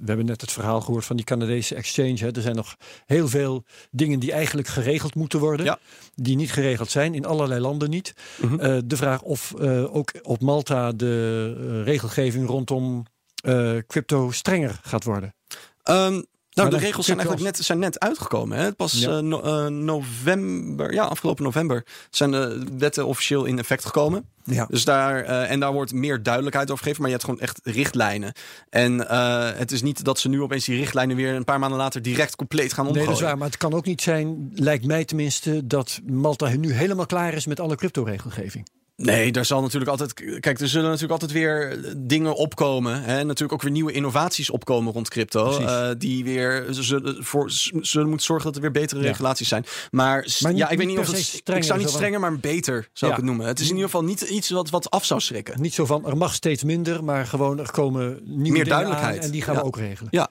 [0.00, 2.16] we hebben net het verhaal gehoord van die Canadese exchange.
[2.16, 2.30] Hè.
[2.30, 5.66] Er zijn nog heel veel dingen die eigenlijk geregeld moeten worden.
[5.66, 5.78] Ja.
[6.14, 7.14] Die niet geregeld zijn.
[7.14, 8.14] In allerlei landen niet.
[8.40, 8.60] Mhm.
[8.60, 13.06] Eh, de vraag of eh, ook op Malta de eh, regelgeving rondom
[13.40, 15.34] eh, crypto strenger gaat worden.
[15.82, 16.22] Ehm,
[16.52, 18.58] nou, de regels zijn eigenlijk net, zijn net uitgekomen.
[18.58, 18.72] Hè?
[18.72, 19.10] Pas Ja.
[19.10, 24.24] eh, no- eh, november, ja, afgelopen november zijn de wetten officieel in effect gekomen.
[24.44, 24.66] Ja.
[24.70, 27.60] Dus daar, eh, en daar wordt meer duidelijkheid over gegeven, maar je hebt gewoon echt
[27.64, 28.32] richtlijnen.
[28.70, 28.98] En
[29.58, 32.36] het is niet dat ze nu opeens die richtlijnen weer een paar maanden later direct
[32.36, 33.10] compleet gaan Nee, omgooien.
[33.12, 33.38] dat is waar.
[33.38, 37.46] Maar het kan ook niet zijn, lijkt mij tenminste, dat Malta nu helemaal klaar is
[37.46, 38.66] met alle crypto-regelgeving.
[39.02, 40.14] Nee, daar zal natuurlijk altijd.
[40.40, 43.02] Kijk, er zullen natuurlijk altijd weer dingen opkomen.
[43.02, 43.24] Hè?
[43.24, 45.58] Natuurlijk ook weer nieuwe innovaties opkomen rond crypto.
[45.58, 49.06] Eh, die weer zullen, voor, zullen moeten zorgen dat er weer betere Ja.
[49.06, 49.64] regulaties zijn.
[49.90, 51.42] Maar, s- Maar niet- ja, ik weet niet of het.
[51.56, 53.16] Ik zou niet strenger, maar beter zou Ja.
[53.16, 53.46] ik het noemen.
[53.46, 55.60] Het is in ieder geval niet iets wat, wat af zou schrikken.
[55.60, 59.18] Niet zo van er mag steeds minder, maar gewoon er komen nieuwe Meer dingen duidelijkheid.
[59.18, 59.60] aan en die gaan Ja.
[59.60, 60.08] we ook regelen.
[60.10, 60.30] Ja.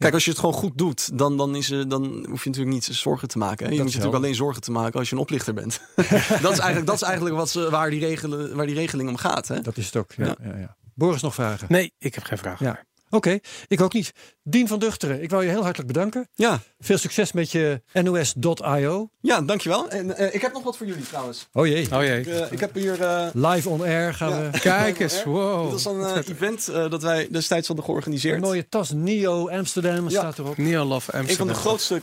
[0.00, 2.74] Kijk, als je het gewoon goed doet, dan, dan, is, er- dan hoef je natuurlijk
[2.74, 3.64] niet zorgen te maken.
[3.66, 3.70] Hè?
[3.72, 4.20] Je Dat moet je natuurlijk wel.
[4.20, 5.80] alleen zorgen te maken als je een oplichter bent.
[6.42, 9.16] dat, is eigenlijk, dat is eigenlijk wat ze, waar, die regelen, waar die regeling om
[9.16, 9.48] gaat.
[9.48, 9.60] Hè?
[9.60, 10.12] Dat is het ook.
[10.12, 10.36] Ja, Ja.
[10.44, 10.56] ja.
[10.58, 11.66] Ja, Boris nog vragen?
[11.70, 12.58] Nee, ik heb geen vraag.
[12.60, 12.84] Ja.
[13.10, 13.38] Oké,
[13.68, 14.12] ik ook niet.
[14.42, 16.28] Dien van Duchteren, ik wou je heel hartelijk bedanken.
[16.34, 19.10] Ja, Veel succes met je NOS.io.
[19.20, 19.88] ja dankjewel.
[19.88, 21.48] En eh, ik heb nog wat voor jullie trouwens.
[21.52, 22.34] Oh jee, Oh Ik, jee.
[22.40, 23.02] eh, ik heb hier...
[23.02, 24.50] eh, live on air gaan Ja.
[24.50, 24.58] we.
[24.70, 25.70] Kijk eens, Dit wow.
[25.70, 28.40] was een eh, event eh, dat wij destijds hadden Een georganiseerd.
[28.40, 30.10] mooie tas, Neo Amsterdam Ja.
[30.18, 30.56] staat erop.
[30.56, 31.46] Neo Love Een van Amsterdam.
[31.46, 32.02] de grootste En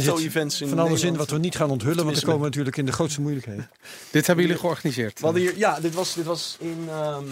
[0.00, 1.18] zit crypto-events in Van alles in Nederland.
[1.18, 3.70] wat we niet gaan onthullen, want dan komen we natuurlijk in de grootste moeilijkheden.
[4.10, 5.18] Dit hebben jullie georganiseerd.
[5.18, 6.86] We hadden hier, ja, dit was, dit was in...
[6.88, 7.24] ehm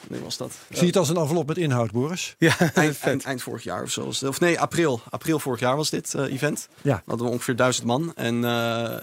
[0.00, 0.52] wanneer was dat?
[0.68, 2.34] Zie je het als een envelop met inhoud, Boris?
[2.38, 4.04] Ja, eind, eind, eind vorig jaar of zo.
[4.04, 4.28] was het.
[4.28, 5.00] Of nee, april.
[5.10, 6.68] April vorig jaar was dit eh, event.
[6.82, 6.94] Ja.
[6.94, 8.12] Dan hadden we ongeveer duizend man.
[8.14, 8.96] En eh,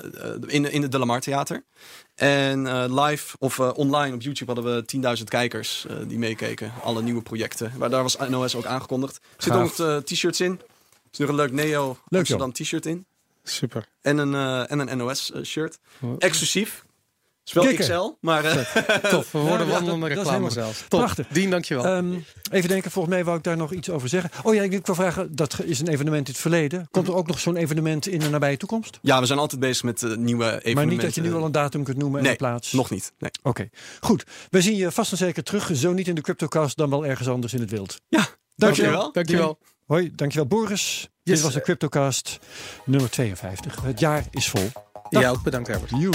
[0.48, 1.64] in, de- in het De La Mar Theater.
[2.16, 6.72] En eh, live of online op YouTube hadden we 10.000 kijkers die meekeken.
[6.84, 7.72] Alle nieuwe projecten.
[7.78, 9.16] Maar daar was NOS ook aangekondigd.
[9.38, 9.62] Er zitten
[9.96, 10.52] ook t-shirts in.
[10.52, 10.58] Er
[11.12, 12.20] zit nog een leuk Neo joh.
[12.20, 13.06] Amsterdam t-shirt in.
[13.44, 13.88] Super.
[14.02, 15.80] En een, en een NOS shirt.
[16.02, 16.16] Oh.
[16.18, 16.86] Exclusief.
[17.48, 17.74] Is wel.
[17.74, 20.84] XL, maar eh, Tof, we worden wandelende reclame zelfs.
[20.88, 21.00] Top.
[21.00, 21.28] Prachtig.
[21.28, 21.86] Dien, dankjewel.
[21.86, 22.14] Ehm,
[22.52, 24.30] even denken, volgens mij wou ik daar nog iets over zeggen.
[24.44, 26.88] Oh ja, ik wil vragen, dat is een evenement in het verleden.
[26.92, 29.00] Komt er ook nog zo'n evenement in de nabije toekomst?
[29.02, 30.74] ja, we zijn altijd bezig met eh, nieuwe evenementen.
[30.76, 32.72] Maar niet dat je nu al een datum kunt noemen en Nee, plaats?
[32.72, 33.14] Nog niet.
[33.20, 33.32] Nee.
[33.44, 33.70] Oké,
[34.00, 34.24] goed.
[34.50, 35.70] We zien je vast en zeker terug.
[35.74, 38.02] Zo niet in de CryptoCast, dan wel ergens anders in het wild.
[38.08, 39.12] Ja, dankjewel.
[39.12, 39.60] dankjewel.
[39.86, 41.10] Hoi, dankjewel Boris.
[41.24, 42.40] Dit was de CryptoCast
[42.86, 43.82] nummer 52.
[43.82, 44.70] Het jaar is vol.
[45.10, 45.92] Jij ook bedankt, Herbert.
[45.92, 46.14] You.